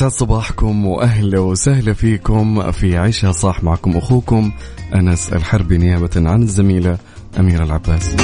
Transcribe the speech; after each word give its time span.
يسعد 0.00 0.10
صباحكم 0.10 0.86
وأهلا 0.86 1.38
وسهلا 1.38 1.92
فيكم 1.92 2.72
في 2.72 2.96
عيشها 2.96 3.32
صح 3.32 3.62
معكم 3.62 3.96
أخوكم 3.96 4.52
أنس 4.94 5.32
الحربي 5.32 5.78
نيابة 5.78 6.10
عن 6.16 6.42
الزميلة 6.42 6.98
أميرة 7.38 7.64
العباس. 7.64 8.16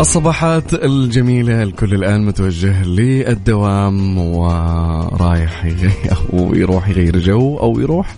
الصباحات 0.00 0.74
الجميلة 0.74 1.62
الكل 1.62 1.94
الآن 1.94 2.26
متوجه 2.26 2.84
للدوام 2.84 4.18
ورايح 4.18 5.66
أو 6.32 6.54
يروح 6.54 6.88
يغير 6.88 7.18
جو 7.18 7.58
أو 7.58 7.80
يروح 7.80 8.16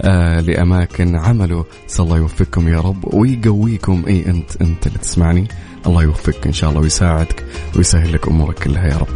آه 0.00 0.40
لأماكن 0.40 1.16
عمله. 1.16 1.64
الله 2.00 2.16
يوفقكم 2.16 2.68
يا 2.68 2.80
رب 2.80 3.14
ويقويكم. 3.14 4.04
أي 4.08 4.26
أنت 4.26 4.62
أنت 4.62 4.86
اللي 4.86 4.98
تسمعني. 4.98 5.48
الله 5.88 6.02
يوفقك 6.02 6.46
إن 6.46 6.52
شاء 6.52 6.70
الله 6.70 6.80
ويساعدك 6.80 7.44
ويسهل 7.76 8.12
لك 8.12 8.28
أمورك 8.28 8.58
كلها 8.58 8.86
يا 8.86 8.96
رب. 8.96 9.08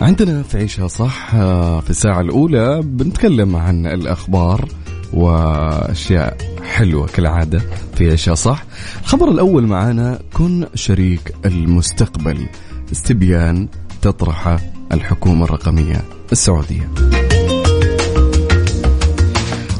عندنا 0.00 0.42
في 0.42 0.58
عيشها 0.58 0.88
صح 0.88 1.34
آه، 1.34 1.80
في 1.80 1.90
الساعة 1.90 2.20
الأولى 2.20 2.80
بنتكلم 2.84 3.56
عن 3.56 3.86
الأخبار 3.86 4.68
وأشياء 5.12 6.36
حلوة 6.64 7.06
كالعادة 7.06 7.62
في 7.94 8.10
عيشها 8.10 8.34
صح. 8.34 8.64
الخبر 9.02 9.28
الأول 9.30 9.66
معنا 9.66 10.18
كن 10.32 10.66
شريك 10.74 11.34
المستقبل. 11.44 12.46
استبيان 12.92 13.68
تطرح 14.02 14.58
الحكومة 14.92 15.44
الرقمية 15.44 16.02
السعودية. 16.32 16.90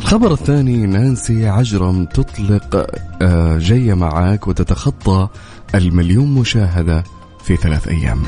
الخبر 0.00 0.32
الثاني 0.32 0.86
نانسي 0.86 1.48
عجرم 1.48 2.04
تطلق 2.04 2.86
جاية 3.58 3.94
معاك 3.94 4.48
وتتخطى 4.48 5.28
المليون 5.74 6.34
مشاهدة 6.34 7.04
في 7.44 7.56
ثلاث 7.56 7.88
أيام. 7.88 8.22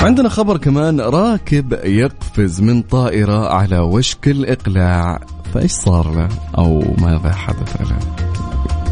عندنا 0.00 0.28
خبر 0.28 0.56
كمان 0.56 1.00
راكب 1.00 1.72
يقفز 1.84 2.60
من 2.60 2.82
طائرة 2.82 3.48
على 3.48 3.78
وشك 3.78 4.28
الإقلاع. 4.28 5.20
فإيش 5.54 5.72
صار 5.72 6.14
له؟ 6.14 6.28
أو 6.58 6.94
ماذا 6.98 7.32
حدث 7.32 7.76
له؟ 7.80 7.98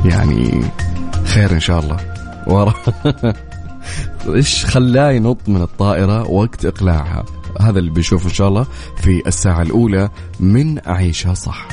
يعني 0.05 0.65
خير 1.25 1.53
إن 1.53 1.61
شاء 1.61 1.81
الله. 1.81 1.97
ورا 2.47 2.75
إيش 4.35 4.67
خلاه 4.67 5.11
ينط 5.11 5.49
من 5.49 5.63
الطائرة 5.63 6.31
وقت 6.31 6.67
إقلاعها؟ 6.67 7.25
هذا 7.61 7.79
اللي 7.79 7.91
بيشوفه 7.91 8.29
إن 8.29 8.35
شاء 8.35 8.49
الله 8.49 8.67
في 8.97 9.23
الساعة 9.27 9.63
الأولى 9.63 10.11
من 10.41 10.79
عيشها 10.87 11.35
صح. 11.35 11.69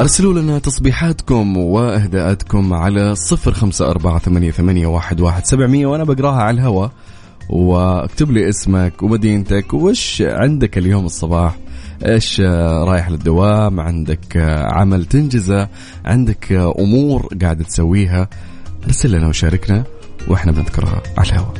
أرسلوا 0.00 0.40
لنا 0.40 0.58
تصبيحاتكم 0.58 1.56
وإهداءاتكم 1.56 2.74
على 2.74 3.14
صفر 3.14 3.52
خمسة 3.52 3.90
أربعة 3.90 4.18
ثمانية, 4.18 4.50
ثمانية 4.50 4.86
واحد, 4.86 5.20
واحد 5.20 5.46
سبعمية 5.46 5.86
وأنا 5.86 6.04
بقراها 6.04 6.42
على 6.42 6.54
الهواء 6.54 6.90
واكتب 7.48 8.30
لي 8.30 8.48
اسمك 8.48 9.02
ومدينتك 9.02 9.74
وش 9.74 10.22
عندك 10.22 10.78
اليوم 10.78 11.06
الصباح؟ 11.06 11.56
إيش 12.06 12.40
رايح 12.84 13.10
للدوام؟ 13.10 13.80
عندك 13.80 14.36
عمل 14.72 15.04
تنجزه؟ 15.04 15.68
عندك 16.04 16.52
أمور 16.52 17.28
قاعد 17.42 17.64
تسويها؟ 17.64 18.28
أرسل 18.84 19.10
لنا 19.10 19.28
وشاركنا 19.28 19.84
وإحنا 20.28 20.52
بنذكرها 20.52 21.02
على 21.18 21.28
الهواء 21.28 21.54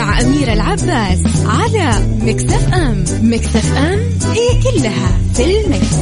مع 0.00 0.20
أميرة 0.20 0.52
العباس 0.52 1.22
على 1.46 2.06
مكتف 2.22 2.74
أم. 2.74 3.04
مكتف 3.22 3.76
أم 3.76 3.98
هي 4.32 4.62
كلها 4.62 5.18
في 5.34 5.44
المكس. 5.44 5.96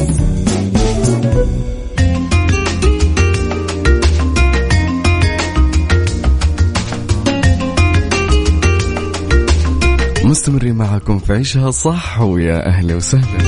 مستمرين 10.24 10.74
معكم 10.74 11.18
في 11.18 11.32
عيشها 11.32 11.70
صح 11.70 12.20
ويا 12.20 12.66
أهلا 12.66 12.94
وسهلا. 12.94 13.38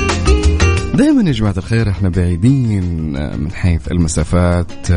دائما 0.95 1.23
يا 1.27 1.33
جماعة 1.33 1.55
الخير 1.57 1.91
إحنا 1.91 2.09
بعيدين 2.09 3.13
من 3.41 3.53
حيث 3.53 3.89
المسافات. 3.93 4.91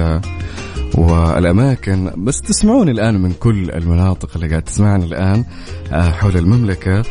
والأماكن. 0.96 2.12
بس 2.18 2.42
تسمعوني 2.42 2.92
الآن 2.92 3.22
من 3.22 3.34
كل 3.40 3.72
المناطق 3.72 4.30
اللي 4.36 4.48
قاعد 4.50 4.62
تسمعني 4.62 5.06
الآن 5.06 5.46
حول 5.92 6.38
المملكة. 6.38 7.04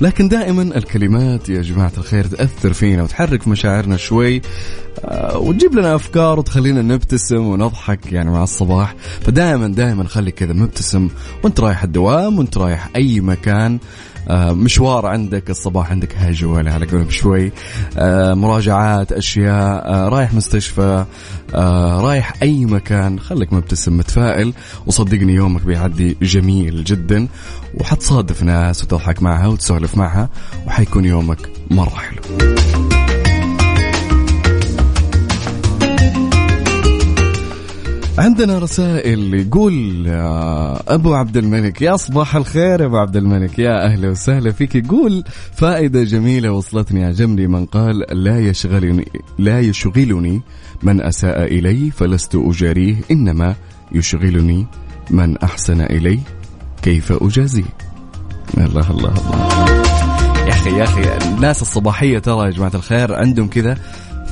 لكن 0.00 0.28
دائما 0.28 0.62
الكلمات 0.62 1.48
يا 1.48 1.62
جماعة 1.62 1.92
الخير 1.98 2.26
تأثر 2.26 2.72
فينا 2.72 3.02
وتحرك 3.02 3.48
مشاعرنا 3.48 3.96
شوي 3.96 4.42
وتجيب 5.34 5.74
لنا 5.74 5.94
أفكار 5.94 6.38
وتخلينا 6.38 6.82
نبتسم 6.82 7.46
ونضحك 7.46 8.12
يعني 8.12 8.30
مع 8.30 8.42
الصباح. 8.42 8.94
فدائما 9.20 9.68
دائما 9.68 10.04
خلي 10.04 10.30
كذا 10.30 10.52
مبتسم 10.52 11.08
وانت 11.44 11.60
رايح 11.60 11.82
الدوام 11.82 12.38
وانت 12.38 12.58
رايح 12.58 12.88
أي 12.96 13.20
مكان. 13.20 13.72
آه، 13.74 13.78
مشوار 14.30 15.06
عندك 15.06 15.50
الصباح 15.50 15.90
عندك 15.90 16.16
هجوة 16.16 16.70
على 16.70 16.86
قولهم 16.86 17.10
شوي 17.10 17.52
آه، 17.98 18.34
مراجعات 18.34 19.12
أشياء 19.12 19.88
آه، 19.88 20.08
رايح 20.08 20.34
مستشفى 20.34 21.04
رايح 22.00 22.34
أي 22.42 22.64
مكان 22.64 23.20
خليك 23.20 23.52
مبتسم 23.52 23.96
متفائل 23.96 24.52
وصدقني 24.86 25.34
يومك 25.34 25.62
بيعدي 25.62 26.16
جميل 26.22 26.84
جدا. 26.84 27.28
وحتصادف 27.74 28.42
ناس 28.42 28.84
وتضحك 28.84 29.22
معها 29.22 29.46
وتسولف 29.46 29.96
معها 29.96 30.28
وحيكون 30.66 31.04
يومك 31.04 31.50
مرة 31.70 31.94
حلو. 31.94 32.97
عندنا 38.18 38.58
رسائل 38.58 39.34
يقول 39.34 40.04
أبو 40.88 41.14
عبد 41.14 41.36
الملك 41.36 41.82
يا 41.82 41.96
صباح 41.96 42.36
الخير 42.36 42.80
يا 42.80 42.86
أبو 42.86 42.96
عبد 42.96 43.16
الملك 43.16 43.58
يا 43.58 43.84
أهلا 43.84 44.10
وسهلا 44.10 44.52
فيك. 44.52 44.74
يقول 44.74 45.24
فائدة 45.52 46.02
جميلة 46.04 46.52
وصلتني 46.52 47.04
عجبني 47.04 47.46
من 47.46 47.66
قال 47.66 48.04
لا 48.24 48.38
يشغلني 48.38 49.08
لا 49.38 49.60
يشغلني 49.60 50.42
من 50.82 51.02
أساء 51.02 51.44
إلي 51.44 51.90
فلست 51.90 52.34
أجاريه 52.34 52.96
إنما 53.10 53.54
يشغلني 53.92 54.66
من 55.10 55.38
أحسن 55.38 55.80
إلي 55.80 56.20
كيف 56.82 57.12
اجازيه 57.12 57.64
الله 58.56 58.90
الله 58.90 59.08
الله. 59.08 59.38
يا 60.46 60.52
أخي 60.52 60.70
يا 60.70 60.84
أخي 60.84 61.28
الناس 61.34 61.62
الصباحية 61.62 62.18
ترى 62.18 62.46
يا 62.46 62.50
جماعة 62.50 62.72
الخير 62.74 63.14
عندهم 63.14 63.48
كذا 63.48 63.78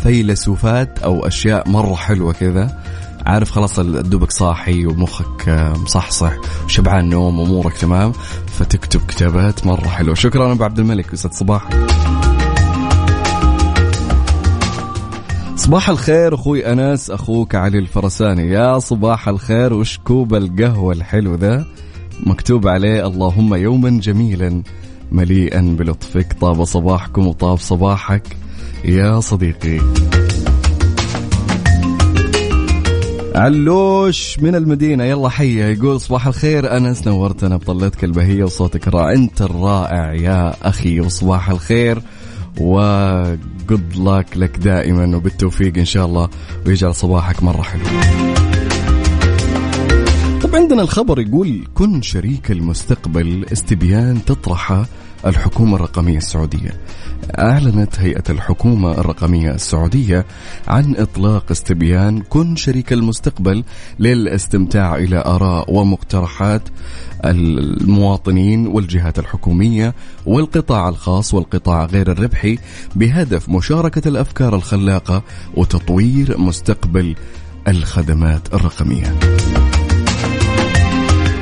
فيلسوفات 0.02 0.98
أو 0.98 1.26
أشياء 1.26 1.68
مرة 1.68 1.94
حلوة 1.94 2.32
كذا. 2.32 2.82
عارف 3.26 3.50
خلاص 3.50 3.80
دوبك 3.80 4.30
صاحي 4.32 4.86
ومخك 4.86 5.48
مصحصح 5.82 6.32
وشبعان 6.64 7.08
نوم 7.08 7.40
أمورك 7.40 7.76
تمام 7.76 8.12
فتكتب 8.46 9.00
كتابات 9.08 9.66
مرة 9.66 9.88
حلوة. 9.88 10.14
شكرا 10.14 10.52
أبو 10.52 10.64
عبد 10.64 10.78
الملك 10.78 11.12
يسعد 11.12 11.32
صباح. 11.32 11.68
صباح 15.56 15.88
الخير 15.88 16.34
أخوي 16.34 16.72
أنس 16.72 17.10
أخوك 17.10 17.54
علي 17.54 17.78
الفرساني. 17.78 18.50
يا 18.50 18.78
صباح 18.78 19.28
الخير 19.28 19.74
وش 19.74 19.98
كوب 19.98 20.34
القهوة 20.34 20.92
الحلو 20.92 21.34
ذا؟ 21.34 21.66
مكتوب 22.26 22.68
عليه 22.68 23.06
اللهم 23.06 23.54
يوما 23.54 24.00
جميلا 24.00 24.62
مليئا 25.12 25.76
بلطفك 25.78 26.32
طاب 26.40 26.64
صباحكم 26.64 27.26
وطاب 27.26 27.58
صباحك. 27.58 28.36
يا 28.84 29.20
صديقي. 29.20 29.80
علوش 33.36 34.38
من 34.38 34.54
المدينة. 34.54 35.04
يلا 35.04 35.28
حية 35.28 35.64
يقول 35.64 36.00
صباح 36.00 36.26
الخير. 36.26 36.76
أنس 36.76 37.06
نورتنا 37.06 37.56
بطلتك 37.56 38.04
البهية 38.04 38.44
وصوتك 38.44 38.88
الرائع. 38.88 39.12
أنت 39.12 39.42
الرائع 39.42 40.14
يا 40.14 40.68
أخي 40.68 41.00
وصباح 41.00 41.50
الخير. 41.50 42.02
وجود 42.60 43.96
لك 43.96 44.36
لك 44.36 44.58
دائما 44.58 45.16
وبالتوفيق 45.16 45.78
إن 45.78 45.84
شاء 45.84 46.06
الله 46.06 46.28
ويجعل 46.66 46.94
صباحك 46.94 47.42
مرة 47.42 47.62
حلو 47.62 47.82
طب 50.42 50.56
عندنا 50.56 50.82
الخبر 50.82 51.20
يقول 51.20 51.64
كن 51.74 52.02
شريك 52.02 52.50
المستقبل 52.50 53.46
استبيان 53.52 54.24
تطرحه 54.24 54.86
الحكومة 55.26 55.76
الرقمية 55.76 56.18
السعودية. 56.18 56.70
أعلنت 57.38 58.00
هيئة 58.00 58.24
الحكومة 58.30 58.92
الرقمية 58.92 59.50
السعودية 59.50 60.26
عن 60.68 60.96
إطلاق 60.96 61.50
استبيان 61.50 62.20
كن 62.20 62.56
شريك 62.56 62.92
المستقبل 62.92 63.64
للاستمتاع 63.98 64.94
إلى 64.94 65.18
آراء 65.26 65.72
ومقترحات 65.72 66.62
المواطنين 67.24 68.66
والجهات 68.66 69.18
الحكومية 69.18 69.94
والقطاع 70.26 70.88
الخاص 70.88 71.34
والقطاع 71.34 71.84
غير 71.84 72.12
الربحي 72.12 72.58
بهدف 72.96 73.48
مشاركة 73.48 74.08
الأفكار 74.08 74.56
الخلاقة 74.56 75.22
وتطوير 75.54 76.38
مستقبل 76.38 77.14
الخدمات 77.68 78.54
الرقمية. 78.54 79.18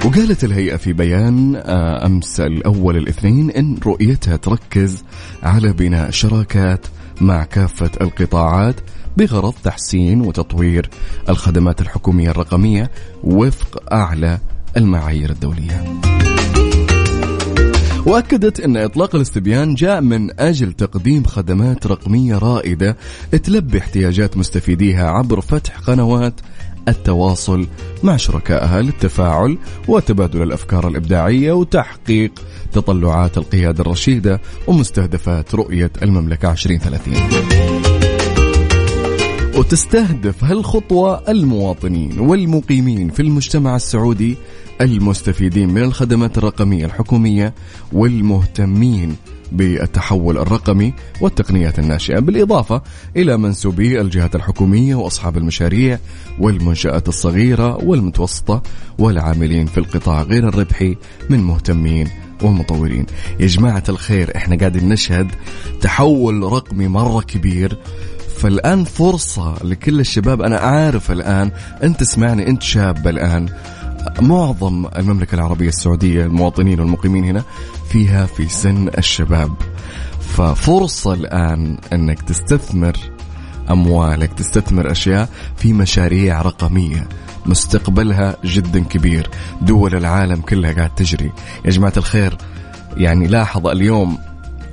وقالت 0.04 0.44
الهيئة 0.44 0.76
في 0.76 0.92
بيان 0.92 1.56
آه، 1.56 2.06
أمس 2.06 2.40
الأول 2.40 2.96
الاثنين 2.96 3.50
أن 3.50 3.78
رؤيتها 3.86 4.36
تركز 4.36 5.04
على 5.42 5.72
بناء 5.72 6.10
شراكات 6.10 6.86
مع 7.20 7.44
كافة 7.44 7.90
القطاعات 8.00 8.74
بغرض 9.16 9.54
تحسين 9.64 10.20
وتطوير 10.20 10.90
الخدمات 11.28 11.80
الحكومية 11.80 12.30
الرقمية 12.30 12.90
وفق 13.22 13.92
أعلى 13.92 14.38
المعايير 14.76 15.30
الدولية. 15.30 15.84
وأكدت 18.06 18.60
إن 18.60 18.76
إطلاق 18.76 19.14
الاستبيان 19.14 19.74
جاء 19.74 20.00
من 20.00 20.40
أجل 20.40 20.72
تقديم 20.72 21.24
خدمات 21.24 21.86
رقمية 21.86 22.38
رائدة 22.38 22.96
تلبي 23.44 23.78
احتياجات 23.78 24.36
مستفيديها 24.36 25.10
عبر 25.10 25.40
فتح 25.40 25.78
قنوات 25.78 26.40
التواصل 26.88 27.66
مع 28.02 28.16
شركائها 28.16 28.82
للتفاعل 28.82 29.58
وتبادل 29.88 30.42
الأفكار 30.42 30.88
الإبداعية 30.88 31.52
وتحقيق 31.52 32.32
تطلعات 32.72 33.38
القيادة 33.38 33.80
الرشيدة 33.80 34.40
ومستهدفات 34.66 35.54
رؤية 35.54 35.90
المملكة 36.02 36.50
2030. 36.52 37.14
وتستهدف 39.58 40.44
هالخطوة 40.44 41.22
المواطنين 41.28 42.18
والمقيمين 42.18 43.10
في 43.10 43.20
المجتمع 43.20 43.76
السعودي 43.76 44.36
المستفيدين 44.80 45.68
من 45.68 45.82
الخدمات 45.82 46.38
الرقمية 46.38 46.84
الحكومية 46.86 47.54
والمهتمين 47.92 49.16
بالتحول 49.52 50.38
الرقمي 50.38 50.92
والتقنيات 51.20 51.78
الناشئة 51.78 52.20
بالإضافة 52.20 52.82
إلى 53.16 53.36
منسوبي 53.36 54.00
الجهات 54.00 54.34
الحكومية 54.34 54.94
وأصحاب 54.94 55.36
المشاريع 55.36 55.98
والمنشآت 56.38 57.08
الصغيرة 57.08 57.76
والمتوسطة 57.84 58.62
والعاملين 58.98 59.66
في 59.66 59.78
القطاع 59.78 60.22
غير 60.22 60.48
الربحي 60.48 60.96
من 61.30 61.40
مهتمين 61.40 62.08
ومطورين. 62.42 63.06
يا 63.40 63.46
جماعة 63.46 63.84
الخير 63.88 64.36
إحنا 64.36 64.56
قاعدين 64.56 64.88
نشهد 64.88 65.30
تحول 65.80 66.42
رقمي 66.42 66.88
مرة 66.88 67.20
كبير. 67.20 67.78
فالآن 68.38 68.84
فرصة 68.84 69.54
لكل 69.64 70.00
الشباب 70.00 70.42
أنا 70.42 70.56
عارف 70.56 71.10
الآن 71.10 71.50
أنت 71.82 72.00
تسمعني 72.00 72.48
أنت 72.48 72.62
شاب 72.62 73.08
الآن. 73.08 73.48
معظم 74.20 74.86
المملكة 74.96 75.34
العربية 75.34 75.68
السعودية 75.68 76.24
المواطنين 76.24 76.80
والمقيمين 76.80 77.24
هنا 77.24 77.42
فيها 77.88 78.26
في 78.26 78.48
سن 78.48 78.88
الشباب. 78.98 79.52
ففرصة 80.20 81.14
الآن 81.14 81.78
أنك 81.92 82.22
تستثمر 82.22 82.96
أموالك 83.70 84.32
تستثمر 84.32 84.90
أشياء 84.90 85.28
في 85.56 85.72
مشاريع 85.72 86.42
رقمية 86.42 87.08
مستقبلها 87.46 88.36
جدا 88.44 88.84
كبير. 88.84 89.30
دول 89.62 89.94
العالم 89.94 90.40
كلها 90.40 90.72
قاعد 90.72 90.94
تجري. 90.94 91.32
يا 91.64 91.70
جماعة 91.70 91.92
الخير 91.96 92.36
يعني 92.96 93.26
لاحظ 93.26 93.66
اليوم 93.66 94.18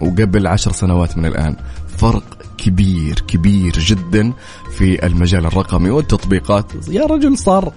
وقبل 0.02 0.48
عشر 0.48 0.72
سنوات 0.72 1.18
من 1.18 1.26
الآن 1.26 1.56
فرق 1.98 2.41
كبير 2.62 3.20
كبير 3.28 3.72
جدا 3.72 4.34
في 4.78 5.06
المجال 5.06 5.46
الرقمي 5.46 5.90
والتطبيقات. 5.90 6.66
يا 6.88 7.06
رجل 7.06 7.38
صار 7.38 7.74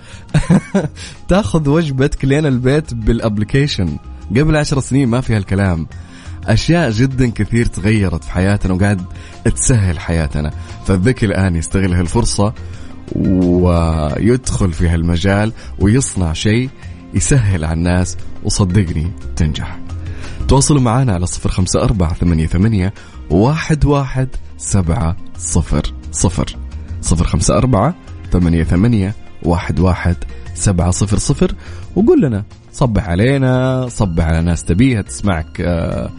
تاخذ 1.29 1.69
وجبتك 1.69 2.25
لين 2.25 2.47
البيت 2.47 2.95
بالابلكيشن 2.95 3.99
قبل 4.31 4.57
عشر 4.57 4.81
سنين 4.81 5.09
ما 5.09 5.21
في 5.21 5.37
هالكلام. 5.37 5.87
أشياء 6.45 6.91
جدا 6.91 7.31
كثير 7.31 7.67
تغيرت 7.67 8.25
في 8.25 8.31
حياتنا 8.31 8.75
وقاعد 8.75 9.03
تسهل 9.55 9.99
حياتنا. 9.99 10.51
فالذكي 10.87 11.27
الآن 11.27 11.57
يستغل 11.57 11.95
هالفرصة 11.95 12.55
ويدخل 13.17 14.73
في 14.73 14.89
هالمجال 14.89 15.53
ويصنع 15.79 16.33
شيء 16.33 16.71
يسهل 17.15 17.65
على 17.65 17.75
الناس 17.75 18.17
وصدقني 18.43 19.11
تنجح. 19.37 19.79
تواصلوا 20.49 20.81
معنا 20.81 21.13
على 21.15 21.27
صفر 21.27 21.51
خمسة 21.51 21.83
أربعة 21.83 22.15
ثمانية, 22.15 22.47
ثمانية 22.47 22.95
واحد, 23.31 23.85
واحد 23.85 24.29
سبعة 24.59 25.17
صفر 25.39 25.83
صفر. 26.13 26.57
صفر 27.01 27.25
خمسة 27.25 27.59
أربعة 27.59 27.95
ثمانية, 28.33 28.65
ثمانية 28.65 29.15
واحد, 29.43 29.81
واحد 29.81 30.17
سبعة 30.55 30.91
صفر 30.91 31.19
صفر. 31.19 31.55
وقول 31.97 32.23
لنا 32.23 32.45
صبح 32.73 33.09
علينا 33.09 33.87
صبح 33.89 34.25
على 34.25 34.43
ناس 34.43 34.65
تبيها 34.65 35.03
تسمعك 35.03 35.61
آآ 35.61 35.65
آه، 35.65 36.11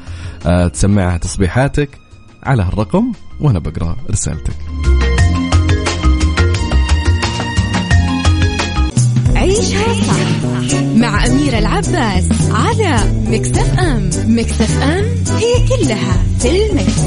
آآ 0.46 0.66
آه، 0.66 0.68
تسمعها 0.68 1.18
تصبيحاتك. 1.18 1.90
على 2.44 2.64
هالرقم 2.64 3.12
وأنا 3.42 3.60
بقرأ 3.60 3.96
رسالتك. 4.12 4.56
عيشها 9.36 9.94
صح 9.94 10.80
مع 10.96 11.26
أميرة 11.26 11.58
العباس 11.60 12.30
على 12.52 13.12
مكتف 13.28 13.80
أم. 13.80 14.10
مكتف 14.26 14.82
أم 14.82 15.06
هي 15.38 15.68
كلها 15.68 16.24
في 16.40 16.70
المكس. 16.70 17.02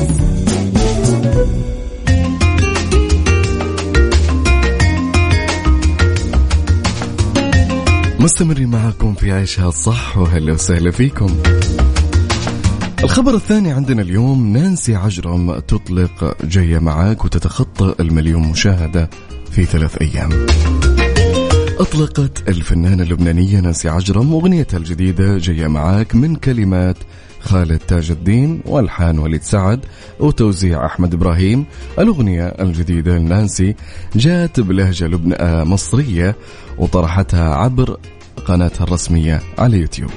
مستمرين 8.20 8.68
معكم 8.68 9.14
في 9.14 9.32
عيشها 9.32 9.70
صح 9.70 10.18
وهلا 10.18 10.52
وسهلا 10.52 10.90
فيكم. 10.90 11.36
الخبر 13.04 13.34
الثاني 13.34 13.72
عندنا 13.72 14.02
اليوم 14.02 14.52
نانسي 14.52 14.94
عجرم 14.94 15.58
تطلق 15.58 16.36
جاية 16.44 16.78
معاك 16.78 17.24
وتتخطى 17.24 17.94
المليون 18.00 18.42
مشاهدة 18.42 19.10
في 19.50 19.64
ثلاث 19.64 20.02
أيام. 20.02 20.46
أطلقت 21.78 22.48
الفنانة 22.48 23.02
اللبنانية 23.02 23.60
نانسي 23.60 23.88
عجرم 23.88 24.32
أغنيتها 24.32 24.78
الجديدة 24.78 25.38
جاية 25.38 25.66
معاك 25.66 26.14
من 26.14 26.36
كلمات 26.36 26.96
خالد 27.40 27.78
تاج 27.78 28.10
الدين 28.10 28.60
والحان 28.66 29.18
وليد 29.18 29.42
سعد 29.42 29.80
وتوزيع 30.20 30.86
أحمد 30.86 31.14
إبراهيم. 31.14 31.64
الأغنية 31.98 32.46
الجديدة 32.46 33.18
لنانسي 33.18 33.74
جاءت 34.16 34.60
بلهجة 34.60 35.06
لبن... 35.06 35.36
مصرية 35.64 36.36
وطرحتها 36.78 37.54
عبر 37.54 37.96
قناتها 38.46 38.84
الرسمية 38.84 39.42
على 39.58 39.78
يوتيوب. 39.78 40.10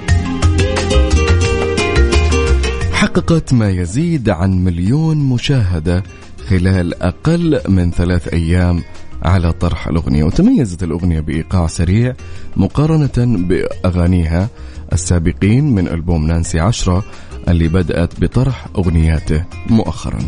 حققت 2.92 3.54
ما 3.54 3.70
يزيد 3.70 4.30
عن 4.30 4.64
مليون 4.64 5.18
مشاهدة 5.18 6.04
خلال 6.48 7.04
أقل 7.04 7.62
من 7.68 7.92
ثلاث 7.92 8.28
أيام 8.34 8.84
على 9.24 9.54
طرح 9.54 9.88
الأغنية 9.88 10.24
وتميزت 10.24 10.84
الأغنية 10.84 11.20
بإيقاع 11.20 11.68
سريع 11.68 12.14
مقارنة 12.58 13.12
بأغانيها 13.18 14.50
السابقين 14.94 15.76
من 15.76 15.88
ألبوم 15.88 16.28
نانسي 16.28 16.60
عشرة 16.60 17.04
اللي 17.48 17.68
بدأت 17.68 18.20
بطرح 18.22 18.68
أغنياته 18.78 19.44
مؤخرا. 19.70 20.20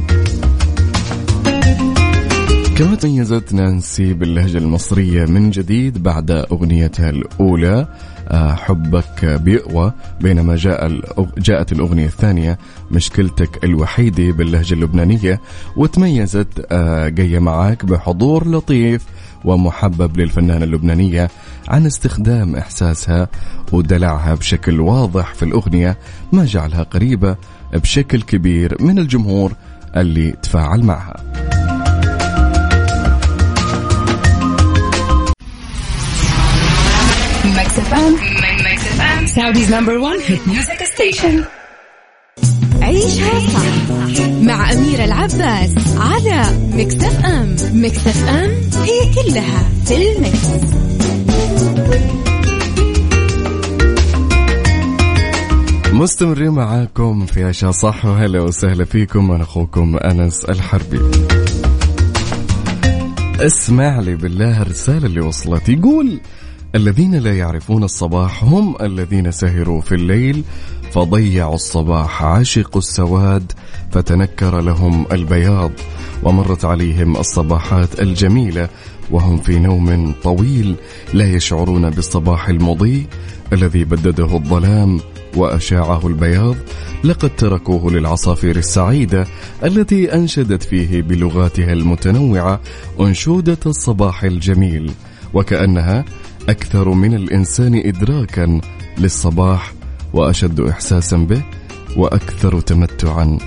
كما 2.77 2.96
تميزت 2.96 3.53
نانسي 3.53 4.13
باللهجة 4.13 4.58
المصرية 4.58 5.25
من 5.25 5.50
جديد 5.50 6.03
بعد 6.03 6.32
أغنيتها 6.32 7.10
الأولى 7.10 7.88
آه، 8.27 8.53
حبك 8.55 9.25
بيقوى 9.25 9.93
بينما 10.22 10.55
جاء 10.55 11.01
جاءت 11.38 11.72
الأغنية 11.72 12.05
الثانية 12.05 12.58
مشكلتك 12.91 13.63
الوحيدة 13.63 14.32
باللهجة 14.32 14.74
اللبنانية 14.74 15.41
وتميزت 15.77 16.65
آه، 16.72 17.08
جاية 17.08 17.39
معاك 17.39 17.86
بحضور 17.86 18.48
لطيف 18.48 19.05
ومحبب 19.45 20.17
للفنانة 20.17 20.65
اللبنانية 20.65 21.29
عن 21.67 21.85
استخدام 21.85 22.55
إحساسها 22.55 23.27
ودلعها 23.71 24.35
بشكل 24.35 24.79
واضح 24.79 25.33
في 25.33 25.43
الأغنية 25.43 25.97
ما 26.31 26.45
جعلها 26.45 26.83
قريبة 26.83 27.35
بشكل 27.73 28.21
كبير 28.21 28.77
من 28.79 29.00
الجمهور 29.00 29.53
اللي 29.95 30.31
تفاعل 30.31 30.83
معها. 30.83 31.23
Saudi's 39.25 39.74
number 39.74 39.98
1 39.97 40.19
hit 40.27 40.48
music 40.48 40.84
station 40.84 41.43
عيشها 42.84 43.40
صح 43.40 44.28
مع 44.42 44.72
أميرة 44.74 45.06
العباس 45.06 45.75
على 45.98 46.34
FM. 46.34 46.77
Mix 47.74 48.08
FM 48.08 48.50
هي 48.84 49.13
كلها 49.16 49.70
في 49.86 49.96
ال 49.96 50.06
mix. 50.06 50.48
مستمرين 55.94 56.50
معاكم 56.50 57.25
في 57.25 57.44
عيشها 57.43 57.72
صح 57.72 58.06
وهلا 58.06 58.42
وسهلا 58.42 58.86
فيكم 58.86 59.32
أنا 59.32 59.44
أخوكم 59.44 59.98
أنس 59.98 60.46
الحربي. 60.46 61.00
اسمع 63.40 64.00
لي 64.00 64.16
بالله 64.16 64.62
الرسالة 64.62 65.06
اللي 65.06 65.22
وصلت. 65.22 65.70
يقول 65.70 66.20
الذين 66.75 67.16
لا 67.16 67.34
يعرفون 67.38 67.84
الصباح 67.84 68.44
هم 68.44 68.75
الذين 68.82 69.32
سهروا 69.32 69.82
في 69.82 69.96
الليل 69.96 70.44
فضيعوا 70.93 71.55
الصباح 71.55 72.23
عاشقوا 72.23 72.81
السواد 72.81 73.51
فتنكر 73.91 74.62
لهم 74.62 75.05
البياض 75.12 75.71
ومرت 76.23 76.65
عليهم 76.65 77.17
الصباحات 77.17 78.00
الجميلة 78.00 78.69
وهم 79.12 79.38
في 79.38 79.59
نوم 79.59 80.13
طويل 80.23 80.75
لا 81.13 81.25
يشعرون 81.25 81.89
بالصباح 81.89 82.50
المضيء 82.50 83.05
الذي 83.53 83.83
بدده 83.85 84.35
الظلام 84.35 85.00
وأشاعه 85.35 86.07
البياض. 86.07 86.55
لقد 87.03 87.35
تركوه 87.35 87.91
للعصافير 87.91 88.55
السعيدة 88.55 89.27
التي 89.63 90.13
أنشدت 90.13 90.63
فيه 90.63 91.01
بلغاتها 91.01 91.73
المتنوعة 91.73 92.59
أنشودة 93.00 93.57
الصباح 93.65 94.23
الجميل 94.23 94.91
وكأنها 95.33 96.05
أكثر 96.50 96.89
من 96.89 97.13
الإنسان 97.13 97.81
إدراكا 97.85 98.62
للصباح 98.97 99.73
وأشد 100.13 100.60
إحساسا 100.60 101.17
به 101.17 101.43
وأكثر 101.98 102.60
تمتعا 102.60 103.38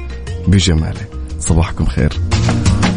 بجماله. 0.49 1.07
صباحكم 1.41 1.87
خير. 1.87 2.13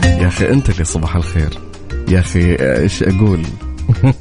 يا 0.03 0.27
أخي 0.27 0.49
أنت 0.49 0.69
اللي 0.69 0.83
صباح 0.83 1.15
الخير. 1.15 1.59
يا 2.07 2.19
أخي 2.19 2.55
إيش 2.55 3.03
أقول؟ 3.03 3.41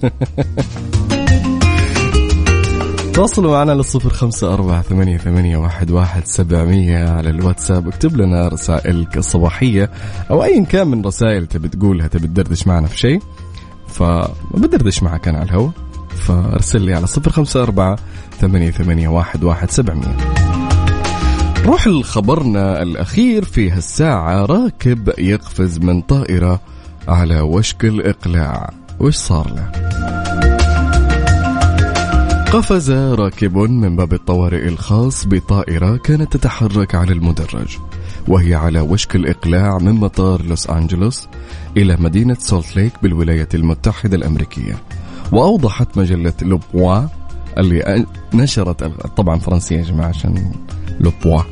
تواصلوا 3.15 3.53
معنا 3.53 3.73
للصفر 3.73 4.11
خمسة 4.11 4.55
أربعة 4.55 4.83
ثمانية, 4.83 5.17
ثمانية 5.17 5.57
واحد, 5.57 5.91
واحد 5.91 6.27
سبعمية 6.27 7.09
على 7.09 7.31
الواتساب. 7.31 7.89
اكتب 7.89 8.17
لنا 8.17 8.49
رسائلك 8.49 9.17
الصباحية 9.17 9.91
أو 10.31 10.45
أيا 10.45 10.65
كان 10.65 10.89
من 10.89 11.05
رسائل 11.05 11.47
تبي 11.47 11.69
تقولها 11.69 12.07
تبي 12.07 12.27
تدردش 12.27 12.67
معنا 12.67 12.87
في 12.87 12.99
شيء 12.99 13.23
فبدردش 13.89 15.03
معك 15.03 15.29
أنا 15.29 15.39
على 15.39 15.49
الهواء. 15.49 15.71
فارسل 16.19 16.81
لي 16.81 16.95
على 16.95 17.07
صفر 17.07 17.31
خمسة 17.31 17.63
أربعة 17.63 17.99
ثمانية, 18.41 18.71
ثمانية 18.71 19.09
واحد, 19.09 19.45
واحد 19.45 19.71
سبعمية. 19.71 20.17
روح 21.65 21.87
لخبرنا 21.87 22.83
الأخير 22.83 23.45
في 23.45 23.71
هالساعة. 23.71 24.45
راكب 24.45 25.13
يقفز 25.19 25.79
من 25.79 26.01
طائرة 26.01 26.61
على 27.09 27.41
وشك 27.41 27.85
الإقلاع. 27.85 28.71
وش 29.01 29.15
صار 29.15 29.51
له؟ 29.51 29.89
قفز 32.53 32.91
راكب 32.91 33.59
من 33.59 33.97
باب 33.97 34.13
الطوارئ 34.13 34.69
الخاص 34.69 35.27
بطائرة 35.27 35.97
كانت 35.97 36.37
تتحرك 36.37 36.95
على 36.95 37.13
المدرج 37.13 37.79
وهي 38.29 38.55
على 38.55 38.81
وشك 38.81 39.17
الإقلاع 39.17 39.79
من 39.79 39.93
مطار 39.93 40.43
لوس 40.43 40.71
أنجلوس 40.71 41.29
إلى 41.77 41.97
مدينة 42.01 42.37
سولت 42.39 42.77
ليك 42.77 42.93
بالولايات 43.03 43.55
المتحدة 43.55 44.17
الأمريكية. 44.17 44.77
وأوضحت 45.33 45.99
مجلة 45.99 46.33
لوبوا 46.43 47.03
اللي 47.59 48.07
نشرت 48.35 48.85
طبعا 49.17 49.39
فرنسية 49.39 49.77
يا 49.77 49.83
جماعة 49.83 50.09
عشان 50.09 50.53
لوبوا 51.01 51.43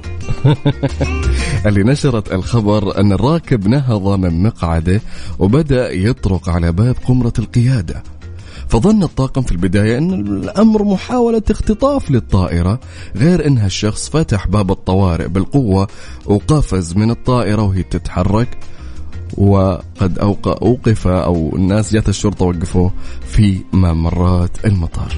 اللي 1.67 1.83
نشرت 1.83 2.33
الخبر 2.33 3.01
أن 3.01 3.13
الراكب 3.13 3.69
نهض 3.69 4.09
من 4.09 4.43
مقعده 4.43 5.01
وبدأ 5.39 5.93
يطرق 5.93 6.49
على 6.49 6.73
باب 6.73 6.97
قمرة 7.05 7.33
القيادة. 7.39 8.03
فظن 8.69 9.03
الطاقم 9.03 9.43
في 9.43 9.53
البداية 9.53 9.99
أن 9.99 10.13
الأمر 10.13 10.85
محاولة 10.85 11.43
اختطاف 11.51 12.11
للطائرة 12.11 12.81
غير 13.17 13.47
أنها 13.47 13.67
الشخص 13.67 14.09
فتح 14.09 14.49
باب 14.49 14.71
الطوارئ 14.71 15.29
بالقوة 15.29 15.89
وقفز 16.27 16.97
من 16.97 17.11
الطائرة 17.11 17.63
وهي 17.63 17.83
تتحرك. 17.83 18.59
وقد 19.39 20.19
أوقف 20.19 21.07
أو 21.07 21.57
الناس 21.57 21.93
جات 21.93 22.09
الشرطة 22.09 22.45
وقفوه 22.47 22.93
في 23.27 23.61
ممرات 23.73 24.65
المطار. 24.65 25.17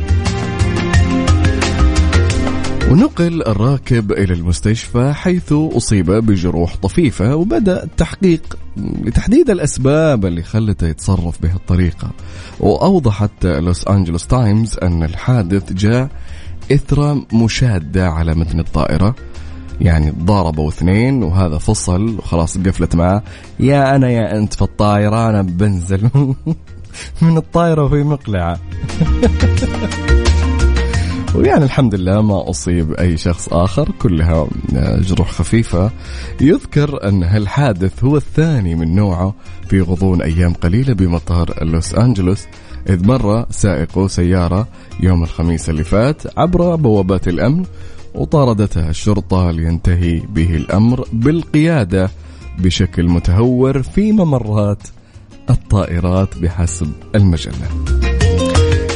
ونقل 2.90 3.42
الراكب 3.42 4.12
إلى 4.12 4.34
المستشفى 4.34 5.12
حيث 5.12 5.52
أصيب 5.52 6.10
بجروح 6.10 6.76
طفيفة 6.76 7.36
وبدأ 7.36 7.84
التحقيق 7.84 8.58
لتحديد 8.76 9.50
الأسباب 9.50 10.26
اللي 10.26 10.42
خلته 10.42 10.86
يتصرف 10.86 11.42
بهالطريقة 11.42 12.10
وأوضحت 12.60 13.46
لوس 13.46 13.88
أنجلوس 13.88 14.26
تايمز 14.26 14.78
أن 14.82 15.02
الحادث 15.02 15.72
جاء 15.72 16.08
إثر 16.72 17.24
مشادة 17.32 18.08
على 18.08 18.34
متن 18.34 18.60
الطائرة 18.60 19.14
يعني 19.80 20.10
ضاربوا 20.10 20.68
اثنين 20.68 21.22
وهذا 21.22 21.58
فصل 21.58 22.18
وخلاص 22.18 22.58
قفلت 22.58 22.96
معه 22.96 23.22
يا 23.60 23.96
أنا 23.96 24.10
يا 24.10 24.38
أنت 24.38 24.54
في 24.54 24.62
الطائرة 24.62 25.28
أنا 25.28 25.42
بنزل. 25.42 26.10
من 27.22 27.36
الطائرة 27.36 27.88
في 27.88 28.02
مقلعة. 28.02 28.58
ويعني 31.34 31.64
الحمد 31.64 31.94
لله 31.94 32.22
ما 32.22 32.50
أصيب 32.50 32.92
أي 32.92 33.16
شخص 33.16 33.48
آخر 33.48 33.90
كلها 33.98 34.46
جروح 35.00 35.30
خفيفة. 35.30 35.90
يذكر 36.40 37.08
أن 37.08 37.22
هالحادث 37.22 38.04
هو 38.04 38.16
الثاني 38.16 38.74
من 38.74 38.94
نوعه 38.94 39.34
في 39.68 39.80
غضون 39.80 40.22
أيام 40.22 40.52
قليلة 40.52 40.94
بمطار 40.94 41.64
لوس 41.64 41.94
أنجلوس 41.94 42.46
إذ 42.88 43.06
مر 43.06 43.46
سائق 43.50 44.06
سيارة 44.06 44.68
يوم 45.00 45.22
الخميس 45.22 45.70
اللي 45.70 45.84
فات 45.84 46.38
عبر 46.38 46.76
بوابات 46.76 47.28
الأمن 47.28 47.64
وطاردتها 48.18 48.90
الشرطة 48.90 49.50
لينتهي 49.50 50.18
به 50.18 50.56
الأمر 50.56 51.08
بالقيادة 51.12 52.10
بشكل 52.58 53.08
متهور 53.08 53.82
في 53.82 54.12
ممرات 54.12 54.82
الطائرات 55.50 56.38
بحسب 56.38 56.92
المجلة. 57.14 57.68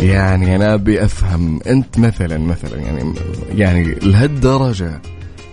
يعني 0.03 0.57
أنا 0.57 0.75
أبي 0.75 1.05
أفهم 1.05 1.61
أنت 1.67 1.99
مثلا 1.99 2.39
مثلا 2.39 2.77
يعني 2.79 3.15
يعني 3.55 3.95
لهالدرجة 3.95 5.01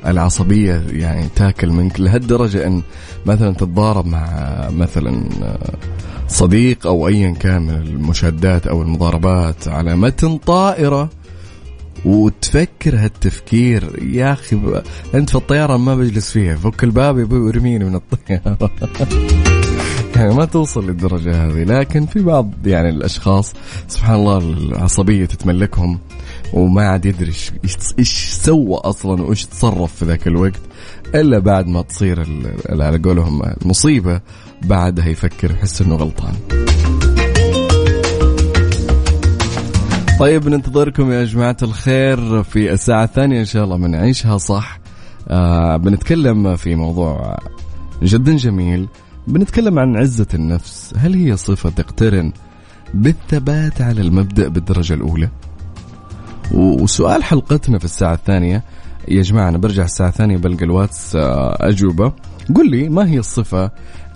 العصبية 0.05 0.83
يعني 0.91 1.27
تاكل 1.35 1.69
منك 1.69 1.99
لهالدرجة 1.99 2.67
أن 2.67 2.81
مثلا 3.25 3.53
تتضارب 3.53 4.05
مع 4.05 4.27
مثلا 4.69 5.29
صديق 6.27 6.87
أو 6.87 7.07
ايا 7.07 7.31
كان 7.31 7.61
من 7.61 7.69
المشادات 7.69 8.67
أو 8.67 8.81
المضاربات 8.81 9.67
على 9.67 9.95
متن 9.95 10.37
طائرة 10.37 11.09
وتفكر 12.05 12.95
هالتفكير. 12.95 14.03
يا 14.03 14.33
أخي 14.33 14.81
أنت 15.15 15.29
في 15.29 15.35
الطيارة 15.35 15.77
ما 15.77 15.95
بجلس 15.95 16.31
فيها 16.31 16.55
فك 16.55 16.83
الباب 16.83 17.19
يبي 17.19 17.35
ويرميني 17.35 17.85
من 17.85 17.95
الطيارة. 17.95 18.71
يعني 20.15 20.33
ما 20.39 20.45
توصل 20.45 20.87
للدرجة 20.87 21.45
هذه. 21.45 21.63
لكن 21.63 22.05
في 22.05 22.19
بعض 22.19 22.51
يعني 22.65 22.89
الأشخاص 22.89 23.53
سبحان 23.87 24.15
الله 24.15 24.37
العصبية 24.37 25.25
تتملكهم 25.25 25.99
وما 26.53 26.87
عاد 26.87 27.05
يدري 27.05 27.33
إيش 27.99 28.29
سوى 28.29 28.75
أصلا 28.75 29.21
وإيش 29.21 29.45
تصرف 29.45 29.95
في 29.95 30.05
ذاك 30.05 30.27
الوقت 30.27 30.59
إلا 31.15 31.39
بعد 31.39 31.67
ما 31.67 31.81
تصير 31.81 32.27
على 32.69 32.97
قولهم 32.97 33.41
المصيبه 33.61 34.21
بعدها 34.61 35.07
يفكر 35.07 35.51
يحس 35.51 35.81
إنه 35.81 35.95
غلطان. 35.95 36.33
طيب 40.19 40.49
ننتظركم 40.49 41.11
يا 41.11 41.25
جماعة 41.25 41.57
الخير 41.61 42.43
في 42.43 42.71
الساعة 42.73 43.03
الثانية 43.03 43.39
إن 43.39 43.45
شاء 43.45 43.63
الله 43.63 43.77
من 43.77 43.95
عيشها 43.95 44.37
صح. 44.37 44.79
آه 45.27 45.77
بنتكلم 45.77 46.55
في 46.55 46.75
موضوع 46.75 47.37
جدا 48.03 48.35
جميل. 48.37 48.87
بنتكلم 49.27 49.79
عن 49.79 49.97
عزة 49.97 50.27
النفس. 50.33 50.93
هل 50.97 51.13
هي 51.13 51.37
صفة 51.37 51.69
تقترن 51.69 52.31
بالثبات 52.93 53.81
على 53.81 54.01
المبدأ 54.01 54.47
بالدرجة 54.47 54.93
الأولى؟ 54.93 55.29
وسؤال 56.51 57.23
حلقتنا 57.23 57.79
في 57.79 57.85
الساعة 57.85 58.13
الثانية. 58.13 58.63
يا 59.07 59.21
جماعة 59.21 59.49
أنا 59.49 59.57
برجع 59.57 59.83
الساعة 59.83 60.09
الثانية 60.09 60.37
بلقى 60.37 60.65
الواتس 60.65 61.15
آه، 61.15 61.57
أجوبة. 61.59 62.13
قل 62.55 62.69
لي 62.71 62.89
ما 62.89 63.09
هي 63.09 63.19
الصفة 63.19 63.71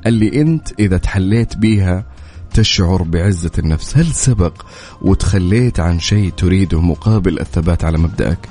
اللي 0.06 0.42
أنت 0.42 0.80
إذا 0.80 0.98
تحليت 0.98 1.58
بيها 1.58 2.06
تشعر 2.54 3.04
بعزة 3.04 3.52
النفس. 3.60 3.98
هل 3.98 4.06
سبق 4.06 4.54
وتخليت 5.02 5.80
عن 5.80 6.00
شيء 6.00 6.30
تريده 6.30 6.82
مقابل 6.82 7.40
الثبات 7.40 7.84
على 7.84 7.98
مبدأك؟ 7.98 8.50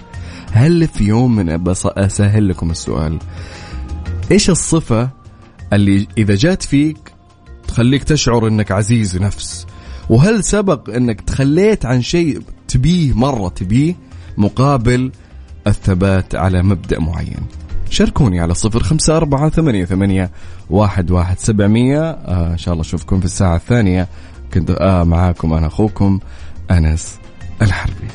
هل 0.52 0.88
في 0.88 1.04
يوم 1.04 1.36
من 1.36 1.60
أسهل 1.86 2.48
لكم 2.48 2.70
السؤال. 2.70 3.18
إيش 4.30 4.50
الصفة 4.50 5.10
اللي 5.72 6.06
إذا 6.18 6.34
جات 6.34 6.62
فيك 6.62 7.12
تخليك 7.68 8.04
تشعر 8.04 8.48
أنك 8.48 8.72
عزيز 8.72 9.16
نفس؟ 9.16 9.66
وهل 10.10 10.44
سبق 10.44 10.90
أنك 10.90 11.20
تخليت 11.20 11.86
عن 11.86 12.02
شيء 12.02 12.42
تبيه 12.68 13.12
مرة 13.12 13.48
تبيه 13.48 13.94
مقابل 14.36 15.12
الثبات 15.66 16.34
على 16.34 16.62
مبدأ 16.62 17.00
معين؟ 17.00 17.46
شاركوني 17.92 18.40
على 18.40 18.54
صفر 18.54 18.82
خمسة 18.82 19.16
أربعة 19.16 19.50
ثمانية, 19.50 19.84
ثمانية 19.84 20.30
واحد, 20.70 21.10
واحد 21.10 21.38
سبعمية. 21.38 22.00
آه 22.10 22.52
إن 22.52 22.58
شاء 22.58 22.72
الله 22.72 22.84
أشوفكم 22.84 23.18
في 23.18 23.24
الساعة 23.24 23.56
الثانية. 23.56 24.08
كنت 24.54 24.70
آه 24.70 25.04
معاكم 25.04 25.52
أنا 25.52 25.66
أخوكم 25.66 26.20
أنس 26.70 27.18
الحربي. 27.62 28.08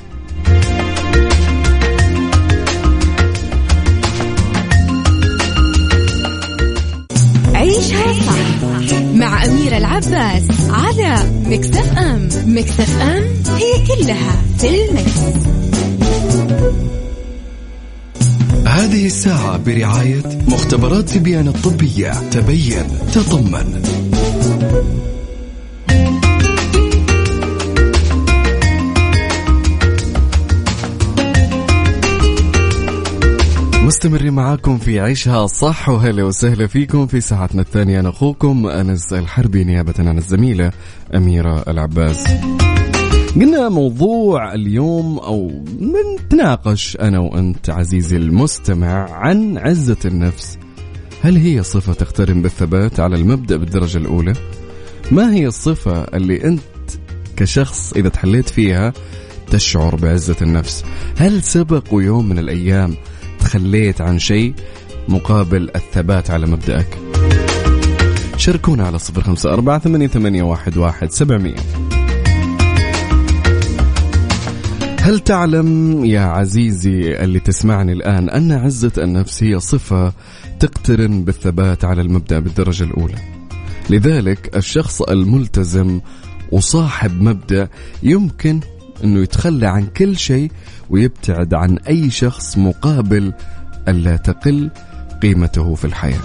عيشها 7.56 8.14
صح 8.14 9.00
مع 9.16 9.46
أميرة 9.46 9.78
العباس 9.78 10.44
على 10.70 11.16
مكتف 11.46 11.98
أم. 11.98 12.30
مكتف 12.46 13.02
أم 13.02 13.24
هي 13.56 13.88
كلها 13.88 14.42
في 14.58 14.90
المكس. 14.90 15.67
هذه 18.68 19.06
الساعة 19.06 19.58
برعاية 19.58 20.24
مختبرات 20.48 21.10
تبيان 21.10 21.48
الطبية. 21.48 22.30
تبين 22.30 22.88
تطمن. 23.14 23.82
مستمرين 33.84 34.34
معاكم 34.34 34.78
في 34.78 35.00
عيشها 35.00 35.48
صح 35.48 35.90
وهلا 35.90 36.24
وسهلا 36.24 36.68
فيكم 36.68 37.08
في 37.08 37.22
ساعتنا 37.22 37.62
الثانية. 37.62 38.00
أنا 38.00 38.10
أخوكم 38.10 38.68
أنس 38.68 39.14
الحربي 39.14 39.64
نيابة 39.64 39.94
عن 40.00 40.18
الزميلة 40.18 40.72
أميرة 41.16 41.64
العباس. 41.68 42.28
قلنا 43.42 43.70
موضوع 43.70 44.54
اليوم 44.54 45.20
أو 45.20 45.64
نتناقش 45.82 46.98
أنا 47.02 47.20
وأنت 47.20 47.70
عزيزي 47.70 48.18
المستمع 48.18 49.12
عن 49.12 49.58
عزة 49.58 49.98
النفس. 50.06 50.58
هل 51.22 51.38
هي 51.38 51.64
صفة 51.64 51.94
تقترن 51.94 52.42
بالثبات 52.42 53.00
على 53.00 53.16
المبدأ 53.16 53.58
بالدرجة 53.58 53.98
الأولى؟ 53.98 54.34
ما 55.12 55.34
هي 55.34 55.48
الصفة 55.48 56.04
اللي 56.04 56.44
أنت 56.44 56.62
كشخص 57.36 57.94
إذا 57.94 58.10
تحليت 58.10 58.50
فيها 58.50 58.94
تشعر 59.52 59.96
بعزة 59.96 60.36
النفس؟ 60.42 60.84
هل 61.18 61.44
سبق 61.44 61.88
يوم 61.92 62.30
من 62.30 62.40
الأيام 62.40 62.96
تخليت 63.40 64.02
عن 64.02 64.20
شيء 64.20 64.54
مقابل 65.10 65.70
الثبات 65.76 66.30
على 66.30 66.46
مبدأك؟ 66.46 66.98
شاركونا 68.38 68.88
على 68.88 69.00
صفر 69.00 69.22
خمسة 69.22 69.54
أربعة 69.54 69.80
ثمانية, 69.80 70.08
ثمانية 70.08 70.44
واحد, 70.44 70.78
واحد 70.78 71.12
سبعمية. 71.12 71.87
هل 75.08 75.20
تعلم 75.20 76.06
يا 76.06 76.22
عزيزي 76.22 77.24
اللي 77.24 77.40
تسمعني 77.40 77.94
الآن 77.94 78.30
أن 78.30 78.52
عزة 78.52 78.92
النفس 78.98 79.44
هي 79.44 79.60
صفة 79.60 80.14
تقترن 80.60 81.24
بالثبات 81.24 81.86
على 81.86 82.02
المبدأ 82.02 82.40
بالدرجة 82.40 82.84
الأولى؟ 82.84 83.16
لذلك 83.90 84.58
الشخص 84.58 85.02
الملتزم 85.02 86.00
وصاحب 86.52 87.22
مبدأ 87.22 87.70
يمكن 88.04 88.60
أنه 89.04 89.20
يتخلى 89.20 89.68
عن 89.68 89.86
كل 89.86 90.18
شيء 90.18 90.52
ويبتعد 90.90 91.54
عن 91.54 91.78
أي 91.78 92.10
شخص 92.10 92.58
مقابل 92.58 93.34
ألا 93.88 94.16
تقل 94.16 94.72
قيمته 95.22 95.76
في 95.76 95.86
الحياة. 95.86 96.22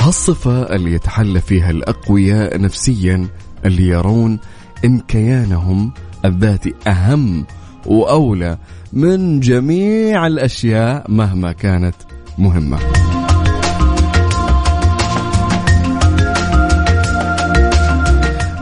هالصفة 0.00 0.62
اللي 0.62 0.92
يتحلى 0.92 1.40
فيها 1.40 1.70
الأقوياء 1.70 2.60
نفسيا 2.60 3.28
اللي 3.64 3.88
يرون 3.88 4.38
إن 4.84 5.00
كيانهم 5.00 5.92
الذاتي 6.24 6.74
أهم 6.86 7.46
وأولى 7.88 8.58
من 8.92 9.40
جميع 9.40 10.26
الأشياء 10.26 11.04
مهما 11.08 11.52
كانت 11.52 11.94
مهمة. 12.38 12.78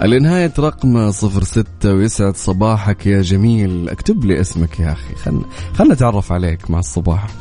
لنهاية 0.02 0.52
رقم 0.58 1.10
صفر 1.10 1.44
ستة 1.44 1.94
ويسعد 1.94 2.36
صباحك 2.36 3.06
يا 3.06 3.22
جميل. 3.22 3.88
اكتب 3.88 4.24
لي 4.24 4.40
اسمك 4.40 4.80
يا 4.80 4.92
أخي. 4.92 5.14
خلنا 5.14 5.42
خلنا 5.74 5.94
نتعرف 5.94 6.32
عليك 6.32 6.70
مع 6.70 6.78
الصباح. 6.78 7.26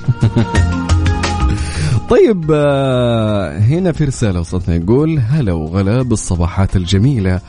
طيب 2.09 2.51
آه، 2.53 3.59
هنا 3.59 3.91
في 3.91 4.03
رسالة 4.03 4.39
وصلتنا 4.39 4.75
يقول 4.75 5.19
هلا 5.19 5.53
وغلا 5.53 6.01
بالصباحات 6.01 6.75
الجميلة. 6.75 7.41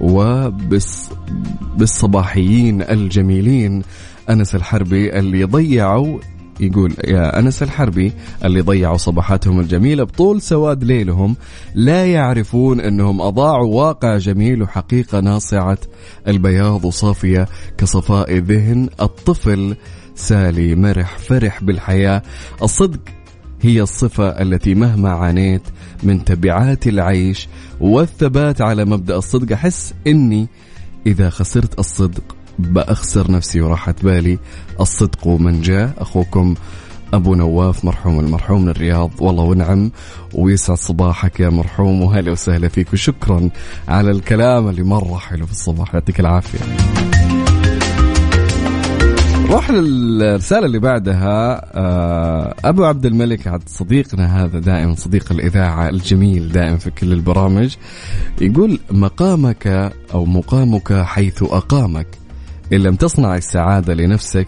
وبالصباحيين 0.00 2.82
الجميلين 2.82 3.82
أنس 4.30 4.54
الحربي 4.54 5.18
اللي 5.18 5.44
ضيعوا 5.44 6.18
يقول 6.60 6.94
يا 7.04 7.38
أنس 7.38 7.62
الحربي 7.62 8.12
اللي 8.44 8.60
ضيعوا 8.60 8.96
صباحاتهم 8.96 9.60
الجميلة 9.60 10.04
بطول 10.04 10.42
سواد 10.42 10.84
ليلهم 10.84 11.36
لا 11.74 12.06
يعرفون 12.06 12.80
أنهم 12.80 13.20
أضاعوا 13.20 13.74
واقع 13.74 14.16
جميل 14.16 14.62
وحقيقة 14.62 15.20
ناصعة 15.20 15.78
البياض 16.28 16.84
وصافية 16.84 17.48
كصفاء 17.78 18.38
ذهن 18.38 18.88
الطفل 19.00 19.76
سالي 20.14 20.74
مرح 20.74 21.18
فرح 21.18 21.64
بالحياة. 21.64 22.22
الصدق 22.62 23.00
هي 23.62 23.82
الصفة 23.82 24.28
التي 24.28 24.74
مهما 24.74 25.10
عانيت 25.10 25.62
من 26.02 26.24
تبعات 26.24 26.86
العيش 26.86 27.48
والثبات 27.80 28.60
على 28.60 28.84
مبدأ 28.84 29.16
الصدق 29.16 29.52
أحس 29.52 29.94
إني 30.06 30.48
إذا 31.06 31.30
خسرت 31.30 31.78
الصدق 31.78 32.36
بأخسر 32.58 33.30
نفسي 33.30 33.60
وراحة 33.60 33.94
بالي. 34.02 34.38
الصدق 34.80 35.28
من 35.28 35.60
جاء. 35.60 35.94
أخوكم 35.98 36.54
أبو 37.12 37.34
نواف 37.34 37.84
مرحوم 37.84 38.20
المرحوم 38.20 38.62
من 38.62 38.68
الرياض. 38.68 39.10
والله 39.18 39.44
ونعم. 39.44 39.90
ويسعد 40.34 40.76
صباحك 40.76 41.40
يا 41.40 41.48
مرحوم 41.48 42.02
وهلا 42.02 42.32
وسهلا 42.32 42.68
فيك. 42.68 42.92
وشكرا 42.92 43.50
على 43.88 44.10
الكلام 44.10 44.68
اللي 44.68 44.82
مرة 44.82 45.18
حلو 45.18 45.46
في 45.46 45.52
الصباح. 45.52 45.94
يعطيك 45.94 46.20
العافية. 46.20 46.58
نروح 49.48 49.70
للرسالة 49.70 50.66
اللي 50.66 50.78
بعدها 50.78 51.64
آه، 51.74 52.54
أبو 52.64 52.84
عبد 52.84 53.06
الملك 53.06 53.46
عبد 53.46 53.68
صديقنا 53.68 54.44
هذا 54.44 54.58
دائما 54.58 54.94
صديق 54.94 55.32
الإذاعة 55.32 55.88
الجميل 55.88 56.52
دائما 56.52 56.76
في 56.76 56.90
كل 56.90 57.12
البرامج 57.12 57.76
يقول 58.40 58.78
مقامك 58.90 59.92
أو 60.14 60.24
مقامك 60.24 60.92
حيث 60.92 61.42
أقامك 61.42 62.06
إن 62.72 62.78
لم 62.78 62.96
تصنع 62.96 63.36
السعادة 63.36 63.94
لنفسك 63.94 64.46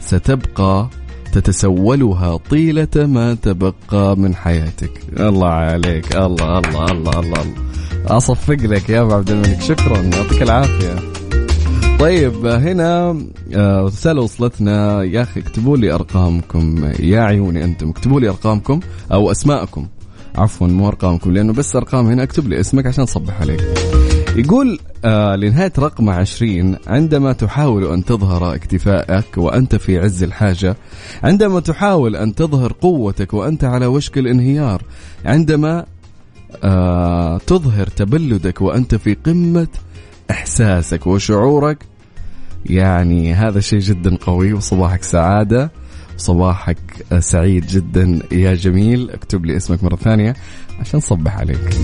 ستبقى 0.00 0.88
تتسولها 1.32 2.36
طيلة 2.36 2.88
ما 2.96 3.34
تبقى 3.34 4.16
من 4.16 4.34
حياتك. 4.34 5.00
الله 5.20 5.48
عليك 5.48 6.16
الله 6.16 6.58
الله 6.58 6.84
الله 6.90 7.20
الله, 7.20 7.20
الله. 7.20 7.54
أصفق 8.06 8.54
لك 8.54 8.90
يا 8.90 9.00
أبو 9.00 9.14
عبد 9.14 9.30
الملك. 9.30 9.60
شكرا 9.60 9.98
يعطيك 9.98 10.42
العافية. 10.42 11.21
طيب 12.02 12.46
هنا 12.46 13.18
آه، 13.54 13.80
رسالة 13.82 14.22
وصلتنا. 14.22 15.02
يا 15.02 15.22
أخي 15.22 15.40
اكتبوا 15.40 15.76
لي 15.76 15.92
أرقامكم. 15.92 16.92
يا 17.00 17.20
عيوني 17.20 17.64
أنتم 17.64 17.88
اكتبوا 17.88 18.20
لي 18.20 18.28
أرقامكم 18.28 18.80
أو 19.12 19.30
أسماءكم. 19.30 19.86
عفوا 20.34 20.66
مو 20.66 20.88
أرقامكم 20.88 21.32
لأنه 21.32 21.52
بس 21.52 21.76
أرقام. 21.76 22.06
هنا 22.06 22.22
اكتب 22.22 22.48
لي 22.48 22.60
اسمك 22.60 22.86
عشان 22.86 23.02
أصبح 23.02 23.40
عليك. 23.40 23.60
يقول 24.36 24.78
آه 25.04 25.36
لنهاية 25.36 25.72
رقم 25.78 26.10
عشرين 26.10 26.76
عندما 26.86 27.32
تحاول 27.32 27.84
أن 27.84 28.04
تظهر 28.04 28.54
اكتفائك 28.54 29.38
وأنت 29.38 29.76
في 29.76 29.98
عز 29.98 30.22
الحاجة 30.22 30.76
عندما 31.22 31.60
تحاول 31.60 32.16
أن 32.16 32.34
تظهر 32.34 32.72
قوتك 32.80 33.34
وأنت 33.34 33.64
على 33.64 33.86
وشك 33.86 34.18
الانهيار 34.18 34.82
عندما 35.24 35.84
آه 36.64 37.38
تظهر 37.38 37.86
تبلدك 37.86 38.60
وأنت 38.60 38.94
في 38.94 39.14
قمة 39.14 39.68
إحساسك 40.30 41.06
وشعورك 41.06 41.91
يعني 42.66 43.34
هذا 43.34 43.60
شيء 43.60 43.78
جدا 43.78 44.16
قوي 44.16 44.52
وصباحك 44.52 45.02
سعادة 45.02 45.70
صباحك 46.16 46.78
سعيد 47.18 47.66
جدا 47.66 48.18
يا 48.32 48.54
جميل. 48.54 49.10
اكتب 49.10 49.46
لي 49.46 49.56
اسمك 49.56 49.84
مرة 49.84 49.96
ثانية 49.96 50.34
عشان 50.80 51.00
صبح 51.00 51.36
عليك. 51.36 51.76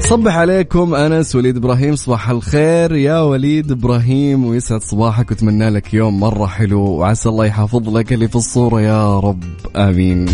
صبح 0.00 0.36
عليكم 0.36 0.94
أنس 0.94 1.36
وليد 1.36 1.56
إبراهيم 1.56 1.96
صباح 1.96 2.30
الخير 2.30 2.94
يا 2.94 3.20
وليد 3.20 3.72
إبراهيم 3.72 4.44
ويسعد 4.44 4.80
صباحك 4.82 5.30
وأتمنى 5.30 5.70
لك 5.70 5.94
يوم 5.94 6.20
مرة 6.20 6.46
حلو 6.46 6.80
وعسى 6.80 7.28
الله 7.28 7.44
يحافظ 7.46 7.96
لك 7.96 8.12
اللي 8.12 8.28
في 8.28 8.36
الصورة 8.36 8.80
يا 8.80 9.20
رب 9.20 9.44
آمين. 9.76 10.26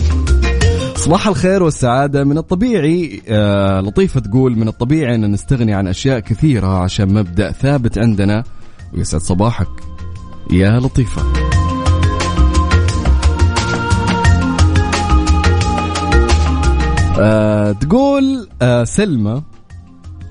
صباح 1.03 1.27
الخير 1.27 1.63
والسعادة 1.63 2.25
من 2.25 2.39
الطبيعي. 2.39 3.23
آه 3.29 3.81
لطيفة 3.81 4.21
تقول 4.21 4.59
من 4.59 4.69
الطبيعي 4.69 5.15
أن 5.15 5.33
نستغني 5.33 5.75
عن 5.75 5.87
أشياء 5.87 6.21
كثيرة 6.21 6.67
عشان 6.67 7.15
مبدأ 7.15 7.53
ثابت 7.53 7.99
عندنا. 7.99 8.45
ويسعد 8.95 9.21
صباحك 9.21 9.69
يا 10.51 10.81
لطيفة. 10.81 11.23
آه 17.21 17.73
تقول 17.73 18.49
آه 18.63 18.85
سلمى 18.85 19.43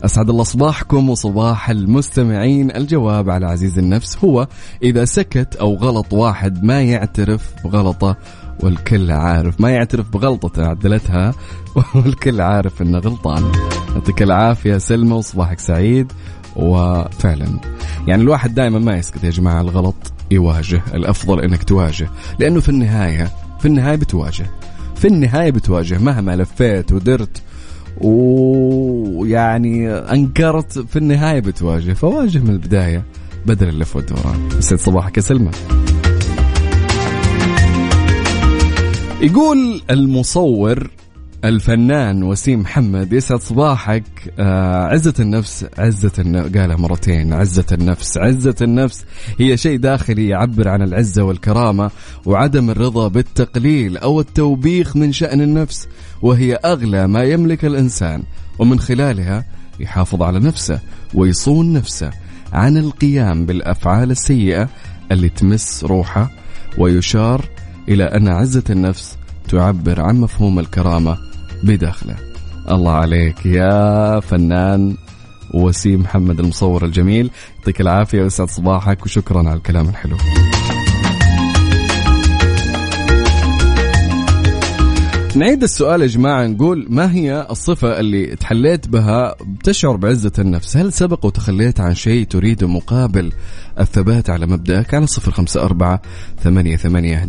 أسعد 0.05 0.29
الله 0.29 0.43
صباحكم 0.43 1.09
وصباح 1.09 1.69
المستمعين. 1.69 2.75
الجواب 2.75 3.29
على 3.29 3.45
عزيز 3.45 3.79
النفس 3.79 4.17
هو 4.23 4.47
إذا 4.83 5.05
سكت 5.05 5.55
أو 5.55 5.75
غلط 5.75 6.13
واحد 6.13 6.63
ما 6.63 6.81
يعترف 6.81 7.53
بغلطه 7.63 8.17
والكل 8.63 9.11
عارف. 9.11 9.61
ما 9.61 9.69
يعترف 9.69 10.09
بغلطته 10.09 10.65
عدلتها. 10.65 11.33
والكل 11.95 12.41
عارف 12.41 12.81
إنه 12.81 12.99
غلطان. 12.99 13.51
يعطيك 13.95 14.21
العافية 14.21 14.77
سلمى 14.77 15.13
وصباحك 15.13 15.59
سعيد. 15.59 16.11
وفعلا. 16.55 17.59
يعني 18.07 18.21
الواحد 18.21 18.53
دائما 18.53 18.79
ما 18.79 18.97
يسكت 18.97 19.23
يا 19.23 19.29
جماعة 19.29 19.61
الغلط 19.61 19.95
يواجه 20.31 20.81
الأفضل 20.93 21.41
إنك 21.41 21.63
تواجه. 21.63 22.09
لأنه 22.39 22.59
في 22.59 22.69
النهاية 22.69 23.31
في 23.59 23.65
النهاية 23.67 23.95
بتواجه. 23.95 24.45
في 24.95 25.07
النهاية 25.07 25.51
بتواجه 25.51 25.97
مهما 25.97 26.35
لفيت 26.35 26.91
ودرت. 26.91 27.41
ويعني 28.01 29.89
أنكرت 29.89 30.79
في 30.79 30.95
النهاية 30.95 31.39
بتواجه. 31.39 31.93
فواجه 31.93 32.39
من 32.39 32.49
البداية 32.49 33.03
بدل 33.45 33.69
اللف 33.69 33.95
والدوران. 33.95 34.49
يسعد 34.57 34.79
صباحك 34.79 35.17
يا 35.17 35.21
سلمى. 35.21 35.51
يقول 39.21 39.81
المصور 39.89 40.89
الفنان 41.45 42.23
وسيم 42.23 42.59
محمد 42.59 43.13
يسعد 43.13 43.39
صباحك. 43.39 44.03
آه 44.39 44.85
عزة 44.85 45.13
النفس 45.19 45.65
عزة 45.77 46.11
النفس 46.19 46.57
قالها 46.57 46.75
مرتين 46.75 47.33
عزة 47.33 47.65
النفس 47.71 48.17
عزة 48.17 48.55
النفس. 48.61 49.05
هي 49.39 49.57
شيء 49.57 49.77
داخلي 49.77 50.27
يعبر 50.27 50.67
عن 50.67 50.81
العزة 50.81 51.23
والكرامة 51.23 51.91
وعدم 52.25 52.69
الرضا 52.69 53.07
بالتقليل 53.07 53.97
أو 53.97 54.19
التوبيخ 54.19 54.95
من 54.95 55.11
شأن 55.11 55.41
النفس 55.41 55.87
وهي 56.21 56.55
أغلى 56.55 57.07
ما 57.07 57.23
يملك 57.23 57.65
الإنسان 57.65 58.23
ومن 58.59 58.79
خلالها 58.79 59.45
يحافظ 59.79 60.21
على 60.23 60.39
نفسه 60.39 60.79
ويصون 61.13 61.73
نفسه 61.73 62.11
عن 62.53 62.77
القيام 62.77 63.45
بالأفعال 63.45 64.11
السيئة 64.11 64.69
اللي 65.11 65.29
تمس 65.29 65.83
روحه 65.83 66.31
ويشار 66.77 67.45
إلى 67.91 68.03
أن 68.03 68.27
عزة 68.27 68.63
النفس 68.69 69.17
تعبر 69.49 70.01
عن 70.01 70.19
مفهوم 70.19 70.59
الكرامة 70.59 71.17
بداخله. 71.63 72.15
الله 72.71 72.91
عليك 72.91 73.45
يا 73.45 74.19
فنان 74.19 74.97
وسيم 75.53 76.01
محمد 76.01 76.39
المصور 76.39 76.85
الجميل. 76.85 77.31
يعطيك 77.57 77.81
العافية 77.81 78.21
ويسعد 78.21 78.49
صباحك 78.49 79.05
وشكرا 79.05 79.39
على 79.39 79.53
الكلام 79.53 79.89
الحلو. 79.89 80.17
نعيد 85.35 85.63
السؤال 85.63 86.01
يا 86.01 86.07
جماعة 86.07 86.47
نقول 86.47 86.87
ما 86.89 87.13
هي 87.13 87.47
الصفة 87.49 87.99
اللي 87.99 88.35
تحليت 88.35 88.87
بها 88.87 89.35
بتشعر 89.45 89.95
بعزة 89.95 90.31
النفس؟ 90.39 90.77
هل 90.77 90.93
سبق 90.93 91.25
وتخليت 91.25 91.79
عن 91.79 91.95
شيء 91.95 92.25
تريد 92.25 92.63
مقابل 92.63 93.31
الثبات 93.79 94.29
على 94.29 94.45
مبدأك 94.45 94.93
على 94.93 95.07
صفر 95.07 95.31
خمسة 95.31 95.61
أربعة 95.61 96.01
ثمانية 96.43 96.75
ثمانية 96.75 97.25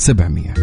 أحداش 0.00 0.06
سبعمية. 0.06 0.54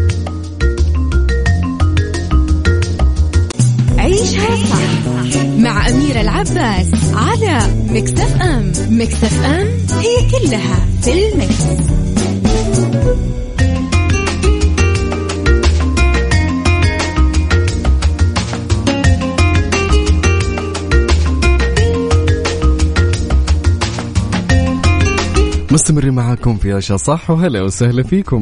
عيشها 3.98 4.56
صح 4.66 5.44
مع 5.58 5.90
أميرة 5.90 6.22
العباس 6.22 6.92
على 7.14 7.60
مكتف 7.90 8.42
أم 8.42 8.72
مكتف 8.90 9.44
أم 9.46 9.68
هي 10.00 10.32
كلها 10.32 10.86
في 11.02 11.34
المكس. 11.34 11.64
مستمرين 25.72 26.14
معاكم 26.14 26.58
في 26.58 26.74
عشاء 26.74 26.98
صح 26.98 27.30
وهلا 27.30 27.62
وسهلا 27.62 28.04
فيكم. 28.04 28.40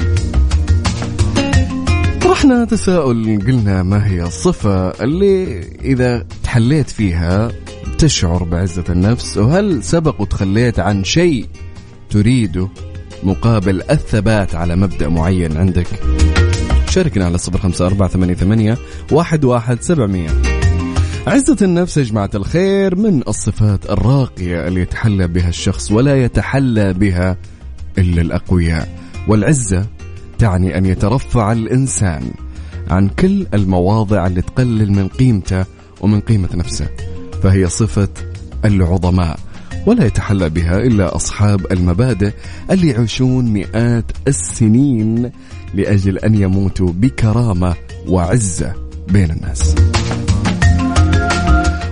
طرحنا 2.46 2.66
تساؤل 2.66 3.40
قلنا 3.48 3.84
ما 3.84 4.08
هي 4.08 4.24
الصفة 4.24 4.90
اللي 4.90 5.62
إذا 5.82 6.26
تحليت 6.44 6.90
فيها 6.90 7.52
تشعر 7.98 8.44
بعزة 8.44 8.84
النفس 8.90 9.38
وهل 9.38 9.84
سبق 9.84 10.22
وتخليت 10.22 10.80
عن 10.80 11.04
شيء 11.04 11.46
تريده 12.10 12.70
مقابل 13.24 13.82
الثبات 13.90 14.56
على 14.56 14.76
مبدأ 14.76 15.10
معين 15.10 15.58
عندك؟ 15.58 15.88
شاركنا 16.90 17.26
على 17.26 17.38
صفر 17.38 17.58
خمسة 17.58 17.86
أربعة 17.86 18.10
ثمانية, 18.10 18.34
ثمانية 18.34 18.78
واحد, 19.12 19.46
واحد 19.46 19.82
سبعمية. 19.82 20.30
عزة 21.28 21.58
النفس 21.62 21.98
يا 21.98 22.04
جماعة 22.04 22.30
الخير 22.36 22.96
من 22.96 23.22
الصفات 23.28 23.90
الراقية 23.90 24.68
اللي 24.68 24.82
يتحلى 24.82 25.28
بها 25.28 25.50
الشخص 25.50 25.92
ولا 25.92 26.24
يتحلى 26.24 26.94
بها 26.94 27.38
إلا 27.98 28.22
الأقوياء. 28.22 28.90
والعزة 29.28 29.86
تعني 30.40 30.78
أن 30.78 30.86
يترفع 30.86 31.52
الإنسان 31.52 32.32
عن 32.90 33.10
كل 33.10 33.48
المواضع 33.54 34.28
اللي 34.28 34.42
تقلل 34.42 34.92
من 34.92 35.08
قيمته 35.08 35.66
ومن 36.02 36.20
قيمة 36.20 36.50
نفسه 36.54 36.88
فهي 37.44 37.68
صفة 37.68 38.10
العظماء 38.66 39.40
ولا 39.86 40.06
يتحلى 40.06 40.50
بها 40.50 40.78
إلا 40.78 41.16
أصحاب 41.16 41.72
المبادئ 41.72 42.34
اللي 42.72 42.88
يعيشون 42.88 43.46
مئات 43.46 44.06
السنين 44.28 45.32
لأجل 45.74 46.18
أن 46.18 46.36
يموتوا 46.36 46.90
بكرامة 46.92 47.76
وعزة 48.08 48.74
بين 49.08 49.32
الناس. 49.32 49.76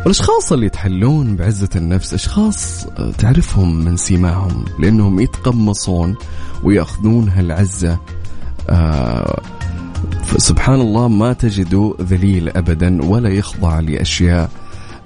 والأشخاص 0.03 0.51
اللي 0.51 0.65
يتحلون 0.65 1.36
بعزة 1.36 1.69
النفس 1.75 2.13
أشخاص 2.13 2.86
تعرفهم 3.17 3.86
من 3.86 3.97
سيماهم 3.97 4.65
لأنهم 4.79 5.19
يتقمصون 5.19 6.15
وياخذون 6.63 7.29
هالعزة 7.29 7.99
آه 8.69 9.41
سبحان 10.38 10.82
الله 10.82 11.08
ما 11.08 11.34
تجده 11.34 11.95
ذليل 12.02 12.49
ابدا 12.49 13.06
ولا 13.06 13.30
يخضع 13.30 13.80
لأشياء 13.80 14.49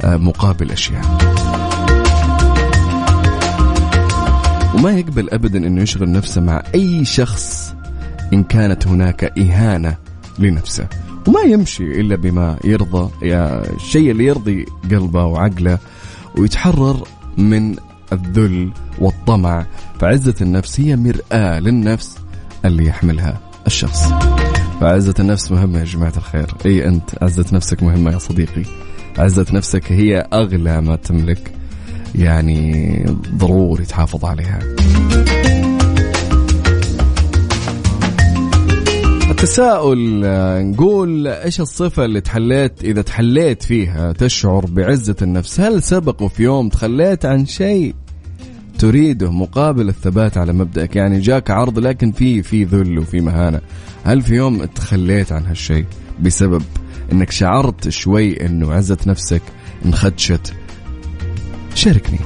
آه 0.01 0.17
مقابل 0.17 0.71
أشياء. 0.71 1.01
وما 4.75 4.91
يقبل 4.91 5.29
ابدا 5.29 5.57
إنه 5.67 5.81
يشغل 5.81 6.11
نفسه 6.11 6.41
مع 6.41 6.63
أي 6.75 7.05
شخص 7.05 7.75
إن 8.33 8.43
كانت 8.43 8.87
هناك 8.87 9.23
إهانة 9.39 9.95
لنفسه. 10.39 10.87
وما 11.27 11.41
يمشي 11.41 11.83
إلا 11.83 12.15
بما 12.15 12.57
يرضى 12.63 13.09
الشيء 13.23 14.11
اللي 14.11 14.25
يرضي 14.25 14.65
قلبه 14.91 15.25
وعقله 15.25 15.77
ويتحرر 16.37 17.07
من 17.37 17.75
الذل 18.13 18.71
والطمع. 18.99 19.65
فعزة 19.99 20.35
النفس 20.41 20.79
هي 20.79 20.95
مرآة 20.95 21.59
للنفس 21.59 22.17
اللي 22.65 22.85
يحملها. 22.85 23.46
الشخص. 23.67 24.11
فعزة 24.81 25.13
النفس 25.19 25.51
مهمة 25.51 25.79
يا 25.79 25.83
جماعة 25.83 26.13
الخير. 26.17 26.47
إي 26.65 26.87
أنت 26.87 27.09
عزة 27.21 27.45
نفسك 27.53 27.83
مهمة 27.83 28.11
يا 28.11 28.17
صديقي. 28.17 28.63
عزة 29.17 29.45
نفسك 29.53 29.91
هي 29.91 30.27
أغلى 30.33 30.81
ما 30.81 30.95
تملك 30.95 31.51
يعني 32.15 33.05
ضروري 33.35 33.85
تحافظ 33.85 34.25
عليها. 34.25 34.59
التساؤل 39.29 40.21
نقول 40.71 41.27
إيش 41.27 41.61
الصفة 41.61 42.05
اللي 42.05 42.21
تحليت 42.21 42.83
إذا 42.83 43.01
تحليت 43.01 43.63
فيها 43.63 44.11
تشعر 44.11 44.65
بعزة 44.65 45.15
النفس؟ 45.21 45.59
هل 45.59 45.83
سبق 45.83 46.23
في 46.23 46.43
يوم 46.43 46.69
تخليت 46.69 47.25
عن 47.25 47.45
شيء؟ 47.45 47.95
تريده 48.79 49.31
مقابل 49.31 49.89
الثبات 49.89 50.37
على 50.37 50.53
مبدأك. 50.53 50.95
يعني 50.95 51.19
جاك 51.19 51.51
عرض 51.51 51.79
لكن 51.79 52.11
في 52.11 52.43
في 52.43 52.63
ذل 52.63 52.99
وفي 52.99 53.21
مهانة. 53.21 53.61
هل 54.03 54.21
في 54.21 54.35
يوم 54.35 54.65
تخليت 54.65 55.31
عن 55.31 55.45
هالشيء 55.45 55.85
بسبب 56.21 56.63
إنك 57.11 57.31
شعرت 57.31 57.89
شوي 57.89 58.45
إنه 58.45 58.73
عزة 58.73 58.97
نفسك 59.07 59.41
انخدشت؟ 59.85 60.53
شاركني. 61.75 62.19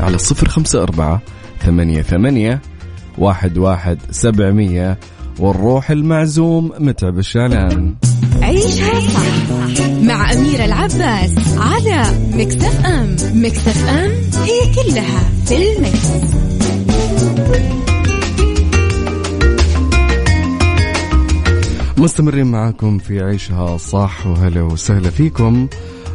على 0.00 0.14
الصفر 0.14 0.48
خمسة 0.48 0.82
أربعة 0.82 1.22
ثمانية 1.60 2.02
ثمانية 2.02 2.60
واحد 3.18 3.58
واحد 3.58 3.98
سبعمية 4.10 4.98
والروح 5.38 5.90
المعزوم 5.90 6.72
متعب 6.78 7.18
الشعلان 7.18 7.94
عيشها 8.42 9.00
صح. 9.00 9.86
مع 10.02 10.32
أميرة 10.32 10.64
العباس 10.64 11.30
على 11.56 12.04
مكتف 12.34 12.86
أم. 12.86 13.16
مكتف 13.34 13.88
أم 13.88 14.10
هي 14.42 14.60
كلها 14.74 15.30
في 15.46 15.56
المكس. 15.76 16.32
مستمرين 21.96 22.46
معاكم 22.46 22.98
في 22.98 23.20
عيشها 23.22 23.76
صح. 23.76 24.26
وهلا 24.26 24.62
وسهلا 24.62 25.10
فيكم. 25.10 25.68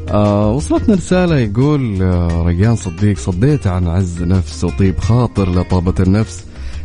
آه 0.09 0.51
وصلتنا 0.51 0.95
رسالة 0.95 1.37
يقول 1.37 2.01
آه 2.03 2.43
ريان 2.47 2.75
صديق 2.75 3.17
صديت 3.17 3.67
عن 3.67 3.87
عز 3.87 4.21
نفس 4.23 4.63
وطيب 4.63 4.99
خاطر 4.99 5.49
لطابة 5.49 5.93
النفس 5.99 6.43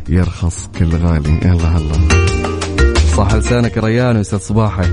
يرخص 0.09 0.69
كل 0.79 0.95
غالي 0.95 1.39
يلا 1.45 1.77
هلا. 1.77 1.93
صح 3.17 3.33
لسانك 3.35 3.77
ريان 3.77 4.15
ويسعد 4.17 4.41
صباحك. 4.41 4.91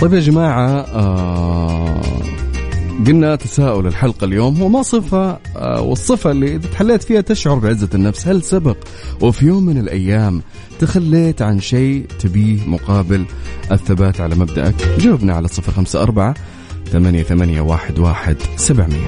طيب 0.00 0.12
يا 0.14 0.20
جماعة 0.20 0.68
آه 0.80 2.00
قلنا 3.06 3.36
تساؤل 3.36 3.86
الحلقة 3.86 4.24
اليوم. 4.24 4.56
هو 4.56 4.68
ما 4.68 4.82
صفة 4.82 5.38
آه، 5.56 5.80
والصفة 5.80 6.30
اللي 6.30 6.56
إذا 6.56 6.68
تحليت 6.68 7.02
فيها 7.02 7.20
تشعر 7.20 7.54
بعزة 7.54 7.88
النفس 7.94 8.28
هل 8.28 8.42
سبق 8.42 8.76
وفي 9.20 9.46
يوم 9.46 9.66
من 9.66 9.78
الأيام 9.78 10.42
تخليت 10.80 11.42
عن 11.42 11.60
شيء 11.60 12.06
تبيه 12.18 12.66
مقابل 12.66 13.24
الثبات 13.72 14.20
على 14.20 14.34
مبدأك؟ 14.34 14.74
جاوبنا 14.98 15.34
على 15.34 15.48
صفر 15.48 15.72
خمسة 15.72 16.02
أربعة 16.02 16.34
ثمانية 16.92 17.22
ثمانية 17.22 17.60
واحد 17.60 17.98
واحد 17.98 18.36
سبعمية. 18.56 19.06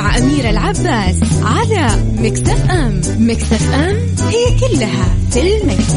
أميرة 0.00 0.50
العباس 0.50 1.16
على 1.42 1.88
مكتف 2.18 2.70
أم. 2.70 3.00
مكتف 3.18 3.74
أم 3.74 3.96
هي 4.28 4.44
كلها 4.60 5.14
في 5.30 5.40
المكس. 5.40 5.92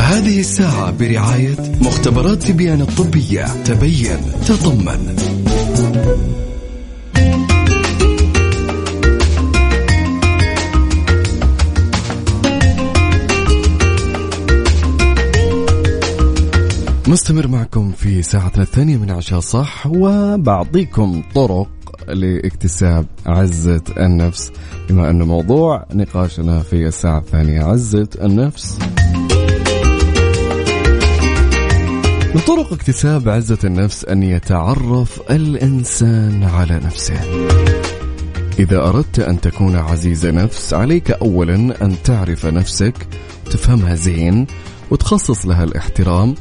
هذه 0.00 0.40
الساعة 0.40 0.90
برعاية 0.90 1.56
مختبرات 1.80 2.42
تبيان 2.42 2.80
الطبية. 2.80 3.46
تبين 3.64 4.18
تطمن 4.46 5.16
مستمر 17.12 17.48
معكم 17.48 17.92
في 17.92 18.22
ساعتنا 18.22 18.62
الثانية 18.62 18.96
من 18.96 19.10
عشاء 19.10 19.40
صح 19.40 19.86
وبعطيكم 19.86 21.22
طرق 21.34 21.68
لاكتساب 22.08 23.06
عزة 23.26 23.82
النفس. 23.98 24.52
بما 24.88 25.10
أنه 25.10 25.24
موضوع 25.24 25.86
نقاشنا 25.94 26.62
في 26.62 26.86
الساعة 26.86 27.18
الثانية 27.18 27.62
عزة 27.62 28.08
النفس. 28.22 28.78
من 32.34 32.40
طرق 32.46 32.72
اكتساب 32.72 33.28
عزة 33.28 33.58
النفس 33.64 34.04
أن 34.04 34.22
يتعرف 34.22 35.20
الإنسان 35.30 36.42
على 36.42 36.74
نفسه. 36.74 37.20
إذا 38.58 38.88
أردت 38.88 39.18
أن 39.18 39.40
تكون 39.40 39.76
عزيز 39.76 40.26
نفس 40.26 40.74
عليك 40.74 41.10
أولا 41.10 41.54
أن 41.84 41.96
تعرف 42.04 42.46
نفسك 42.46 43.06
وتفهمها 43.46 43.94
زين 43.94 44.46
وتخصص 44.90 45.46
لها 45.46 45.64
الاحترام 45.64 46.34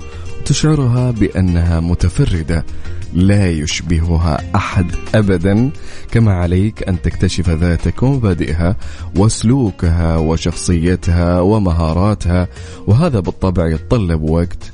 وتشعرها 0.51 1.11
بأنها 1.11 1.79
متفردة 1.79 2.65
لا 3.13 3.49
يشبهها 3.49 4.37
أحد 4.55 4.85
أبدا. 5.15 5.71
كما 6.11 6.33
عليك 6.33 6.83
أن 6.89 7.01
تكتشف 7.01 7.49
ذاتك 7.49 8.03
ومبادئها 8.03 8.75
وسلوكها 9.15 10.17
وشخصيتها 10.17 11.39
ومهاراتها 11.39 12.47
وهذا 12.87 13.19
بالطبع 13.19 13.67
يتطلب 13.67 14.21
وقت 14.21 14.71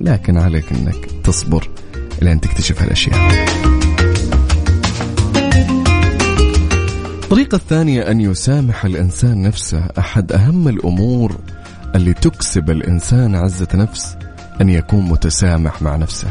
لكن 0.00 0.38
عليك 0.38 0.72
أنك 0.72 1.08
تصبر 1.24 1.68
لين 2.22 2.40
تكتشف 2.40 2.82
هالأشياء. 2.82 3.46
الطريقة 7.22 7.56
الثانية 7.56 8.10
أن 8.10 8.20
يسامح 8.20 8.84
الإنسان 8.84 9.42
نفسه 9.42 9.88
أحد 9.98 10.32
أهم 10.32 10.68
الأمور 10.68 11.36
اللي 11.94 12.12
تكسب 12.14 12.70
الإنسان 12.70 13.34
عزة 13.34 13.68
نفس 13.74 14.16
أن 14.60 14.68
يكون 14.68 15.00
متسامح 15.00 15.82
مع 15.82 15.96
نفسه. 15.96 16.30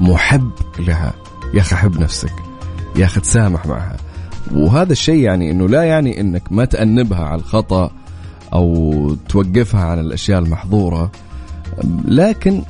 محب 0.00 0.50
لها. 0.78 1.14
يا 1.54 1.60
أخي 1.60 1.76
حب 1.76 2.00
نفسك. 2.00 2.32
يا 2.96 3.04
أخي 3.04 3.20
تسامح 3.20 3.66
معها. 3.66 3.96
وهذا 4.52 4.92
الشيء 4.92 5.22
يعني 5.22 5.50
أنه 5.50 5.68
لا 5.68 5.82
يعني 5.82 6.20
أنك 6.20 6.52
ما 6.52 6.64
تأنبها 6.64 7.24
على 7.24 7.40
الخطأ 7.40 7.90
أو 8.52 9.14
توقفها 9.28 9.84
عن 9.84 9.98
الأشياء 9.98 10.38
المحظورة. 10.38 11.10
لكن 12.04 12.62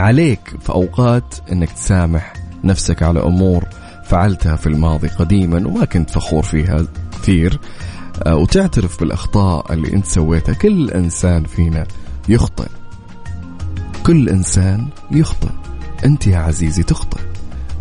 عليك 0.00 0.54
في 0.60 0.72
أوقات 0.72 1.34
أنك 1.52 1.72
تسامح 1.72 2.32
نفسك 2.64 3.02
على 3.02 3.22
أمور 3.22 3.64
فعلتها 4.04 4.56
في 4.56 4.66
الماضي 4.66 5.08
قديما 5.08 5.68
وما 5.68 5.84
كنت 5.84 6.10
فخور 6.10 6.42
فيها 6.42 6.86
كثير. 7.12 7.60
آه، 8.26 8.36
وتعترف 8.36 9.00
بالأخطاء 9.00 9.72
اللي 9.72 9.92
أنت 9.92 10.06
سويتها. 10.06 10.52
كل 10.52 10.90
إنسان 10.90 11.44
فينا 11.44 11.86
يخطئ. 12.28 12.68
كل 14.06 14.28
إنسان 14.28 14.88
يخطئ. 15.10 15.48
أنت 16.04 16.26
يا 16.26 16.38
عزيزي 16.38 16.82
تخطئ. 16.82 17.20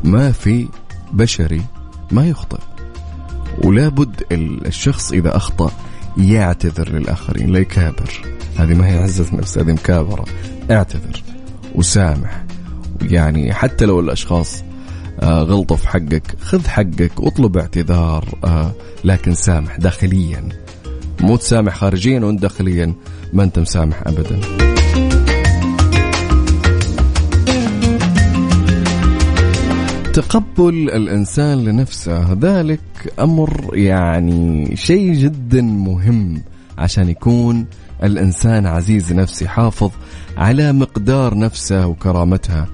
ما 0.03 0.31
في 0.31 0.67
بشري 1.13 1.61
ما 2.11 2.27
يخطئ. 2.27 2.59
ولا 3.63 3.89
بد 3.89 4.23
الشخص 4.31 5.11
إذا 5.11 5.35
أخطأ 5.35 5.71
يعتذر 6.17 6.89
للآخرين 6.89 7.49
لا 7.49 7.59
يكابر. 7.59 8.21
هذه 8.57 8.73
ما 8.73 8.87
هي 8.87 8.97
عزة 8.97 9.35
نفس 9.35 9.57
هذه 9.57 9.71
مكابرة. 9.71 10.25
اعتذر 10.71 11.23
وسامح. 11.75 12.43
يعني 13.01 13.53
حتى 13.53 13.85
لو 13.85 13.99
الأشخاص 13.99 14.63
آه، 15.19 15.43
غلطوا 15.43 15.77
في 15.77 15.87
حقك 15.87 16.35
خذ 16.41 16.67
حقك 16.67 17.11
اطلب 17.17 17.57
اعتذار 17.57 18.37
آه، 18.43 18.71
لكن 19.03 19.33
سامح 19.33 19.77
داخليا. 19.77 20.49
مو 21.19 21.35
تسامح 21.35 21.75
خارجيا 21.75 22.19
وأنت 22.19 22.41
داخليا 22.41 22.93
ما 23.33 23.43
أنت 23.43 23.59
مسامح 23.59 24.01
ابدا. 24.05 24.39
تقبل 30.13 30.89
الإنسان 30.89 31.65
لنفسه. 31.65 32.33
ذلك 32.33 33.13
أمر 33.19 33.69
يعني 33.73 34.75
شيء 34.75 35.13
جدا 35.13 35.61
مهم 35.61 36.41
عشان 36.77 37.09
يكون 37.09 37.65
الإنسان 38.03 38.65
عزيز 38.65 39.13
نفسه 39.13 39.43
يحافظ 39.43 39.91
على 40.37 40.73
مقدار 40.73 41.37
نفسه 41.37 41.87
وكرامتها 41.87 42.67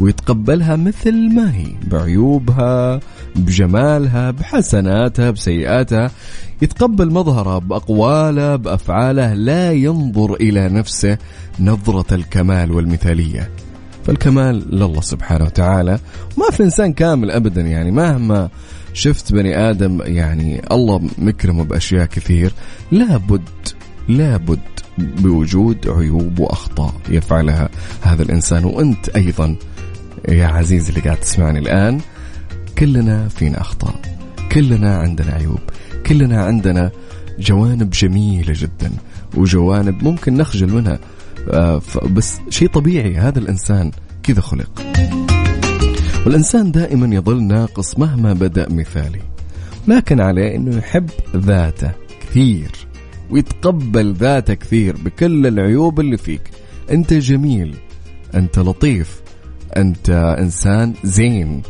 ويتقبلها 0.00 0.76
مثل 0.76 1.34
ما 1.34 1.54
هي 1.54 1.66
بعيوبها 1.90 3.00
بجمالها 3.36 4.30
بحسناتها 4.30 5.30
بسيئاتها. 5.30 6.10
يتقبل 6.62 7.12
مظهرها 7.12 7.58
بأقواله 7.58 8.56
بأفعاله 8.56 9.34
لا 9.34 9.72
ينظر 9.72 10.34
إلى 10.34 10.68
نفسه 10.68 11.18
نظرة 11.60 12.14
الكمال 12.14 12.72
والمثالية. 12.72 13.50
فالكمال 14.06 14.76
لله 14.76 15.00
سبحانه 15.00 15.44
وتعالى. 15.44 15.98
ما 16.38 16.50
في 16.50 16.62
إنسان 16.62 16.92
كامل 16.92 17.30
أبدا 17.30 17.60
يعني. 17.60 17.90
مهما 17.90 18.48
شفت 18.92 19.32
بني 19.32 19.70
آدم 19.70 20.00
يعني 20.04 20.62
الله 20.72 21.00
مكرمه 21.18 21.64
بأشياء 21.64 22.06
كثير 22.06 22.52
لابد 22.92 23.48
لابد 24.08 24.60
بوجود 24.98 25.88
عيوب 25.88 26.38
وأخطاء 26.38 26.94
يفعلها 27.08 27.68
هذا 28.02 28.22
الإنسان. 28.22 28.64
وأنت 28.64 29.08
أيضا 29.08 29.56
يا 30.28 30.46
عزيزي 30.46 30.90
اللي 30.90 31.00
قاعد 31.00 31.16
تسمعني 31.20 31.58
الآن 31.58 32.00
كلنا 32.78 33.28
فينا 33.28 33.60
أخطاء. 33.60 34.00
كلنا 34.52 34.96
عندنا 34.96 35.32
عيوب. 35.32 35.60
كلنا 36.06 36.44
عندنا 36.44 36.90
جوانب 37.38 37.90
جميلة 37.90 38.52
جدا. 38.56 38.90
وجوانب 39.36 40.02
ممكن 40.02 40.36
نخجل 40.36 40.72
منها. 40.72 40.98
بس 42.14 42.40
شيء 42.50 42.68
طبيعي 42.68 43.16
هذا 43.16 43.38
الإنسان 43.38 43.90
كذا 44.22 44.40
خلق. 44.40 44.70
والإنسان 46.26 46.72
دائما 46.72 47.14
يظل 47.16 47.42
ناقص 47.42 47.98
مهما 47.98 48.32
بدأ 48.32 48.68
مثالي. 48.70 49.20
لكن 49.88 50.20
عليه 50.20 50.56
إنه 50.56 50.76
يحب 50.76 51.10
ذاته 51.36 51.92
كثير 52.20 52.70
ويتقبل 53.30 54.14
ذاته 54.14 54.54
كثير 54.54 54.96
بكل 54.96 55.46
العيوب 55.46 56.00
اللي 56.00 56.16
فيك. 56.16 56.50
أنت 56.90 57.14
جميل 57.14 57.74
أنت 58.34 58.58
لطيف 58.58 59.20
أنت 59.76 60.10
إنسان 60.38 60.94
زين. 61.04 61.62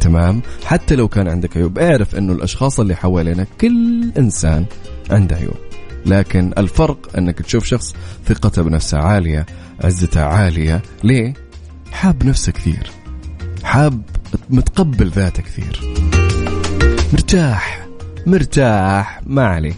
تمام؟ 0.00 0.42
حتى 0.64 0.96
لو 0.96 1.08
كان 1.08 1.28
عندك 1.28 1.56
عيوب 1.56 1.78
اعرف 1.78 2.16
إنه 2.16 2.32
الأشخاص 2.32 2.80
اللي 2.80 2.96
حوالينك 2.96 3.48
كل 3.60 4.12
إنسان 4.18 4.64
عنده 5.10 5.36
عيوب. 5.36 5.65
لكن 6.06 6.52
الفرق 6.58 7.18
أنك 7.18 7.38
تشوف 7.38 7.64
شخص 7.64 7.94
ثقته 8.26 8.62
بنفسه 8.62 8.98
عالية 8.98 9.46
عزته 9.80 10.20
عالية. 10.20 10.82
ليه؟ 11.04 11.34
حاب 11.92 12.24
نفسه 12.24 12.52
كثير. 12.52 12.90
حاب 13.64 14.02
متقبل 14.50 15.08
ذاته 15.08 15.42
كثير. 15.42 15.94
مرتاح. 17.12 17.86
مرتاح. 18.26 19.20
ما 19.26 19.46
عليه. 19.46 19.74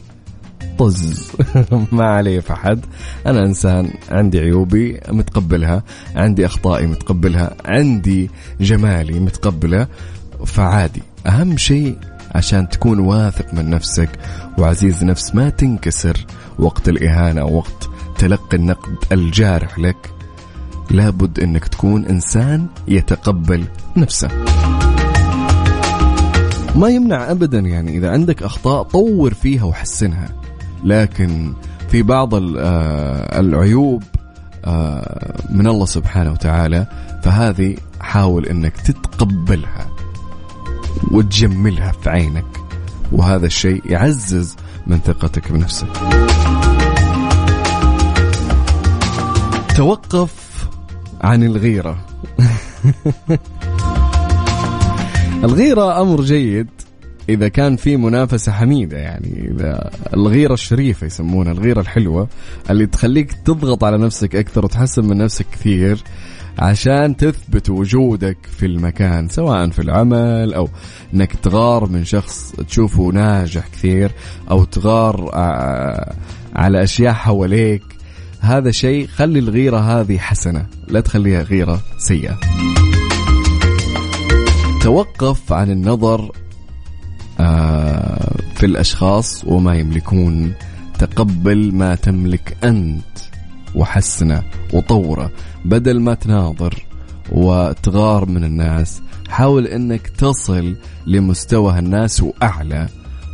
طز. 0.79 1.33
ما 1.93 2.05
علي 2.05 2.41
فحد 2.41 2.85
أنا 3.27 3.45
إنسان 3.45 3.91
عندي 4.11 4.41
عيوبي 4.41 5.01
متقبلها 5.09 5.83
عندي 6.17 6.47
أخطائي 6.47 6.87
متقبلها 6.87 7.57
عندي 7.65 8.31
جمالي 8.61 9.21
متقبلة 9.21 9.87
فعادي. 10.47 11.03
أهم 11.27 11.57
شيء 11.57 11.99
عشان 12.35 12.69
تكون 12.69 12.99
واثق 12.99 13.55
من 13.55 13.71
نفسك. 13.71 14.11
وعزيز 14.59 15.05
نفس 15.05 15.35
ما 15.35 15.49
تنكسر 15.49 16.27
وقت 16.59 16.89
الإهانة 16.89 17.45
وقت 17.45 17.89
تلقي 18.19 18.57
النقد 18.57 18.97
الجارح 19.13 19.79
لك. 19.79 20.13
لابد 20.91 21.41
أنك 21.41 21.69
تكون 21.69 22.07
إنسان 22.07 22.67
يتقبل 22.89 23.65
نفسه. 23.97 24.29
ما 26.77 26.89
يمنع 26.89 27.31
ابدا 27.31 27.59
يعني 27.59 27.97
إذا 27.97 28.11
عندك 28.11 28.43
أخطاء 28.43 28.83
طور 28.83 29.35
فيها 29.35 29.65
وحسنها. 29.65 30.29
لكن 30.85 31.53
في 31.89 32.03
بعض 32.03 32.35
آه، 32.35 33.41
العيوب 33.41 34.03
آه، 34.65 35.35
من 35.51 35.67
الله 35.67 35.87
سبحانه 35.87 36.33
وتعالى 36.33 36.87
فهذه 37.23 37.77
حاول 38.01 38.47
إنك 38.47 38.77
تتقبلها. 38.77 39.98
وتجملها 41.11 41.93
في 41.93 42.11
عينك. 42.11 42.45
وهذا 43.13 43.47
الشيء 43.47 43.83
يعزز 43.87 44.57
من 44.87 44.99
ثقتك 44.99 45.53
بنفسك. 45.53 45.89
توقف 49.77 50.35
عن 51.21 51.43
الغيرة. 51.43 51.99
الغيرة 55.45 56.03
أمر 56.03 56.21
جيد. 56.21 56.69
إذا 57.29 57.49
كان 57.49 57.77
في 57.77 57.97
منافسة 57.97 58.53
حميدة 58.53 58.99
يعني 58.99 59.51
إذا 59.51 59.91
الغيرة 60.15 60.55
الشريفة 60.55 61.07
يسمونها 61.07 61.53
الغيرة 61.53 61.81
الحلوة 61.81 62.29
اللي 62.71 62.87
تخليك 62.87 63.33
تضغط 63.33 63.85
على 63.85 63.99
نفسك 63.99 64.37
أكثر 64.37 64.65
وتحسن 64.65 65.05
من 65.05 65.17
نفسك 65.17 65.47
كثير 65.53 65.99
عشان 66.59 67.17
تثبت 67.17 67.71
وجودك 67.71 68.37
في 68.59 68.67
المكان 68.67 69.29
سواء 69.29 69.71
في 69.71 69.79
العمل 69.79 70.55
أو 70.55 70.69
إنك 71.15 71.37
تغار 71.37 71.89
من 71.89 72.05
شخص 72.05 72.53
تشوفه 72.69 73.03
ناجح 73.03 73.69
كثير 73.69 74.11
أو 74.51 74.65
تغار 74.65 75.31
آه، 75.35 76.15
على 76.57 76.83
أشياء 76.83 77.13
حواليك. 77.13 77.83
هذا 78.41 78.71
شيء 78.71 79.07
خلي 79.07 79.39
الغيرة 79.39 79.79
هذه 79.79 80.19
حسنة 80.19 80.67
لا 80.89 81.01
تخليها 81.01 81.43
غيرة 81.43 81.81
سيئة. 81.99 82.39
توقف 84.83 85.53
عن 85.53 85.71
النظر 85.71 86.33
في 88.55 88.67
الأشخاص 88.67 89.45
وما 89.45 89.75
يملكون 89.75 90.53
تقبل 90.99 91.75
ما 91.75 91.95
تملك 91.95 92.57
أنت 92.65 93.19
وحسنة 93.75 94.43
وطورة. 94.73 95.31
بدل 95.65 96.01
ما 96.01 96.15
تناظر 96.15 96.85
وتغار 97.33 98.27
من 98.27 98.45
الناس 98.45 99.03
حاول 99.29 99.67
إنك 99.67 100.09
تصل 100.09 100.77
لمستوى 101.07 101.79
الناس 101.79 102.23
وأعلى 102.23 102.89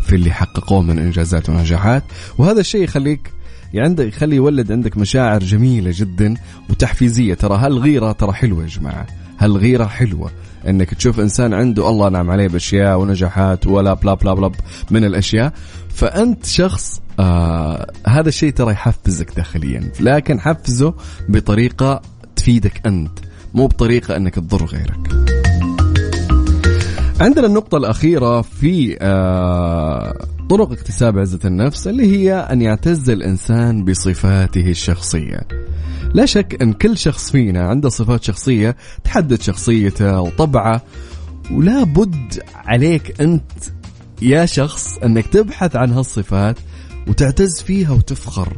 في 0.07 0.15
اللي 0.17 0.33
حققوه 0.33 0.83
من 0.83 0.99
إنجازات 0.99 1.49
ونجاحات. 1.49 2.03
وهذا 2.39 2.61
الشيء 2.61 2.83
يخليك 2.83 3.34
عندك 3.81 4.07
يخلي 4.07 4.37
يولد 4.37 4.73
عندك 4.73 4.97
مشاعر 4.97 5.39
جميلة 5.39 5.91
جدا 5.95 6.35
وتحفيزية. 6.71 7.35
ترى 7.35 7.57
هالغيرة 7.57 8.13
ترى 8.13 8.33
حلوة 8.33 8.63
يا 8.63 8.69
جماعة. 8.69 9.07
هالغيرة 9.39 9.85
حلوة. 9.85 10.31
إنك 10.69 10.95
تشوف 10.95 11.21
إنسان 11.21 11.55
عنده 11.55 11.89
الله 11.89 12.09
نعم 12.09 12.31
عليه 12.31 12.49
بأشياء 12.49 12.99
ونجاحات 12.99 13.67
ولا 13.67 13.95
بلا 13.95 14.15
بلا 14.15 14.35
بلا 14.35 14.51
من 14.91 15.05
الأشياء. 15.05 15.53
فأنت 15.89 16.47
شخص 16.47 17.01
آه 17.21 17.93
هذا 18.07 18.29
الشيء 18.29 18.53
ترى 18.53 18.73
يحفزك 18.73 19.37
داخليا. 19.37 19.91
لكن 20.01 20.41
حفزه 20.41 20.95
بطريقة 21.29 22.03
تفيدك 22.37 22.87
أنت 22.87 23.19
مو 23.55 23.67
بطريقة 23.67 24.17
إنك 24.17 24.35
تضر 24.35 24.65
غيرك. 24.65 25.44
عندنا 27.21 27.47
النقطة 27.47 27.79
الأخيرة 27.79 28.43
في 28.43 28.97
آه 29.01 30.27
طرق 30.51 30.73
اكتساب 30.73 31.19
عزة 31.19 31.39
النفس 31.45 31.87
اللي 31.89 32.17
هي 32.17 32.35
أن 32.35 32.63
يعتز 32.63 33.11
الإنسان 33.11 33.85
بصفاته 33.85 34.71
الشخصية. 34.71 35.41
لا 36.15 36.27
شك 36.27 36.63
أن 36.63 36.73
كل 36.73 36.99
شخص 36.99 37.31
فينا 37.31 37.67
عنده 37.69 37.89
صفات 37.89 38.25
شخصية 38.25 38.77
تحدد 39.05 39.41
شخصيته 39.43 40.21
وطبعه 40.21 40.83
ولا 41.51 41.85
بد 41.85 42.43
عليك 42.55 43.21
أنت 43.21 43.53
يا 44.23 44.47
شخص 44.47 44.99
أنك 44.99 45.27
تبحث 45.27 45.77
عن 45.77 45.93
هالصفات 45.93 46.59
وتعتز 47.09 47.61
فيها 47.61 47.93
وتفخر. 47.93 48.57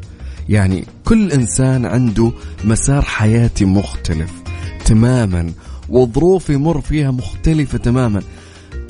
يعني 0.49 0.85
كل 1.05 1.33
إنسان 1.33 1.85
عنده 1.85 2.33
مسار 2.64 3.03
حياتي 3.03 3.64
مختلف 3.64 4.33
تماما 4.85 5.53
وظروف 5.88 6.51
يمر 6.51 6.81
فيها 6.81 7.11
مختلفة 7.11 7.79
تماما. 7.79 8.23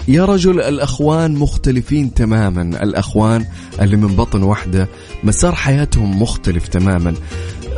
يا 0.08 0.24
رجل 0.24 0.60
الأخوان 0.60 1.34
مختلفين 1.34 2.14
تماما. 2.14 2.62
الأخوان 2.62 3.44
اللي 3.80 3.96
من 3.96 4.16
بطن 4.16 4.42
واحدة 4.42 4.88
مسار 5.24 5.54
حياتهم 5.54 6.22
مختلف 6.22 6.68
تماما. 6.68 7.14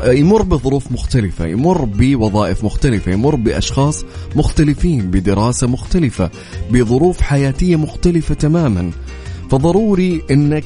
يمر 0.07 0.43
بظروف 0.43 0.93
مختلفة 0.93 1.47
يمر 1.47 1.85
بوظائف 1.85 2.65
مختلفة 2.65 3.13
يمر 3.13 3.37
بأشخاص 3.37 4.05
مختلفين 4.37 5.11
بدراسة 5.11 5.67
مختلفة 5.67 6.31
بظروف 6.71 7.21
حياتية 7.21 7.77
مختلفة 7.77 8.35
تماما. 8.35 8.91
فضروري 9.51 10.23
أنك 10.31 10.65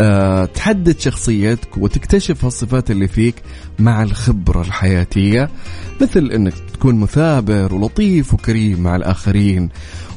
أه 0.00 0.44
تحدد 0.44 1.00
شخصيتك 1.00 1.76
وتكتشف 1.76 2.44
هالصفات 2.44 2.90
اللي 2.90 3.08
فيك 3.08 3.34
مع 3.78 4.02
الخبرة 4.02 4.60
الحياتية. 4.60 5.50
مثل 6.00 6.30
أنك 6.30 6.54
تكون 6.72 6.94
مثابر 6.94 7.74
ولطيف 7.74 8.34
وكريم 8.34 8.80
مع 8.80 8.96
الآخرين. 8.96 9.68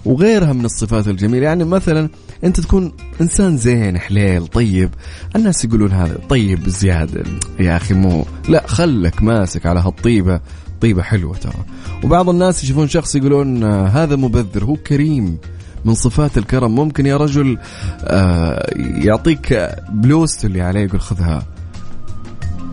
وغيرها 0.05 0.53
من 0.53 0.65
الصفات 0.65 1.07
الجميلة. 1.07 1.45
يعني 1.45 1.63
مثلا 1.63 2.09
أنت 2.43 2.59
تكون 2.59 2.91
إنسان 3.21 3.57
زين 3.57 3.97
حليل 3.97 4.47
طيب. 4.47 4.89
الناس 5.35 5.65
يقولون 5.65 5.91
هذا 5.91 6.17
طيب 6.29 6.69
زيادة. 6.69 7.23
يا 7.59 7.77
أخي 7.77 7.93
مو 7.93 8.25
لا 8.49 8.67
خلك 8.67 9.23
ماسك 9.23 9.65
على 9.65 9.79
هالطيبة. 9.79 10.41
طيبة 10.81 11.01
حلوة 11.01 11.37
ترى. 11.37 11.65
وبعض 12.03 12.29
الناس 12.29 12.63
يشوفون 12.63 12.87
شخص 12.87 13.15
يقولون 13.15 13.63
آه، 13.63 13.87
هذا 13.87 14.15
مبذر 14.15 14.63
هو 14.65 14.75
كريم. 14.75 15.37
من 15.85 15.93
صفات 15.93 16.37
الكرم. 16.37 16.75
ممكن 16.75 17.05
يا 17.05 17.17
رجل 17.17 17.57
آه، 18.01 18.69
يعطيك 18.77 19.75
بلوست 19.91 20.45
اللي 20.45 20.61
عليه 20.61 20.79
يقول 20.79 21.01
خذها. 21.01 21.43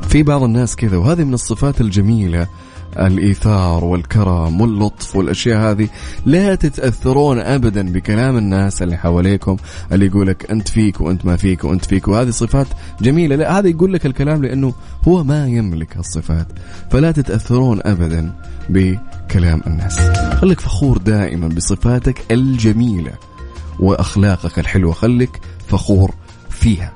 في 0.08 0.22
بعض 0.22 0.42
الناس 0.42 0.76
كذا 0.76 0.96
وهذه 0.96 1.24
من 1.24 1.34
الصفات 1.34 1.80
الجميلة. 1.80 2.46
الإيثار 2.98 3.84
والكرم 3.84 4.60
واللطف 4.60 5.16
والأشياء 5.16 5.70
هذه 5.70 5.88
لا 6.26 6.54
تتأثرون 6.54 7.38
ابدا 7.38 7.92
بكلام 7.92 8.36
الناس 8.36 8.82
اللي 8.82 8.96
حواليكم 8.96 9.56
اللي 9.92 10.06
يقولك 10.06 10.50
أنت 10.50 10.68
فيك 10.68 11.00
وأنت 11.00 11.26
ما 11.26 11.36
فيك 11.36 11.64
وأنت 11.64 11.84
فيك 11.84 12.08
وهذه 12.08 12.30
صفات 12.30 12.66
جميلة. 13.00 13.36
لا 13.36 13.58
هذا 13.58 13.68
يقول 13.68 13.92
لك 13.92 14.06
الكلام 14.06 14.42
لأنه 14.44 14.74
هو 15.08 15.24
ما 15.24 15.46
يملك 15.46 15.96
هالصفات 15.96 16.46
فلا 16.90 17.12
تتأثرون 17.12 17.80
ابدا 17.84 18.32
بكلام 18.68 19.62
الناس. 19.66 19.98
خليك 20.40 20.60
فخور 20.60 20.98
دائما 20.98 21.48
بصفاتك 21.48 22.24
الجميلة 22.30 23.12
وأخلاقك 23.80 24.58
الحلوة. 24.58 24.92
خليك 24.92 25.40
فخور 25.68 26.14
فيها. 26.50 26.92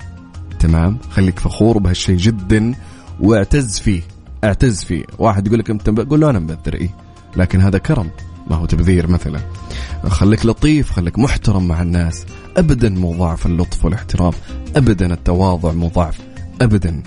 تمام؟ 0.58 0.98
خليك 1.10 1.38
فخور 1.38 1.78
بهالشيء 1.78 2.16
جدا 2.16 2.74
واعتز 3.20 3.78
فيه. 3.78 4.02
اعتز 4.44 4.84
فيه. 4.84 5.04
واحد 5.18 5.46
يقول 5.46 5.58
لك 5.58 5.70
انت 5.70 5.90
قول 6.00 6.20
له 6.20 6.30
أنا 6.30 6.38
مبذر 6.38 6.74
إيه؟ 6.74 6.94
لكن 7.36 7.60
هذا 7.60 7.78
كرم. 7.78 8.10
ما 8.50 8.56
هو 8.56 8.66
تبذير 8.66 9.06
مثلا. 9.06 9.40
خليك 10.08 10.46
لطيف 10.46 10.90
خليك 10.90 11.18
محترم 11.18 11.68
مع 11.68 11.82
الناس. 11.82 12.24
ابدا 12.56 12.88
مو 12.88 13.12
ضعف 13.12 13.46
اللطف 13.46 13.84
والاحترام. 13.84 14.32
ابدا 14.76 15.14
التواضع 15.14 15.72
مو 15.72 15.88
ضعف 15.88 16.18
ابدا 16.60 17.02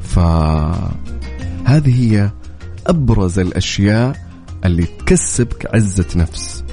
فهذه 0.00 0.82
هي 1.86 2.30
أبرز 2.86 3.38
الأشياء 3.38 4.16
اللي 4.64 4.84
تكسبك 4.84 5.74
عزة 5.74 6.06
نفس. 6.16 6.64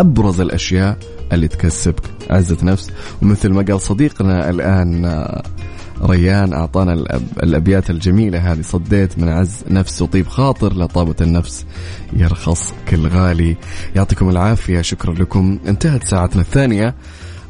أبرز 0.00 0.40
الأشياء 0.40 0.98
اللي 1.32 1.48
تكسبك 1.48 2.02
عزة 2.30 2.56
نفس. 2.62 2.90
ومثل 3.22 3.48
ما 3.52 3.62
قال 3.62 3.80
صديقنا 3.80 4.50
الآن 4.50 5.04
ريان 6.02 6.52
أعطانا 6.52 6.92
الأبيات 7.42 7.90
الجميلة 7.90 8.52
هذه. 8.52 8.60
صديت 8.62 9.18
من 9.18 9.28
عز 9.28 9.64
نفس 9.70 10.02
وطيب 10.02 10.26
خاطر 10.26 10.76
لطابة 10.76 11.14
النفس 11.20 11.64
يرخص 12.12 12.72
كل 12.88 13.08
غالي. 13.08 13.56
يعطيكم 13.96 14.28
العافية. 14.28 14.80
شكرا 14.80 15.14
لكم. 15.14 15.58
انتهت 15.68 16.04
ساعتنا 16.04 16.42
الثانية. 16.42 16.94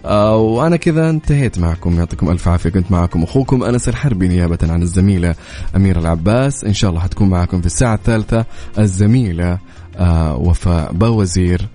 آه 0.04 0.36
وأنا 0.36 0.76
كذا 0.76 1.10
انتهيت 1.10 1.58
معكم. 1.58 1.98
يعطيكم 1.98 2.30
ألف 2.30 2.48
عافية. 2.48 2.70
كنت 2.70 2.92
معكم 2.92 3.22
أخوكم 3.22 3.62
أنس 3.62 3.88
الحربي 3.88 4.28
نيابة 4.28 4.58
عن 4.62 4.82
الزميلة 4.82 5.34
أميرة 5.76 6.00
العباس. 6.00 6.64
إن 6.64 6.74
شاء 6.74 6.90
الله 6.90 7.00
حتكون 7.00 7.28
معكم 7.28 7.60
في 7.60 7.66
الساعة 7.66 7.94
الثالثة. 7.94 8.44
الزميلة 8.78 9.58
آه 9.96 10.36
وفاء 10.36 10.92
باوزير 10.92 11.68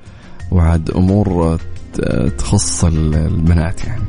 وعد 0.52 0.90
أمور 0.90 1.60
تخص 2.38 2.86
البنات 2.86 3.82
يعني. 3.86 4.04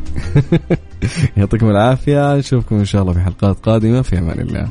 يعطيكم 1.37 1.70
العافية. 1.70 2.37
نشوفكم 2.37 2.76
إن 2.76 2.84
شاء 2.84 3.03
الله 3.03 3.12
في 3.12 3.20
حلقات 3.20 3.57
قادمة. 3.59 4.03
في 4.03 4.18
أمان 4.18 4.41
الله. 4.41 4.68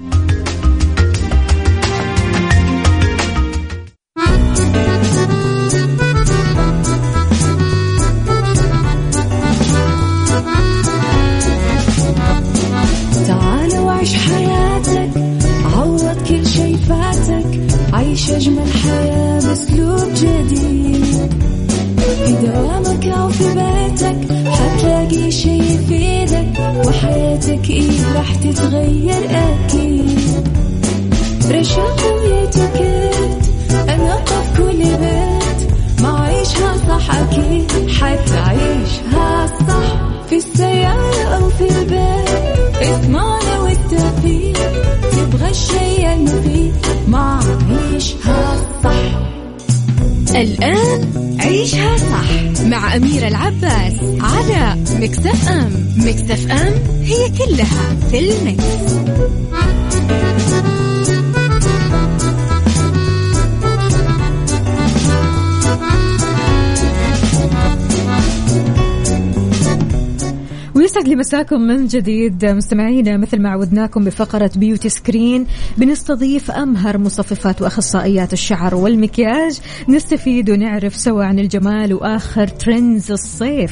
مساكم 71.15 71.61
من 71.61 71.87
جديد. 71.87 72.45
مستمعينا 72.45 73.17
مثل 73.17 73.41
ما 73.41 73.49
عودناكم 73.49 74.03
بفقرة 74.03 74.51
beauty 74.55 74.89
screen 74.89 75.45
بنستضيف 75.77 76.51
أمهر 76.51 76.97
مصففات 76.97 77.61
وأخصائيات 77.61 78.33
الشعر 78.33 78.75
والمكياج. 78.75 79.59
نستفيد 79.89 80.49
ونعرف 80.49 80.95
سوا 80.95 81.23
عن 81.23 81.39
الجمال 81.39 81.93
وآخر 81.93 82.47
trends 82.47 83.11
الصيف. 83.11 83.71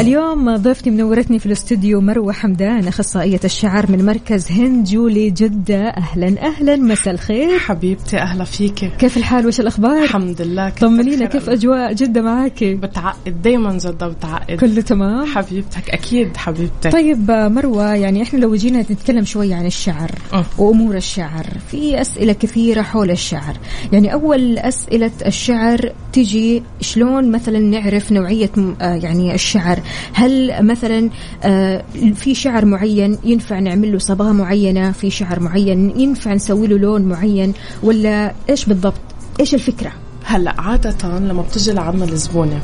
اليوم 0.00 0.56
ضيفتي 0.56 0.90
منورتني 0.90 1.38
في 1.38 1.46
الاستوديو 1.46 2.00
مروة 2.00 2.32
حمدان 2.32 2.88
أخصائية 2.88 3.40
الشعر 3.44 3.90
من 3.92 4.04
مركز 4.06 4.50
هند 4.52 4.84
جولي 4.84 5.30
جدة 5.30 5.88
أهلا 5.88 6.46
أهلا 6.46 6.76
مساء 6.76 7.14
الخير 7.14 7.58
حبيبتي 7.58 8.18
أهلا 8.18 8.44
فيك 8.44 8.74
كيف 8.98 9.16
الحال 9.16 9.46
وش 9.46 9.60
الأخبار؟ 9.60 10.02
الحمد 10.02 10.42
لله 10.42 10.68
طمنينا 10.68 11.26
كيف. 11.26 11.50
أجواء 11.50 11.92
جدة 11.92 12.22
معاكي؟ 12.22 12.74
بتعقد 12.74 13.42
دايما 13.42 13.78
جدة 13.78 14.08
بتعقد 14.08 14.56
كله 14.56 14.80
تمام؟ 14.80 15.26
حبيبتك 15.26 15.90
أكيد 15.90 16.36
حبيبتي 16.36 16.90
طيب 16.90 17.30
مروة 17.30 17.94
يعني 17.94 18.22
إحنا 18.22 18.38
لو 18.38 18.54
جينا 18.54 18.80
نتكلم 18.80 19.24
شوية 19.24 19.54
عن 19.54 19.66
الشعر 19.66 20.10
أه. 20.32 20.44
وأمور 20.58 20.96
الشعر 20.96 21.46
في 21.70 22.00
أسئلة 22.00 22.32
كثيرة 22.32 22.82
حول 22.82 23.10
الشعر 23.10 23.56
يعني 23.92 24.12
أول 24.12 24.58
أسئلة 24.58 25.10
الشعر 25.26 25.92
تجي 26.12 26.62
شلون 26.80 27.30
مثلا 27.30 27.58
نعرف 27.58 28.12
نوعية 28.12 28.50
آه 28.80 28.94
يعني 28.94 29.34
الشعر؟ 29.34 29.80
هل 30.12 30.64
مثلا 30.66 31.10
آه 31.42 31.84
في 32.14 32.34
شعر 32.34 32.64
معين 32.64 33.18
ينفع 33.24 33.58
نعمل 33.58 33.92
له 33.92 33.98
صبغة 33.98 34.32
معينة؟ 34.32 34.92
في 34.92 35.10
شعر 35.10 35.40
معين 35.40 36.00
ينفع 36.00 36.34
نسوي 36.34 36.66
له 36.66 36.78
لون 36.78 37.02
معين؟ 37.02 37.52
ولا 37.82 38.32
إيش 38.50 38.64
بالضبط؟ 38.64 39.00
إيش 39.40 39.54
الفكرة؟ 39.54 39.92
هلا 40.24 40.60
عادة 40.60 41.18
لما 41.18 41.42
بتجي 41.42 41.72
لعنا 41.72 42.04
الزبونة 42.04 42.60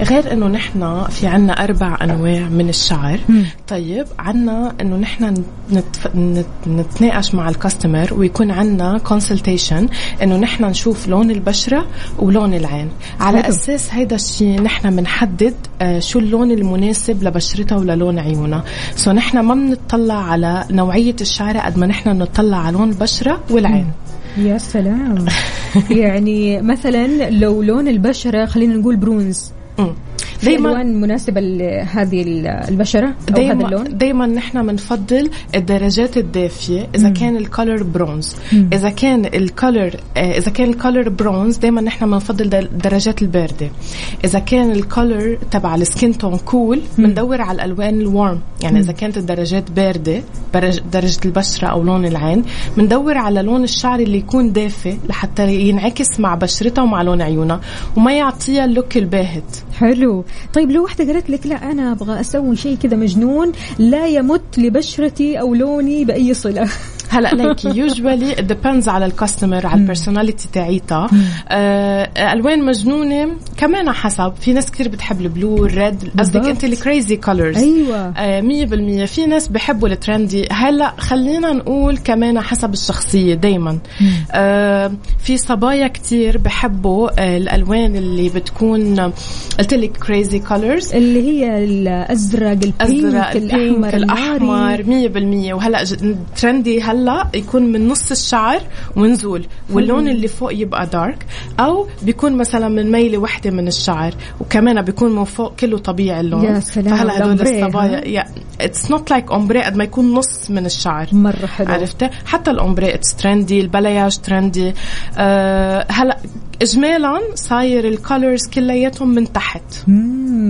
غير 0.00 0.32
إنه 0.32 0.46
نحن 0.48 1.04
في 1.10 1.26
عنا 1.26 1.52
أربع 1.64 1.98
أنواع 2.02 2.48
من 2.48 2.68
الشعر 2.68 3.18
مم. 3.28 3.44
طيب 3.68 4.06
عنا 4.18 4.74
إنه 4.80 4.96
نحن 4.96 5.34
نتف... 5.72 6.16
نت... 6.16 6.46
نتناقش 6.66 7.34
مع 7.34 7.48
ال 7.48 7.55
customer 7.55 8.14
ويكون 8.14 8.50
عنا 8.50 8.98
consultation 8.98 9.88
إنه 10.22 10.36
نحن 10.36 10.64
نشوف 10.64 11.08
لون 11.08 11.30
البشرة 11.30 11.86
ولون 12.18 12.54
العين 12.54 12.88
على 13.20 13.42
حلو. 13.42 13.48
أساس 13.54 13.88
هيدا 13.94 14.16
الشيء 14.16 14.62
نحن 14.62 14.96
بنحدد 14.96 15.54
آه، 15.82 15.98
شو 15.98 16.18
اللون 16.18 16.50
المناسب 16.50 17.22
لبشرتها 17.22 17.78
وللون 17.78 18.18
عيونها 18.18 18.64
so 18.96 19.12
نحن 19.12 19.38
ما 19.38 19.54
بنطلع 19.54 20.14
على 20.24 20.64
نوعية 20.70 21.16
الشعر 21.20 21.58
قد 21.58 21.78
ما 21.78 21.86
نحن 21.86 22.12
بنطلع 22.18 22.56
على 22.56 22.78
لون 22.78 22.88
البشرة 22.90 23.40
والعين 23.50 23.86
يا 24.38 24.58
سلام 24.58 25.26
يعني 25.90 26.62
مثلا 26.62 27.30
لو 27.30 27.62
لون 27.62 27.88
البشرة 27.88 28.46
خلينا 28.46 28.74
نقول 28.74 28.96
برونز. 28.96 29.52
في 30.38 30.46
دايما 30.46 30.68
الوان 30.70 31.00
مناسبه 31.00 31.40
لهذه 31.40 32.22
البشرة 32.68 33.06
أو 33.06 33.12
هذا 33.28 33.34
دايما 33.36 33.66
اللون؟ 33.66 33.98
دايما 33.98 34.26
نحن 34.26 34.66
بنفضل 34.66 35.30
الدرجات 35.54 36.16
الدافية 36.16 36.88
إذا 36.94 37.08
كان 37.08 37.36
ال 37.36 37.44
color 37.44 37.82
bronze 37.82 38.36
إذا 38.72 38.88
كان 38.90 39.24
ال 39.24 39.36
color 39.36 39.96
إذا 40.16 40.50
كان 40.50 40.68
ال 40.70 40.76
color 40.76 41.08
bronze 41.08 41.56
دايما 41.56 41.80
نحن 41.80 42.10
بنفضل 42.10 42.48
در- 42.48 42.58
الدرجات 42.58 43.22
الباردة. 43.22 43.70
إذا 44.24 44.38
كان 44.38 44.70
ال 44.70 44.81
color 44.81 45.38
تبع 45.50 45.74
ال 45.74 45.83
skin 45.83 46.18
tone 46.18 46.36
cool 46.38 46.80
بندور 46.98 47.40
على 47.40 47.56
الألوان 47.64 48.00
ال 48.00 48.08
warm 48.08 48.40
يعني 48.62 48.78
إذا 48.80 48.92
كانت 48.92 49.16
الدرجات 49.16 49.70
باردة 49.70 50.22
درجة 50.92 51.20
البشرة 51.24 51.66
أو 51.68 51.82
لون 51.82 52.06
العين 52.06 52.42
بندور 52.76 53.18
على 53.18 53.42
لون 53.42 53.64
الشعر 53.64 54.00
اللي 54.00 54.18
يكون 54.18 54.52
دافئ 54.52 54.96
لحتى 55.08 55.54
ينعكس 55.54 56.20
مع 56.20 56.34
بشرتها 56.34 56.82
ومع 56.82 57.02
لون 57.02 57.22
عيونها 57.22 57.60
وما 57.96 58.12
يعطيها 58.12 58.64
ال 58.64 58.70
look 58.70 58.96
الباهت. 58.96 59.56
حلو. 59.78 60.24
طيب 60.54 60.70
لو 60.70 60.82
واحدة 60.82 61.12
قالت 61.12 61.30
لك 61.30 61.46
لا 61.46 61.70
أنا 61.70 61.92
أبغى 61.92 62.20
أسوي 62.20 62.56
شيء 62.56 62.76
كذا 62.76 62.96
مجنون 62.96 63.52
لا 63.78 64.06
يمت 64.06 64.58
لبشرتي 64.58 65.40
أو 65.40 65.54
لوني 65.54 66.04
بأي 66.04 66.34
صلة. 66.34 66.68
هلا 67.10 67.28
ليكي 67.28 67.68
usually 67.68 68.34
depends 68.34 68.88
على 68.88 69.06
ال 69.06 69.13
customer 69.13 69.66
على 69.66 69.80
ال 69.80 69.86
personality 69.86 70.48
تاعيتها 70.52 71.08
آه 71.48 72.32
ألوان 72.32 72.64
مجنونة 72.64 73.28
كمان 73.56 73.92
حسب. 73.92 74.32
في 74.40 74.52
ناس 74.52 74.70
كثير 74.70 74.88
بتحب 74.88 75.20
ال 75.20 75.29
blue 75.29 75.66
ال 75.66 75.75
red. 75.75 76.10
قصدك. 76.18 76.44
أنت 76.46 76.64
ال 76.64 76.73
crazy 76.73 77.16
colors 77.16 77.56
أيوه. 77.56 77.96
آه، 78.16 78.40
مية 78.40 78.66
بالمية. 78.66 79.04
في 79.04 79.26
ناس 79.26 79.48
بحبوا 79.48 79.88
ال 79.88 79.97
trendy 79.97 80.48
هلا 80.52 80.92
خلينا 80.98 81.52
نقول 81.52 81.98
كمان 81.98 82.40
حسب 82.40 82.72
الشخصية 82.72 83.34
دايما. 83.34 83.78
آه 84.32 84.92
في 85.24 85.36
صبايا 85.36 85.88
كتير 85.88 86.38
بحبوا 86.38 87.10
آه 87.22 87.36
الألوان 87.36 87.96
اللي 87.96 88.28
بتكون 88.28 89.00
قلت 89.58 89.74
لك 89.74 89.96
crazy 89.96 90.38
colors 90.38 90.94
اللي 90.94 91.22
هي 91.28 91.64
الأزرق 91.64 92.50
ال 92.50 92.67
pink 92.67 93.36
الأحمر 93.36 93.94
الأحمر 93.96 94.80
الناري 94.80 95.50
100% 95.50 95.54
وهلا 95.54 95.84
trendy 96.36 96.82
هلا 96.82 96.97
يكون 97.34 97.72
من 97.72 97.88
نص 97.88 98.10
الشعر 98.10 98.60
ونزول 98.96 99.46
واللون 99.72 100.08
اللي 100.08 100.28
فوق 100.28 100.54
يبقى 100.54 100.86
dark 100.86 101.26
أو 101.60 101.86
بيكون 102.02 102.36
مثلا 102.36 102.68
من 102.68 102.92
ميلة 102.92 103.18
وحدة 103.18 103.50
من 103.50 103.68
الشعر 103.68 104.14
وكمان 104.40 104.82
بيكون 104.82 105.16
من 105.16 105.24
فوق 105.24 105.54
كله 105.54 105.78
طبيعي 105.78 106.20
اللون. 106.20 106.44
يا 106.44 106.60
سلام، 106.60 106.96
فهلأ 106.96 107.18
هدول 107.18 107.40
الصبايا 107.40 108.04
yeah 108.08 108.24
it's 108.60 108.90
not 108.90 109.10
like 109.10 109.30
ombre 109.30 109.62
قد 109.62 109.76
ما 109.76 109.84
يكون 109.84 110.14
نص 110.14 110.50
من 110.50 110.66
الشعر. 110.66 111.06
مرة 111.12 111.46
حلو 111.46 111.72
عرفتي؟ 111.72 112.10
حتى 112.26 112.50
ال 112.50 112.57
ombre 112.57 112.94
it's 112.94 113.16
trendy 113.16 113.60
ال 113.60 113.66
balayage 113.66 114.18
trendy 114.18 114.74
أه 115.18 115.86
هلأ 115.88 116.18
اجمالا 116.62 117.20
صاير 117.34 117.88
ال 117.88 117.96
colors 117.96 118.46
كلياتهم 118.54 119.08
من 119.08 119.32
تحت. 119.32 119.62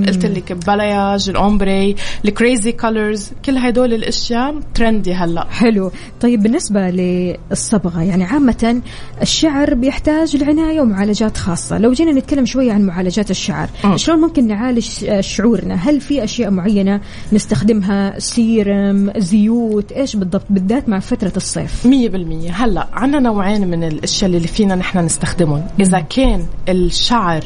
قلت 0.07 0.27
لك 0.27 0.53
ال 0.53 0.61
balayage 0.61 1.29
ال 1.29 1.40
ombre 1.40 1.97
ال 2.25 2.33
crazy 2.33 2.73
colors 2.73 3.31
كل 3.45 3.59
هدول 3.59 3.95
الأشياء 3.95 4.61
trendy 4.75 5.14
هلأ. 5.15 5.47
حلو. 5.51 5.91
طيب 6.21 6.43
بالنسبة 6.43 6.91
للصبغة 6.91 8.03
يعني 8.03 8.25
عامة 8.25 8.83
الشعر 9.23 9.75
بيحتاج 9.75 10.37
لعناية 10.37 10.81
ومعالجات 10.81 11.37
خاصة. 11.37 11.79
لو 11.79 11.93
جينا 11.93 12.13
نتكلم 12.13 12.47
شوية 12.47 12.73
عن 12.73 12.83
معالجات 12.83 13.31
الشعر 13.31 13.69
مم. 13.85 13.97
شلون 13.97 14.21
ممكن 14.21 14.47
نعالج 14.47 14.89
شعورنا؟ 15.21 15.75
هل 15.75 16.01
في 16.01 16.25
أشياء 16.25 16.51
معينة 16.51 17.01
نستخدمها؟ 17.33 18.19
سيرم 18.19 19.13
زيوت 19.17 19.93
إيش 19.93 20.17
بالضبط؟ 20.17 20.45
بالذات 20.51 20.89
مع 20.89 20.99
فترة 20.99 21.33
الصيف. 21.37 21.87
مية 21.87 22.09
بالمية. 22.09 22.51
هلأ 22.51 22.89
عنا 22.93 23.21
نوعين 23.21 23.69
من 23.69 23.85
الأشياء 23.85 24.31
اللي 24.31 24.49
فينا 24.49 24.75
نحن 24.75 24.99
نستخدمهم. 24.99 25.63
إذا 25.81 25.98
كان 26.01 26.47
الشعر 26.69 27.45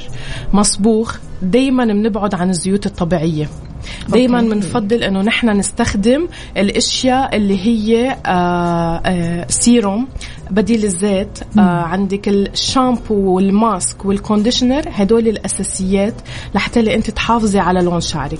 مصبوغ 0.53 1.13
دايما 1.43 1.85
بنبعد 1.85 2.35
عن 2.35 2.51
الزيوت 2.51 2.87
الطبيعية 2.87 3.49
دايما. 4.09 4.41
بنفضل 4.41 5.03
إنه 5.03 5.23
نحن 5.23 5.49
نستخدم 5.49 6.29
الأشياء 6.57 7.37
اللي 7.37 7.59
هي 7.67 8.17
آه 8.27 9.01
آه 9.07 9.47
سيروم 9.49 10.09
بديل 10.51 10.85
الزيت 10.85 11.39
آه 11.59 11.61
عندك 11.61 12.29
الشامبو 12.29 13.15
وال 13.15 13.45
mask 13.45 14.05
وال 14.05 14.17
conditioner 14.17 14.83
هدول 14.89 15.29
الأساسيات 15.29 16.15
لحتى 16.55 16.81
اللي 16.81 16.95
أنت 16.95 17.11
تحافظي 17.11 17.59
على 17.59 17.81
لون 17.81 18.01
شعرك. 18.01 18.39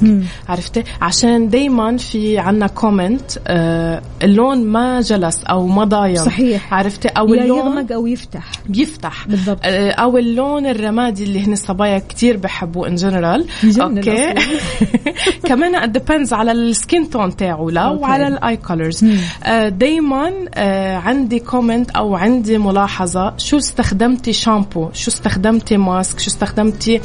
عرفتي؟ 0.49 0.85
عشان 1.03 1.49
دايما 1.49 1.97
في 1.97 2.39
عنا 2.39 2.67
comment 2.67 3.31
آه 3.47 4.03
اللون 4.23 4.65
ما 4.67 5.01
جلس 5.01 5.45
أو 5.45 5.67
ما 5.67 5.85
ضاين 5.85 6.17
صحيح. 6.17 6.75
عرفتي؟ 6.75 7.09
أو 7.09 7.35
اللون 7.35 7.59
يغمق 7.59 7.93
أو 7.93 8.07
يفتح. 8.07 8.51
بيفتح 8.69 9.29
بالضبط. 9.29 9.59
آه، 9.65 9.91
أو 9.91 10.19
اللون 10.19 10.67
الرمادي 10.67 11.25
اللي 11.25 11.47
هن 11.47 11.53
الصبايا 11.53 11.99
كتير 11.99 12.37
بحبوه 12.37 12.89
in 12.89 12.95
general 12.95 13.47
okay. 13.81 14.35
كمان 15.49 15.93
depends 15.93 16.33
على 16.33 16.53
ال 16.53 16.64
skin 16.64 17.11
tone 17.11 17.37
تاعه 17.37 17.67
لا. 17.71 17.89
وعلى 17.89 18.29
ال 18.29 18.57
eye 18.57 18.73
colors 18.73 19.05
دائما 19.69 20.33
عندي 21.05 21.39
comment 21.39 21.92
أو 21.97 22.17
عندي 22.17 22.59
ملاحظة 22.59 23.35
شو 23.39 23.59
استخدمتي 23.59 24.33
شامبو 24.33 24.89
شو 24.93 25.11
استخدمتي 25.11 25.77
mask 25.77 26.19
شو 26.19 26.31
استخدمتي 26.31 27.01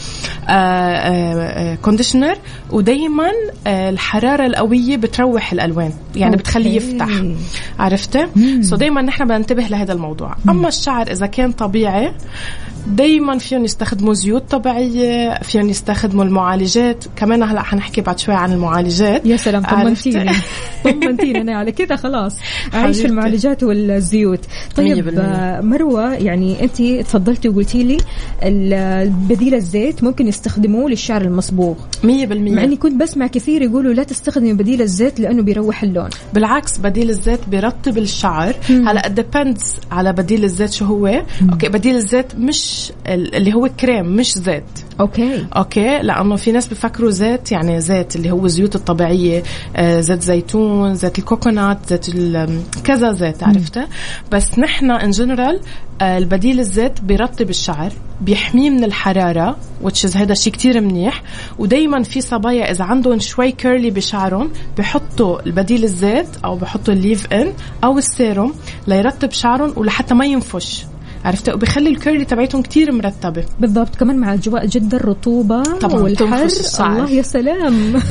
conditioner 1.82 2.38
ودائما 2.71 3.31
الحرارة 3.67 4.45
القوية 4.45 4.97
بتروح 4.97 5.51
الألوان 5.51 5.91
يعني 6.15 6.31
okay. 6.32 6.43
بتخليه 6.43 6.75
يفتح. 6.75 7.09
عرفتي؟ 7.79 8.27
so 8.61 8.75
دائما 8.75 9.01
نحن 9.01 9.27
بننتبه 9.27 9.63
لهذا 9.63 9.93
الموضوع. 9.93 10.35
أما 10.49 10.67
الشعر 10.67 11.11
إذا 11.11 11.25
كان 11.25 11.51
طبيعي 11.51 12.13
دايما 12.88 13.38
فيهم 13.38 13.65
يستخدموا 13.65 14.13
زيوت 14.13 14.51
طبيعية 14.51 15.39
فيهم 15.41 15.69
يستخدموا 15.69 16.23
المعالجات. 16.23 17.05
كمان 17.15 17.43
هلأ 17.43 17.61
حنحكي 17.61 18.01
بعد 18.01 18.19
شوي 18.19 18.35
عن 18.35 18.51
المعالجات. 18.51 19.25
يا 19.25 19.38
سلام 19.38 19.63
طمنتيني. 19.63 20.31
طمنتيني 20.83 21.41
أنا 21.41 21.57
على 21.57 21.71
كذا 21.71 21.95
خلاص. 21.95 22.38
أعيش 22.73 23.05
المعالجات 23.05 23.63
والزيوت. 23.63 24.45
طيب 24.78 25.19
مروة 25.65 26.13
يعني 26.13 26.63
انت 26.63 26.82
تفضلتي 26.82 27.49
وقلتي 27.49 27.84
لي 27.84 27.97
بديل 29.30 29.55
الزيت 29.55 30.03
ممكن 30.03 30.28
يستخدموه 30.28 30.89
للشعر 30.89 31.21
المصبوغ. 31.21 31.75
100% 32.03 32.05
مع 32.05 32.63
إني 32.63 32.75
كنت 32.75 33.01
بسمع 33.01 33.28
كثير 33.28 33.61
يقولوا 33.61 33.93
لا 33.93 34.03
تستخدمي 34.03 34.53
بديل 34.53 34.82
الزيت 34.82 35.19
لأنه 35.19 35.43
بيروح 35.43 35.84
اللون. 35.84 36.09
بالعكس 36.34 36.78
بديل 36.78 37.09
الزيت 37.09 37.39
بيرطب 37.47 37.97
الشعر. 37.97 38.55
هلا 38.69 39.07
depends 39.07 39.75
على 39.91 40.13
بديل 40.13 40.43
الزيت 40.43 40.71
شو 40.71 40.86
هو. 40.86 41.23
مم. 41.41 41.49
okay 41.49 41.69
بديل 41.69 41.95
الزيت 41.95 42.36
مش 42.36 42.91
اللي 43.07 43.53
هو 43.53 43.69
كريم 43.80 44.05
مش 44.05 44.34
زيت. 44.34 44.63
okay. 44.99 45.45
okay 45.57 45.99
لأنه 46.01 46.36
في 46.36 46.51
ناس 46.51 46.67
بفكروا 46.67 47.09
زيت 47.09 47.51
يعني 47.51 47.82
زيت 47.82 48.15
اللي 48.15 48.32
هو 48.32 48.45
الزيوت 48.45 48.75
الطبيعية 48.75 49.43
آه 49.75 49.99
زيت 49.99 50.21
زيتون 50.21 50.95
زيت 50.95 51.19
ال 51.19 51.27
coconut 51.27 51.78
زيت 51.89 52.07
كذا 52.84 53.11
زيت 53.11 53.43
عرفته 53.43 53.86
بس 54.32 54.59
نحن 54.68 54.91
in 54.91 55.11
general 55.11 55.59
آه 56.01 56.18
البديل 56.18 56.59
الزيت 56.59 57.01
بيرطب 57.01 57.49
الشعر 57.49 57.93
بيحميه 58.22 58.70
من 58.70 58.84
الحرارة 58.84 59.57
which 59.82 60.07
is 60.07 60.17
هذا 60.18 60.34
شيء 60.34 60.53
كتير 60.53 60.82
منيح. 60.82 61.24
ودائما 61.59 62.03
في 62.03 62.22
صبايا 62.22 62.72
إذا 62.72 62.84
عندهم 62.84 63.20
شوي 63.20 63.51
curly 63.51 63.91
بشعرهم 63.91 64.51
بحطوا 64.78 65.45
البديل 65.45 65.84
الزيت 65.84 66.28
أو 66.45 66.55
بحطوا 66.55 66.93
ال 66.93 67.34
leave-in 67.34 67.53
أو 67.84 67.97
السيروم 67.97 68.53
ليرطب 68.88 69.32
شعرهم 69.32 69.74
ولحتى 69.76 70.13
ما 70.13 70.26
ينفش. 70.26 70.86
عرفت؟ 71.28 71.49
وبيخلي 71.49 71.89
الكيرلي 71.89 72.25
تبعتهم 72.25 72.61
كتير 72.61 72.91
مرتبة. 72.91 73.45
بالضبط. 73.59 73.95
كمان 73.95 74.17
مع 74.17 74.34
اجواء 74.34 74.65
جدا 74.65 74.97
الرطوبة 74.97 75.63
طبعا 75.63 76.01
والحر 76.01 76.47
الله 76.80 77.09
يا 77.09 77.21
سلام. 77.21 78.01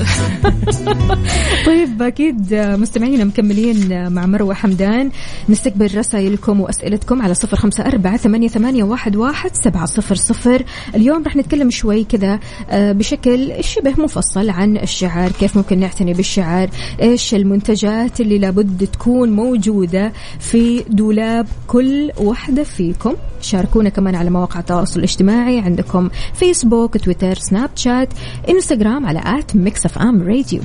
طيب 1.67 2.03
أكيد 2.03 2.55
مستمعينا 2.55 3.25
مكملين 3.25 4.13
مع 4.13 4.27
مروة 4.27 4.55
حمدان. 4.55 5.11
نستقبل 5.49 5.99
رسائلكم 5.99 6.61
وأسئلتكم 6.61 7.23
على 7.23 7.35
صفر 7.35 7.57
خمسة 7.57 7.87
أربعة 7.87 8.17
ثمانية, 8.17 8.49
ثمانية 8.49 8.85
واحد, 8.85 9.17
واحد 9.17 9.51
سبعة 9.55 9.87
صفر 9.87 10.15
صفر. 10.15 10.63
اليوم 10.95 11.23
رح 11.23 11.37
نتكلم 11.37 11.71
شوي 11.71 12.05
كذا 12.05 12.41
آه، 12.71 12.93
بشكل 12.93 13.53
شبه 13.61 13.95
مفصل 13.99 14.51
عن 14.51 14.77
الشعر 14.77 15.33
كيف 15.33 15.57
ممكن 15.57 15.79
نعتني 15.79 16.13
بالشعر 16.13 16.71
إيش 17.03 17.35
المنتجات 17.35 18.21
اللي 18.21 18.39
لابد 18.39 18.89
تكون 18.93 19.33
موجودة 19.33 20.13
في 20.41 20.85
دولاب 20.89 21.47
كل 21.67 22.11
وحدة 22.21 22.63
فيكم؟ 22.63 23.06
معكم 23.07 23.19
شاركونا 23.41 23.89
كمان 23.89 24.15
على 24.15 24.31
مواقع 24.31 24.61
التواصل 24.61 24.99
الاجتماعي. 24.99 25.59
عندكم 25.61 26.09
فيسبوك 26.35 26.97
تويتر 26.97 27.35
سناب 27.35 27.71
شات 27.77 28.09
انستغرام 28.49 29.07
على 29.07 29.23
at 29.25 29.57
Mix 29.57 29.87
FM 29.87 30.23
Radio 30.23 30.61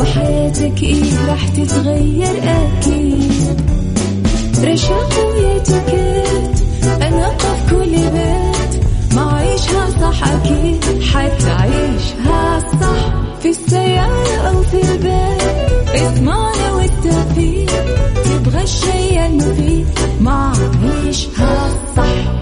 وحياتك 0.00 0.82
إيه 0.82 1.26
راح 1.28 1.48
تتغير 1.48 2.42
أكيد. 2.44 3.60
رشاق 4.64 5.12
ويتوكيت 5.26 6.56
أنا 7.02 7.28
في 7.38 7.70
كل 7.70 7.90
بيت. 7.90 8.84
ما 9.14 9.32
عيشها 9.32 9.90
صح 10.00 10.28
أكيد 10.28 10.84
حتعيشها 11.02 12.60
صح. 12.80 13.12
في 13.42 13.48
السيارة 13.48 14.48
أو 14.48 14.62
في 14.62 14.82
البيت 14.92 15.88
اسمعنا 15.94 16.72
والتوفيق. 16.72 17.70
تبغى 18.24 18.62
الشي 18.62 19.26
المفيد 19.26 19.86
ما 20.20 20.52
عيشها 20.82 21.68
صح. 21.96 22.41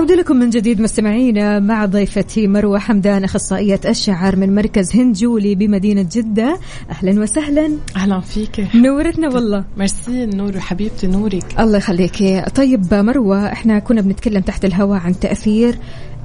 عودة 0.00 0.14
لكم 0.14 0.36
من 0.36 0.50
جديد 0.50 0.80
مستمعينا 0.80 1.58
مع 1.58 1.84
ضيفتي 1.84 2.46
مروة 2.46 2.78
حمدان 2.78 3.24
أخصائية 3.24 3.80
الشعر 3.84 4.36
من 4.36 4.54
مركز 4.54 4.96
هنجولي 4.96 5.54
بمدينة 5.54 6.06
جدة. 6.12 6.58
أهلا 6.90 7.20
وسهلا. 7.20 7.70
أهلا 7.96 8.20
فيك. 8.20 8.66
نورتنا 8.74 9.28
والله. 9.28 9.64
ميرسي 9.76 10.26
نور 10.26 10.60
حبيبتي 10.60 11.06
نورك. 11.06 11.60
الله 11.60 11.78
يخليك. 11.78 12.44
طيب 12.56 12.94
مروة 12.94 13.52
إحنا 13.52 13.78
كنا 13.78 14.00
بنتكلم 14.00 14.40
تحت 14.40 14.64
الهواء 14.64 15.00
عن 15.00 15.18
تأثير 15.18 15.78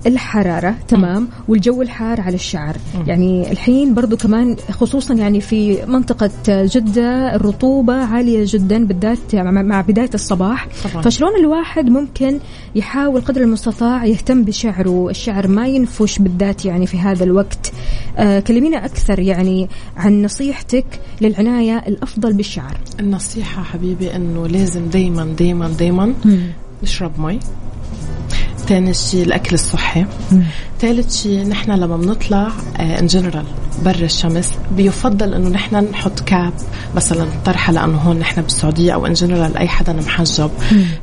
الحرارة 0.06 0.76
تمام؟ 0.88 1.28
والجو 1.48 1.82
الحار 1.82 2.22
على 2.22 2.36
الشعر. 2.36 2.78
يعني 3.08 3.52
الحين 3.52 3.94
برضو 3.94 4.18
كمان 4.18 4.56
خصوصا 4.72 5.14
يعني 5.14 5.42
في 5.42 5.86
منطقة 5.86 6.30
جدة 6.48 7.36
الرطوبة 7.36 7.94
عالية 7.94 8.44
جدا 8.48 8.86
بالذات 8.86 9.36
مع 9.36 9.82
بداية 9.82 10.10
الصباح. 10.14 10.68
طبعا. 10.84 11.02
فشلون 11.04 11.36
الواحد 11.40 11.90
ممكن 11.90 12.40
يحاول 12.76 13.22
قدر 13.22 13.42
المستطاع 13.42 14.06
يهتم 14.06 14.44
بشعره؟ 14.44 15.10
الشعر 15.10 15.48
ما 15.48 15.68
ينفش 15.68 16.20
بالذات 16.20 16.66
يعني 16.66 16.88
في 16.88 16.98
هذا 16.98 17.24
الوقت. 17.24 17.72
آه 18.18 18.40
كلمينا 18.40 18.86
أكثر 18.86 19.20
يعني 19.20 19.70
عن 19.98 20.22
نصيحتك 20.22 20.86
للعناية 21.22 21.78
الأفضل 21.88 22.34
بالشعر. 22.34 22.78
النصيحة 23.00 23.64
حبيبي 23.64 24.16
أنه 24.16 24.48
لازم 24.48 24.86
دايما 24.90 25.26
دايما 25.26 25.68
دايما 25.68 26.14
نشرب 26.84 27.20
مي. 27.20 27.40
ثاني 28.68 28.94
شيء 28.94 29.24
الأكل 29.24 29.54
الصحي. 29.54 30.06
ثالث 30.86 31.22
شيء 31.22 31.48
نحن 31.48 31.72
لما 31.72 31.98
بنطلع 31.98 32.48
in 32.80 32.86
آه، 32.92 33.02
جنرال 33.02 33.46
برا 33.86 34.06
الشمس 34.06 34.54
بيفضل 34.72 35.34
إنه 35.34 35.50
نحن 35.50 35.76
نحط 35.76 36.20
cap 36.20 36.54
مثلا 36.96 37.28
طرحة 37.46 37.74
لأنه 37.74 37.98
هون 37.98 38.20
نحن 38.20 38.42
بالسعودية 38.42 38.94
أو 38.94 39.06
in 39.06 39.14
general 39.14 39.58
أي 39.58 39.68
حدا 39.68 39.94
محجب. 39.94 40.52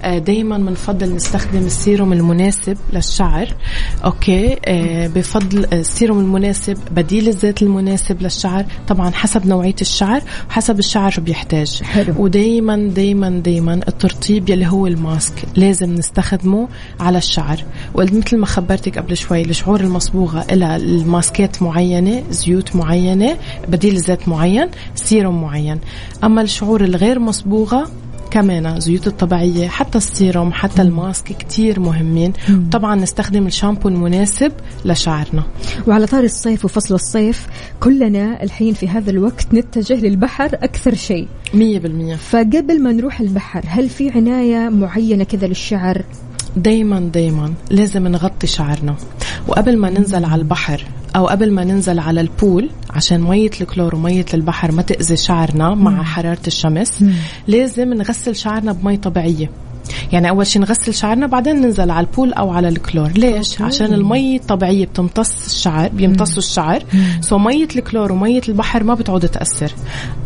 آه 0.03 0.18
دائما 0.18 0.59
بنفضل 0.59 1.14
نستخدم 1.14 1.59
السيروم 1.59 2.12
المناسب 2.12 2.76
للشعر. 2.93 3.55
okay 4.05 4.59
آه 4.64 5.07
بفضل 5.07 5.66
السيروم 5.72 6.18
المناسب 6.18 6.78
بديل 6.91 7.28
الزيت 7.28 7.62
المناسب 7.62 8.22
للشعر. 8.22 8.64
طبعا 8.89 9.11
حسب 9.11 9.47
نوعية 9.47 9.76
الشعر 9.80 10.22
وحسب 10.51 10.78
الشعر 10.78 11.11
شو 11.11 11.20
بيحتاج. 11.20 11.83
ودائما 12.16 12.76
دائما 12.76 13.30
دائما 13.30 13.74
الترطيب 13.74 14.51
يلي 14.51 14.66
هو 14.66 14.87
ال 14.87 14.96
mask 14.96 15.35
لازم 15.57 15.95
نستخدمه 15.95 16.68
على 17.01 17.18
الشعر. 17.18 17.64
ومثل 17.95 18.37
ما 18.37 18.47
خبرتك 18.47 18.99
قبل 18.99 19.16
شوي 19.16 19.43
الشعور 19.43 19.72
المصبوغة 19.81 20.47
لها 20.55 20.77
ال 20.77 20.94
ماسكات 20.94 21.62
معينة 21.62 22.23
زيوت 22.31 22.53
زيوت 22.62 22.77
معينة 22.77 23.37
بديل 23.68 23.97
زيت 23.97 24.29
معين 24.29 24.68
سيروم 24.95 25.43
معين. 25.43 25.79
أما 26.25 26.43
الشعور 26.43 26.85
الغير 26.85 27.18
مصبوغة 27.18 27.91
كمان 28.31 28.81
زيوت 28.81 29.07
الطبيعية 29.07 29.68
حتى 29.68 29.99
السيروم 29.99 30.53
حتى 30.53 30.83
ال 30.83 30.91
mask 30.91 31.25
كتير 31.25 31.81
مهمين. 31.81 32.33
طبعا 32.73 32.95
نستخدم 32.95 33.47
الشامبو 33.47 33.89
المناسب 33.89 34.53
لشعرنا. 34.85 35.43
وعلى 35.87 36.07
طاري 36.07 36.25
الصيف 36.25 36.64
وفصل 36.64 36.95
الصيف 36.95 37.47
كلنا 37.81 38.43
الحين 38.43 38.75
في 38.75 38.89
هذا 38.89 39.11
الوقت 39.11 39.55
نتجه 39.55 39.95
للبحر 39.95 40.51
أكثر 40.55 40.95
شيء. 40.95 41.29
مية 41.55 41.79
بالمية. 41.79 42.16
فقبل 42.16 42.83
ما 42.83 42.93
نروح 42.93 43.20
البحر 43.20 43.62
هل 43.66 43.89
في 43.89 44.11
عناية 44.11 44.68
معينة 44.68 45.25
كذا 45.25 45.47
للشعر؟ 45.47 46.03
دايما 46.57 47.01
دايما 47.01 47.55
لازم 47.71 48.09
نغطي 48.09 48.47
شعرنا. 48.47 48.97
وقبل 49.49 49.77
ما 49.77 49.91
ننزل 49.91 50.25
على 50.25 50.43
البحر 50.43 50.87
أو 51.17 51.27
قبل 51.27 51.53
ما 51.53 51.65
ننزل 51.65 51.99
على 51.99 52.21
ال 52.20 52.31
pool 52.31 52.70
عشان 52.91 53.21
مية 53.21 53.51
الكلور 53.61 53.95
ومية 53.95 54.27
البحر 54.35 54.73
ما 54.73 54.83
تأذي 54.83 55.17
شعرنا 55.17 55.75
مع 55.75 56.03
حرارة 56.03 56.47
الشمس 56.47 57.05
لازم 57.49 57.95
نغسل 57.95 58.37
شعرنا 58.37 58.73
بمي 58.73 58.97
طبيعية. 58.97 59.51
يعني 60.12 60.30
أول 60.30 60.47
شيء 60.47 60.62
نغسل 60.62 60.95
شعرنا 60.95 61.26
بعدين 61.26 61.57
ننزل 61.57 61.91
على 61.91 62.07
ال 62.07 62.12
pool 62.12 62.33
أو 62.33 62.51
على 62.51 62.68
الكلور. 62.68 63.11
ليش؟ 63.11 63.53
okay. 63.53 63.64
عشان 63.64 63.95
المي 63.95 64.37
الطبيعية 64.37 64.87
بتمتص 64.87 65.47
الشعر 65.47 65.89
بيمتصوا 65.89 66.39
الشعر. 66.39 66.83
so 67.20 67.39
ميه 67.39 67.68
الكلور 67.76 68.12
وميه 68.12 68.41
البحر 68.49 68.85
ما 68.85 68.95
بتعود 68.95 69.28
تأثر. 69.28 69.72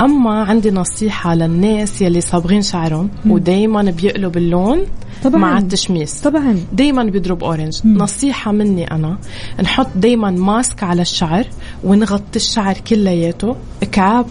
أما 0.01 0.31
عندي 0.31 0.71
نصيحة 0.71 1.35
للناس 1.35 2.03
يلي 2.03 2.21
صابغين 2.21 2.63
شعرهم 2.63 3.11
ودائما 3.27 3.83
بيقلب 3.83 4.37
اللون 4.37 4.83
طبعا. 5.25 5.41
مع 5.41 5.59
التشميس. 5.59 6.21
طبعا. 6.21 6.59
دائما 6.73 7.05
بيضرب 7.05 7.45
orange 7.45 7.81
مم. 7.85 7.99
نصيحة 7.99 8.53
مني 8.53 8.91
أنا 8.91 9.19
نحط 9.63 9.89
دائما 9.97 10.31
mask 10.31 10.83
على 10.83 11.03
الشعر 11.03 11.47
ونغطي 11.85 12.37
الشعر 12.37 12.75
كلياته. 12.75 13.57
cap 13.93 14.27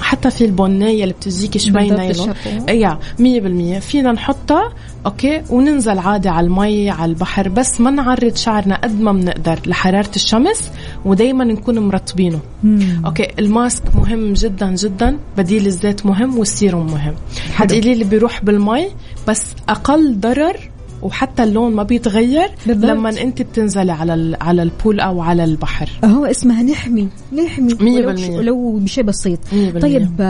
حتى 0.00 0.30
في 0.30 0.44
البونيه 0.44 1.02
اللي 1.02 1.14
بتجيك 1.14 1.58
شوي 1.58 1.90
نايلون. 1.90 2.34
yeah 2.68 2.98
100% 3.18 3.80
فينا 3.80 4.12
نحطها 4.26 4.72
okay؟ 5.06 5.42
وننزل 5.50 5.98
عادي 5.98 6.28
على 6.28 6.46
المي 6.46 6.90
على 6.90 7.10
البحر 7.10 7.48
بس 7.48 7.80
ما 7.80 7.90
نعرض 7.90 8.36
شعرنا 8.36 8.76
قد 8.76 9.00
ما 9.00 9.12
بنقدر 9.12 9.58
لحرارة 9.66 10.10
الشمس 10.16 10.70
ودائما 11.04 11.44
نكون 11.44 11.78
مرطبينه. 11.78 12.40
مم. 12.64 13.02
okay؟ 13.06 13.28
ال 13.38 13.47
mask 13.47 13.82
مهم 13.96 14.32
جدا 14.32 14.74
جدا 14.74 15.18
بديل 15.36 15.66
الزيت 15.66 16.06
مهم 16.06 16.38
والسيروم 16.38 16.86
مهم. 16.86 17.14
حتقولي 17.54 17.94
لي 17.94 18.04
بيروح 18.04 18.44
بالمي 18.44 18.88
بس 19.28 19.44
أقل 19.68 20.20
ضرر 20.20 20.70
وحتى 21.02 21.42
اللون 21.42 21.74
ما 21.74 21.82
بيتغير 21.82 22.48
بالضبط. 22.66 22.90
لما 22.90 23.08
أنت 23.08 23.42
بتنزلي 23.42 23.92
على 23.92 24.36
على 24.40 24.62
ال 24.62 24.70
pool 24.70 25.00
أو 25.00 25.20
على 25.20 25.44
البحر. 25.44 25.88
هو 26.04 26.24
اسمها 26.24 26.62
نحمي 26.62 27.08
نحمي. 27.32 27.74
100% 27.74 27.82
ولو, 27.82 28.38
ولو 28.38 28.78
بشيء 28.78 29.04
بسيط. 29.04 29.38
100% 29.52 29.78
طيب 29.80 30.20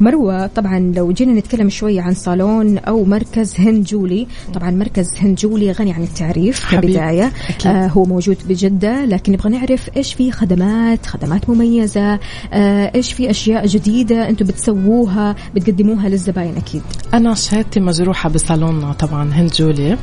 مروة. 0.00 0.46
طبعا 0.46 0.92
لو 0.96 1.12
جينا 1.12 1.32
نتكلم 1.32 1.68
شوي 1.70 2.00
عن 2.00 2.14
صالون 2.14 2.78
أو 2.78 3.04
مركز 3.04 3.54
هند 3.58 3.84
جولي 3.84 4.26
طبعا 4.54 4.70
مركز 4.70 5.06
هند 5.18 5.36
جولي 5.36 5.72
غني 5.72 5.92
عن 5.92 6.02
التعريف 6.02 6.72
كبداية. 6.72 7.32
آه 7.66 7.86
هو 7.86 8.04
موجود 8.04 8.36
بجدة 8.48 9.04
لكن 9.04 9.32
نبغى 9.32 9.50
نعرف 9.50 9.90
إيش 9.96 10.14
في 10.14 10.32
خدمات 10.32 11.06
خدمات 11.06 11.50
مميزة 11.50 12.18
آه 12.52 12.92
إيش 12.94 13.12
في 13.12 13.30
أشياء 13.30 13.66
جديدة 13.66 14.28
أنتم 14.28 14.46
بتسووها 14.46 15.36
بتقدموها 15.54 16.08
للزباين 16.08 16.56
أكيد. 16.56 16.82
أنا 17.14 17.34
شهادتي 17.34 17.80
مجروحة 17.80 18.28
بصالوننا 18.28 18.92
طبعا 18.92 19.32
هند 19.32 19.50
جولي 19.50 19.98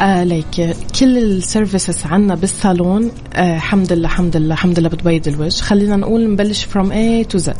آه 0.00 0.24
ليك 0.24 0.76
كل 1.00 1.18
ال 1.18 1.28
services 1.28 2.06
عنا 2.06 2.34
بالصالون 2.34 3.10
آه 3.34 3.56
الحمد 3.56 3.92
لله 3.92 4.06
الحمد 4.06 4.36
لله 4.36 4.54
الحمد 4.54 4.78
لله 4.78 4.88
بتبيض 4.88 5.28
الوجه. 5.28 5.60
خلينا 5.62 5.96
نقول 5.96 6.30
نبلش 6.32 6.64
from 6.64 6.86
A 6.86 7.34
to 7.34 7.38
Z. 7.38 7.50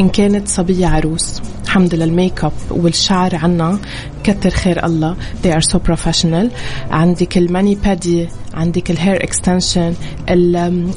إن 0.00 0.08
كانت 0.08 0.48
صبية 0.48 0.86
عروس. 0.86 1.40
الحمد 1.64 1.94
لله 1.94 2.04
الميك 2.04 2.44
أب 2.44 2.52
والشعر 2.70 3.36
عنا 3.36 3.78
كتر 4.24 4.50
خير 4.50 4.86
الله. 4.86 5.16
They 5.44 5.50
are 5.50 5.72
so 5.72 5.78
professional. 5.78 6.46
عندك 6.90 7.38
الـ 7.38 7.74
mani-pedi 7.74 8.28
عندك 8.54 8.90
ال 8.90 9.24
hair 9.24 9.45
extension 9.45 9.94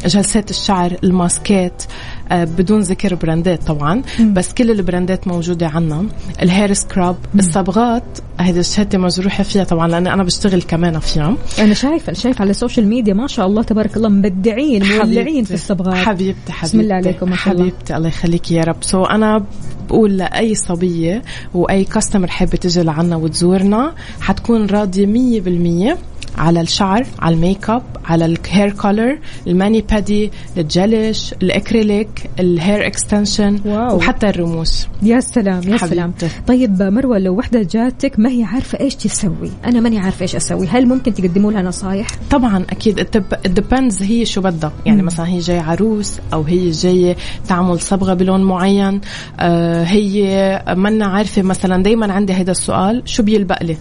جلسات 0.06 0.50
الشعر 0.50 0.98
الماسكات. 1.04 1.84
بدون 2.32 2.82
ذكر 2.82 3.16
brand 3.16 3.56
ات 3.56 3.64
طبعا 3.64 4.02
بس 4.34 4.54
كل 4.54 4.72
ال 4.72 4.80
brand 4.80 5.20
ات 5.20 5.28
موجودة 5.28 5.68
عنا. 5.68 6.06
ال 6.42 6.48
hair 6.48 6.74
scrub 6.74 7.16
الصبغات 7.40 8.04
هذه 8.40 8.60
الشهادة 8.60 8.98
مجروحة 8.98 9.44
فيها 9.44 9.64
طبعا 9.64 9.88
لأن 9.88 10.08
أنا 10.08 10.24
بشتغل 10.24 10.62
كمان 10.62 11.00
فيها 11.00 11.36
أنا 11.60 11.74
شايفة 11.74 12.14
شايفة 12.14 12.42
على 12.42 12.52
ال 12.52 12.57
social 12.57 12.88
media 12.88 13.14
ما 13.14 13.28
شاء 13.28 13.46
الله 13.46 13.64
تبارك 13.64 13.98
الله 13.98 14.10
مبدعين 14.10 14.84
مولعين 14.84 15.44
في 15.44 15.54
الصبغات. 15.54 15.96
حبيبتي 15.96 16.52
حبيبتي 16.52 16.78
بسم 16.78 16.80
الله 16.80 16.96
عليكم 16.96 17.30
ما 17.30 17.36
شاء 17.36 17.54
الله. 17.54 17.64
حبيبتي 17.64 17.98
الله 17.98 18.08
يخليك 18.08 18.52
يا 18.52 18.64
رب. 18.64 18.76
so 18.82 19.06
أنا 19.06 19.46
بقول 19.88 20.18
لأي 20.18 20.56
صبية 20.56 21.24
وأي 21.54 21.84
customer 21.84 22.28
حابة 22.28 22.58
تجي 22.58 22.84
لعنا 22.84 23.16
وتزورنا 23.16 23.96
حتكون 24.22 24.66
راضية 24.66 25.06
مية 25.06 25.42
بالمية. 25.42 25.98
على 26.38 26.62
الشعر 26.62 27.06
على 27.20 27.36
ال 27.36 27.43
make 27.43 27.70
up 27.70 27.84
على 28.06 28.26
ال 28.26 28.35
hair 28.35 28.72
color 28.72 29.20
ال 29.48 29.82
mani-pedi 29.82 30.32
ال 30.58 30.69
gelish 30.69 31.34
ال 31.34 31.46
acrylic 31.46 32.30
ال 32.40 32.88
hair 32.88 33.10
extension 33.10 33.60
wow. 33.66 33.98
وحتى 33.98 34.30
الرموش 34.30 34.70
يا 35.04 35.20
سلام 35.20 35.64
يا 35.64 35.78
حبيبتي. 35.78 35.88
سلام. 35.88 36.14
طيب 36.48 36.82
مروة 36.82 37.18
لو 37.18 37.34
وحدة 37.34 37.68
جاتك 37.72 38.20
ما 38.20 38.30
هي 38.30 38.44
عارفة 38.44 38.80
إيش 38.80 38.96
تسوي؟ 38.96 39.52
أنا 39.66 39.80
ماني 39.80 40.00
عارفة 40.00 40.22
إيش 40.22 40.36
أسوي. 40.36 40.68
هل 40.68 40.88
ممكن 40.88 41.14
تقدموا 41.14 41.52
لها 41.52 41.62
نصايح؟ 41.62 42.08
طبعا 42.32 42.66
أكيد. 42.70 43.24
depends 43.46 44.04
هي 44.04 44.26
شو 44.26 44.42
بدها. 44.42 44.72
يعني 44.86 45.02
مم. 45.02 45.06
مثلا 45.06 45.28
هي 45.28 45.40
جاي 45.40 45.60
عروس 45.60 46.20
أو 46.34 46.42
هي 46.42 46.70
جاية 46.70 47.16
تعمل 47.48 47.80
صبغة 47.80 48.14
بلون 48.14 48.44
معين. 48.44 49.02
آه 49.40 49.84
هي 49.84 50.64
منا 50.78 51.06
عارفة 51.06 51.42
مثلا 51.42 51.84
دائما 51.84 52.14
عندي 52.14 52.34
هذا 52.34 52.52
السؤال 52.52 53.02
شو 53.06 53.24
بيلبق 53.24 53.64
لي؟ 53.64 53.78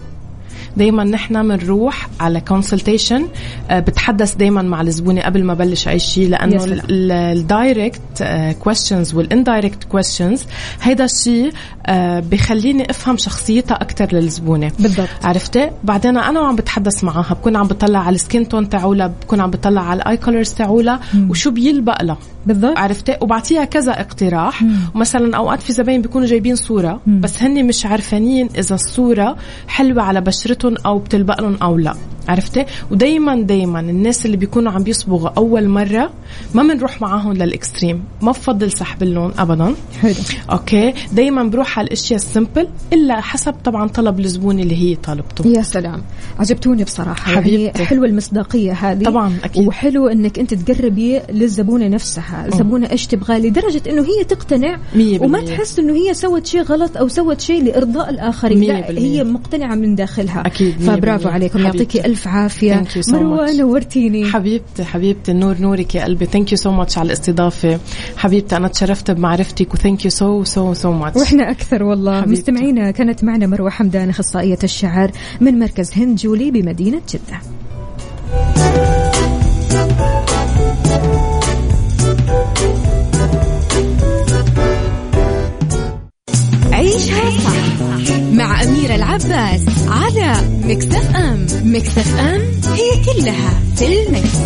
دايما 0.77 1.05
نحن 1.05 1.49
بنروح 1.49 2.09
على 2.21 2.41
consultation 2.41 3.29
آه، 3.71 3.81
بتحدث 3.81 4.35
دايما 4.35 4.63
مع 4.63 4.81
الزبونة 4.81 5.23
قبل 5.23 5.45
ما 5.45 5.55
بلش 5.55 5.89
أي 5.89 5.99
شيء 5.99 6.29
لأنه 6.29 6.83
ال 6.91 7.07
direct 7.07 8.01
questions 8.61 9.15
وال 9.15 9.29
indirect 9.29 9.85
questions 9.85 10.45
هيدا 10.83 11.05
الشيء 11.05 11.53
آه، 11.87 12.21
بخليني 12.21 12.91
أفهم 12.91 13.17
شخصيتها 13.17 13.75
أكثر 13.75 14.09
للزبونة. 14.13 14.73
بالضبط. 14.79 15.09
عرفتي؟ 15.25 15.71
بعدين 15.85 16.19
أنا 16.19 16.41
وعم 16.41 16.57
بتحدث 16.57 17.05
معها 17.05 17.35
بكون 17.35 17.57
عم 17.57 17.67
بطلع 17.67 17.99
على 17.99 18.15
ال 18.15 18.22
skin 18.22 18.49
tone 18.49 18.69
تاعولها 18.69 19.07
بكون 19.07 19.41
عم 19.41 19.51
بطلع 19.51 19.83
على 19.83 20.03
ال 20.03 20.17
eye 20.17 20.29
colors 20.29 20.53
تاعولها 20.53 21.01
وشو 21.29 21.51
بيلبق 21.51 22.03
لها. 22.03 22.19
بالضبط 22.47 22.79
عرفتي 22.79 23.17
وبعطيها 23.21 23.65
كذا 23.65 23.93
اقتراح 24.01 24.63
مم. 24.63 24.77
ومثلا 24.95 25.37
أوقات 25.37 25.63
في 25.63 25.73
زباين 25.73 26.03
بيكونوا 26.03 26.27
جايبين 26.27 26.57
صورة 26.57 27.01
مم. 27.07 27.21
بس 27.21 27.43
هن 27.43 27.67
مش 27.67 27.87
عارفانين 27.87 28.49
إذا 28.59 28.75
الصورة 28.75 29.37
حلوة 29.69 30.03
على 30.03 30.21
بشرتهم 30.21 30.75
أو 30.87 30.99
بتلبق 30.99 31.41
لهم 31.41 31.57
أو 31.63 31.77
لا 31.77 31.95
عرفتي؟ 32.29 32.65
ودايما 32.91 33.43
دايما 33.43 33.81
الناس 33.81 34.27
اللي 34.27 34.37
بيكونوا 34.37 34.73
عم 34.73 34.83
بيصبغوا 34.83 35.29
أول 35.29 35.69
مرة 35.69 36.11
ما 36.55 36.63
بنروح 36.63 37.03
معاهم 37.03 37.33
لل 37.33 37.49
extreme 37.49 38.05
ما 38.23 38.31
بفضل 38.31 38.73
سحب 38.73 39.03
اللون 39.03 39.33
ابدا. 39.39 39.75
حلو. 40.01 40.15
okay؟ 40.53 40.95
دايما 41.13 41.43
بروح 41.43 41.79
على 41.79 41.87
الأشياء 41.87 42.19
ال 42.19 42.26
simple 42.26 42.69
إلا 42.93 43.21
حسب 43.21 43.55
طبعا 43.65 43.89
طلب 43.89 44.21
الزبون 44.21 44.61
اللي 44.61 44.77
هي 44.77 44.95
طالبته. 44.95 45.49
يا 45.49 45.63
سلام. 45.63 46.03
عجبتوني 46.39 46.85
بصراحة. 46.85 47.33
يعني 47.33 47.45
حبيبتي. 47.45 47.63
يعني 47.65 47.87
حلوة 47.87 48.07
المصداقية 48.07 48.73
هذه. 48.73 49.05
طبعا 49.05 49.37
أكيد. 49.45 49.67
وحلو 49.67 50.09
إنك 50.09 50.39
أنت 50.39 50.55
تقربي 50.55 51.21
للزبونة 51.31 51.89
نفسها. 51.89 52.47
الزبونة 52.47 52.91
إيش 52.91 53.07
تبغى 53.07 53.39
لدرجة 53.39 53.83
إنه 53.91 54.03
هي 54.03 54.25
تقتنع 54.25 54.79
وما 55.21 55.41
تحس 55.41 55.79
إنه 55.79 55.93
هي 55.93 56.15
سوت 56.15 56.47
شيء 56.47 56.63
غلط 56.63 56.97
أو 56.97 57.09
سوت 57.09 57.41
شيء 57.41 57.65
لإرضاء 57.65 58.11
الآخرين. 58.11 58.63
لا 58.63 58.91
هي 58.91 59.25
مقتنعة 59.25 59.75
من 59.75 59.95
داخلها. 59.95 60.47
أكيد 60.47 60.81
فبرافو 60.81 61.29
عليكم. 61.29 61.59
يعطيكي 61.59 62.07
ألف 62.15 62.29
عافية. 62.29 62.85
So 62.85 63.09
مروة 63.09 63.53
نورتيني. 63.53 64.33
حبيبتي 64.33 64.85
حبيبتي 64.85 65.33
النور 65.33 65.59
نورك 65.61 65.95
يا 65.95 66.05
قلبي. 66.05 66.27
thank 66.27 66.53
you 66.53 66.59
so 66.59 66.71
much 66.71 66.99
على 66.99 67.07
الاستضافة. 67.07 67.81
حبيبتي 68.17 68.57
أنا 68.57 68.69
تشرفت 68.69 69.11
بمعرفتك 69.11 69.75
و 69.75 69.80
thank 69.80 70.05
you 70.05 70.11
so 70.11 70.45
so 70.45 70.75
so 70.75 70.93
much 70.93 71.21
وإحنا 71.21 71.51
أكثر 71.51 71.83
والله. 71.83 72.23
حبيبتي. 72.23 72.41
مستمعينا 72.41 72.91
كانت 72.91 73.25
معنا 73.25 73.47
مروة 73.47 73.71
حمدان 73.71 74.09
أخصائية 74.11 74.59
الشعر 74.65 75.11
من 75.41 75.59
مركز 75.59 75.93
هند 75.97 76.17
جولي 76.17 76.51
بمدينة 76.51 77.01
جدة. 77.13 77.41
صح 88.65 88.71
مع 88.71 88.77
أميرة 88.77 88.95
العباس 88.95 89.65
على 89.89 90.35
مكتف 90.65 91.17
أم 91.17 91.47
مكتف 91.65 92.21
أم 92.21 92.41
هي 92.73 93.05
كلها 93.05 93.61
في 93.77 94.03
المكس. 94.03 94.39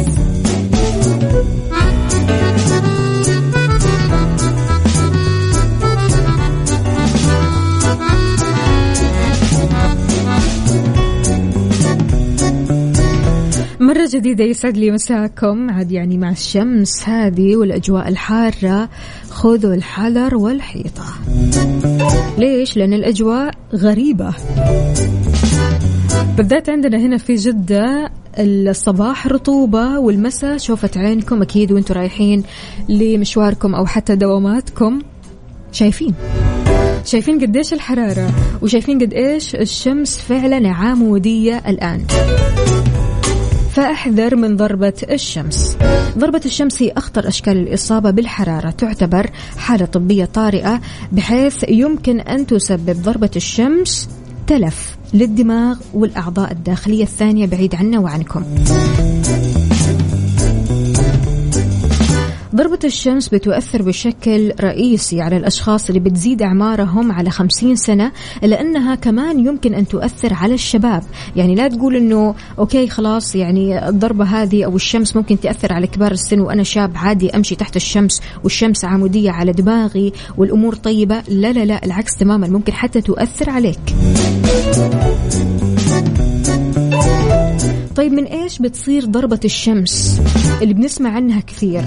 مرة 13.81 14.09
جديدة 14.13 14.45
يسعد 14.45 14.77
لي 14.77 14.91
مساكم 14.91 15.71
عاد 15.71 15.93
يعني 15.93 16.19
مع 16.19 16.31
الشمس 16.31 17.09
هذه 17.09 17.57
والأجواء 17.57 18.09
الحارة 18.09 18.89
خذوا 19.39 19.75
الحذر 19.75 20.37
والحيطة. 20.37 21.05
ليش؟ 22.39 22.77
لأن 22.77 22.93
الأجواء 22.93 23.55
غريبة. 23.75 24.35
بالذات 26.37 26.69
عندنا 26.69 26.99
هنا 26.99 27.17
في 27.17 27.35
جدة 27.35 28.11
الصباح 28.39 29.27
رطوبة 29.27 29.99
والمساء 29.99 30.59
شوفت 30.59 30.97
عينكم 30.97 31.43
أكيد 31.43 31.73
وأنتم 31.73 31.95
رايحين 31.95 32.43
لمشواركم 32.89 33.75
أو 33.75 33.87
حتى 33.87 34.17
دواماتكم. 34.17 34.99
شايفين. 35.73 36.15
شايفين 37.05 37.41
قديش 37.41 37.73
الحرارة 37.73 38.31
وشايفين 38.63 38.99
قد 38.99 39.15
إيش 39.15 39.55
الشمس 39.55 40.19
فعلا 40.19 40.69
عامودية 40.69 41.63
الآن. 41.69 42.05
فاحذر 43.79 44.37
من 44.37 44.57
ضربة 44.57 44.93
الشمس. 45.11 45.77
ضربة 46.19 46.41
الشمس 46.45 46.83
هي 46.83 46.93
أخطر 46.97 47.29
أشكال 47.29 47.57
الإصابة 47.57 48.11
بالحرارة. 48.11 48.71
تعتبر 48.71 49.31
حالة 49.57 49.85
طبية 49.85 50.25
طارئة 50.25 50.81
بحيث 51.13 51.65
يمكن 51.69 52.21
أن 52.21 52.47
تسبب 52.47 53.03
ضربة 53.03 53.31
الشمس 53.37 54.09
تلف 54.47 54.97
للدماغ 55.15 55.79
والأعضاء 55.95 56.53
الداخلية 56.53 57.03
الثانية. 57.03 57.47
بعيد 57.47 57.75
عنا 57.75 57.99
وعنكم. 57.99 58.45
ضربة 62.59 62.79
الشمس 62.85 63.29
بتؤثر 63.29 63.83
بشكل 63.83 64.53
رئيسي 64.61 65.21
على 65.21 65.37
الأشخاص 65.37 65.89
اللي 65.89 66.01
بتزيد 66.01 66.43
أعمارهم 66.43 67.13
على 67.13 67.31
خمسين 67.31 67.77
سنة 67.77 68.13
لأنها 68.43 68.95
كمان 68.95 69.47
يمكن 69.47 69.75
أن 69.75 69.89
تؤثر 69.89 70.35
على 70.35 70.55
الشباب. 70.55 71.03
يعني 71.37 71.55
لا 71.55 71.69
تقول 71.69 71.97
أنه 71.97 72.35
أوكي 72.59 72.89
خلاص 72.89 73.35
يعني 73.35 73.89
الضربة 73.89 74.25
هذه 74.25 74.65
أو 74.65 74.77
الشمس 74.77 75.17
ممكن 75.17 75.41
تأثر 75.41 75.73
على 75.73 75.87
كبار 75.87 76.13
السن 76.13 76.41
وأنا 76.41 76.63
شاب 76.63 76.93
عادي 76.95 77.31
أمشي 77.31 77.55
تحت 77.55 77.77
الشمس 77.77 78.21
والشمس 78.45 78.85
عمودية 78.85 79.31
على 79.31 79.53
دماغي 79.53 80.13
والأمور 80.37 80.75
طيبة. 80.75 81.23
لا 81.29 81.53
لا 81.53 81.65
لا 81.65 81.85
العكس 81.85 82.17
تماما 82.17 82.49
ممكن 82.49 82.73
حتى 82.73 83.01
تؤثر 83.01 83.51
عليك. 83.51 83.81
طيب 87.99 88.13
من 88.13 88.25
إيش 88.25 88.59
بتصير 88.59 89.05
ضربة 89.05 89.41
الشمس؟ 89.45 90.21
اللي 90.63 90.75
بنسمع 90.75 91.11
عنها 91.11 91.41
كثير. 91.41 91.83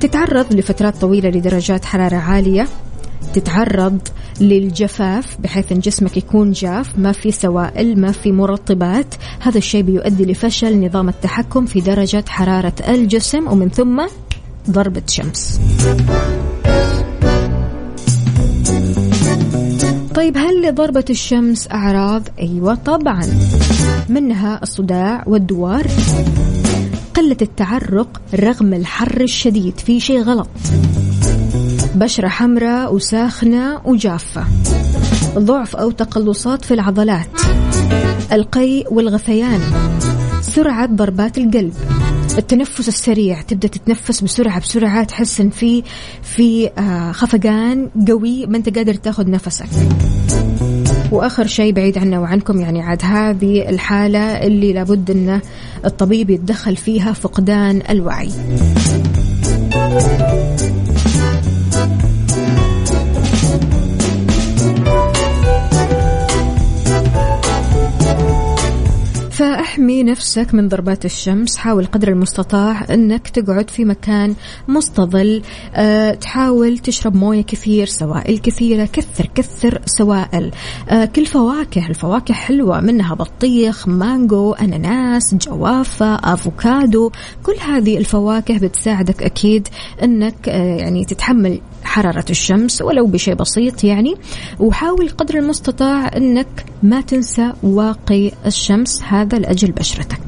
تتعرض 0.00 0.52
لفترات 0.52 0.96
طويلة 0.96 1.28
لدرجات 1.28 1.84
حرارة 1.84 2.16
عالية. 2.16 2.68
تتعرض 3.34 3.98
للجفاف 4.40 5.36
بحيث 5.40 5.72
إن 5.72 5.80
جسمك 5.80 6.16
يكون 6.16 6.52
جاف 6.52 6.98
ما 6.98 7.12
في 7.12 7.32
سوائل 7.32 8.00
ما 8.00 8.12
في 8.12 8.32
مرطبات. 8.32 9.14
هذا 9.40 9.58
الشيء 9.58 9.82
بيؤدي 9.82 10.24
لفشل 10.24 10.86
نظام 10.86 11.08
التحكم 11.08 11.66
في 11.66 11.80
درجة 11.80 12.24
حرارة 12.28 12.74
الجسم 12.88 13.48
ومن 13.48 13.68
ثم 13.68 14.06
ضربة 14.70 15.02
شمس. 15.08 15.60
طيب 20.20 20.36
هل 20.38 20.62
لضربة 20.62 21.04
الشمس 21.10 21.68
أعراض؟ 21.72 22.22
أيوة 22.38 22.74
طبعا. 22.74 23.26
منها 24.08 24.60
الصداع 24.62 25.24
والدوار 25.26 25.86
قلة 27.14 27.36
التعرق 27.42 28.22
رغم 28.34 28.74
الحر 28.74 29.20
الشديد 29.20 29.78
في 29.78 30.00
شيء 30.00 30.22
غلط. 30.22 30.48
بشرة 31.94 32.28
حمراء 32.28 32.94
وساخنة 32.94 33.80
وجافة. 33.84 34.44
ضعف 35.38 35.76
أو 35.76 35.90
تقلصات 35.90 36.64
في 36.64 36.74
العضلات. 36.74 37.40
القيء 38.32 38.94
والغثيان. 38.94 39.60
سرعة 40.40 40.86
ضربات 40.86 41.38
القلب. 41.38 41.74
التنفس 42.38 42.88
السريع 42.88 43.40
تبدأ 43.40 43.68
تتنفس 43.68 44.20
بسرعة 44.20 44.60
بسرعة 44.60 45.04
تحس 45.04 45.40
ان 45.40 45.50
في 45.50 45.82
في 46.22 46.70
آه، 46.78 47.12
خفقان 47.12 47.90
قوي 48.08 48.46
ما 48.46 48.56
أنت 48.56 48.78
قادر 48.78 48.94
تأخذ 48.94 49.30
نفسك. 49.30 49.66
وآخر 51.12 51.46
شيء 51.46 51.72
بعيد 51.72 51.98
عنا 51.98 52.18
وعنكم 52.18 52.60
يعني 52.60 52.82
عاد 52.82 53.04
هذه 53.04 53.68
الحالة 53.68 54.46
اللي 54.46 54.72
لابد 54.72 55.10
أن 55.10 55.40
الطبيب 55.84 56.30
يتدخل 56.30 56.76
فيها 56.76 57.12
فقدان 57.12 57.82
الوعي. 57.90 58.30
فاحمي 69.70 70.02
نفسك 70.02 70.54
من 70.54 70.68
ضربات 70.68 71.04
الشمس. 71.04 71.56
حاول 71.56 71.86
قدر 71.86 72.08
المستطاع 72.08 72.94
أنك 72.94 73.28
تقعد 73.28 73.70
في 73.70 73.84
مكان 73.84 74.34
مستظل. 74.68 75.42
أه 75.74 76.14
تحاول 76.14 76.78
تشرب 76.78 77.16
موية 77.16 77.42
كثير 77.42 77.86
سوائل 77.86 78.38
كثيرة 78.38 78.84
كثر 78.84 79.26
كثر 79.34 79.80
سوائل. 79.86 80.50
أه 80.88 81.04
كل 81.04 81.26
فواكه 81.26 81.86
الفواكه 81.86 82.34
حلوة 82.34 82.80
منها 82.80 83.14
بطيخ 83.14 83.88
مانجو 83.88 84.52
أناناس 84.52 85.34
جوافة 85.34 86.14
أفوكادو. 86.14 87.10
كل 87.42 87.56
هذه 87.60 87.98
الفواكه 87.98 88.58
بتساعدك 88.58 89.22
أكيد 89.22 89.68
أنك 90.02 90.48
أه 90.48 90.76
يعني 90.76 91.04
تتحمل 91.04 91.60
حرارة 91.84 92.24
الشمس 92.30 92.82
ولو 92.82 93.06
بشيء 93.06 93.34
بسيط 93.34 93.84
يعني 93.84 94.14
وحاول 94.58 95.08
قدر 95.08 95.38
المستطاع 95.38 96.16
أنك 96.16 96.64
ما 96.82 97.00
تنسى 97.00 97.52
واقي 97.62 98.32
الشمس 98.46 99.02
هذا 99.02 99.38
لأجل 99.38 99.72
بشرتك. 99.72 100.20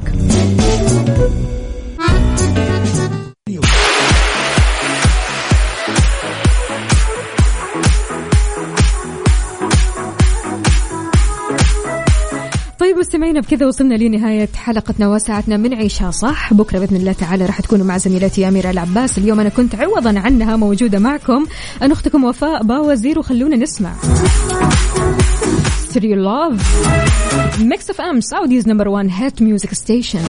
طيب 12.93 12.99
مستمعينا 12.99 13.39
بكذا 13.39 13.65
وصلنا 13.65 13.95
لنهاية 13.95 14.49
حلقتنا 14.55 15.07
وساعتنا 15.07 15.57
من 15.57 15.73
عيشها 15.73 16.11
صح. 16.11 16.53
بكرة 16.53 16.79
بإذن 16.79 16.95
الله 16.95 17.11
تعالى 17.11 17.45
راح 17.45 17.61
تكونوا 17.61 17.85
مع 17.85 17.97
زميلتي 17.97 18.47
أميرة 18.47 18.69
العباس. 18.69 19.17
اليوم 19.17 19.39
أنا 19.39 19.49
كنت 19.49 19.75
عوضا 19.75 20.19
عنها 20.19 20.55
موجودة 20.55 20.99
معكم. 20.99 21.45
أنا 21.81 21.93
أختكم 21.93 22.23
وفاء 22.23 22.63
باوزير 22.63 23.19
وخلونا 23.19 23.55
نسمع. 23.55 23.93
stereo 25.89 26.15
love 26.15 26.61
Mix 27.59 27.89
FM 27.89 28.19
Saudi's 28.19 28.67
number 28.67 28.87
1 28.87 29.09
hit 29.11 29.41
music 29.41 29.73
station 29.73 30.21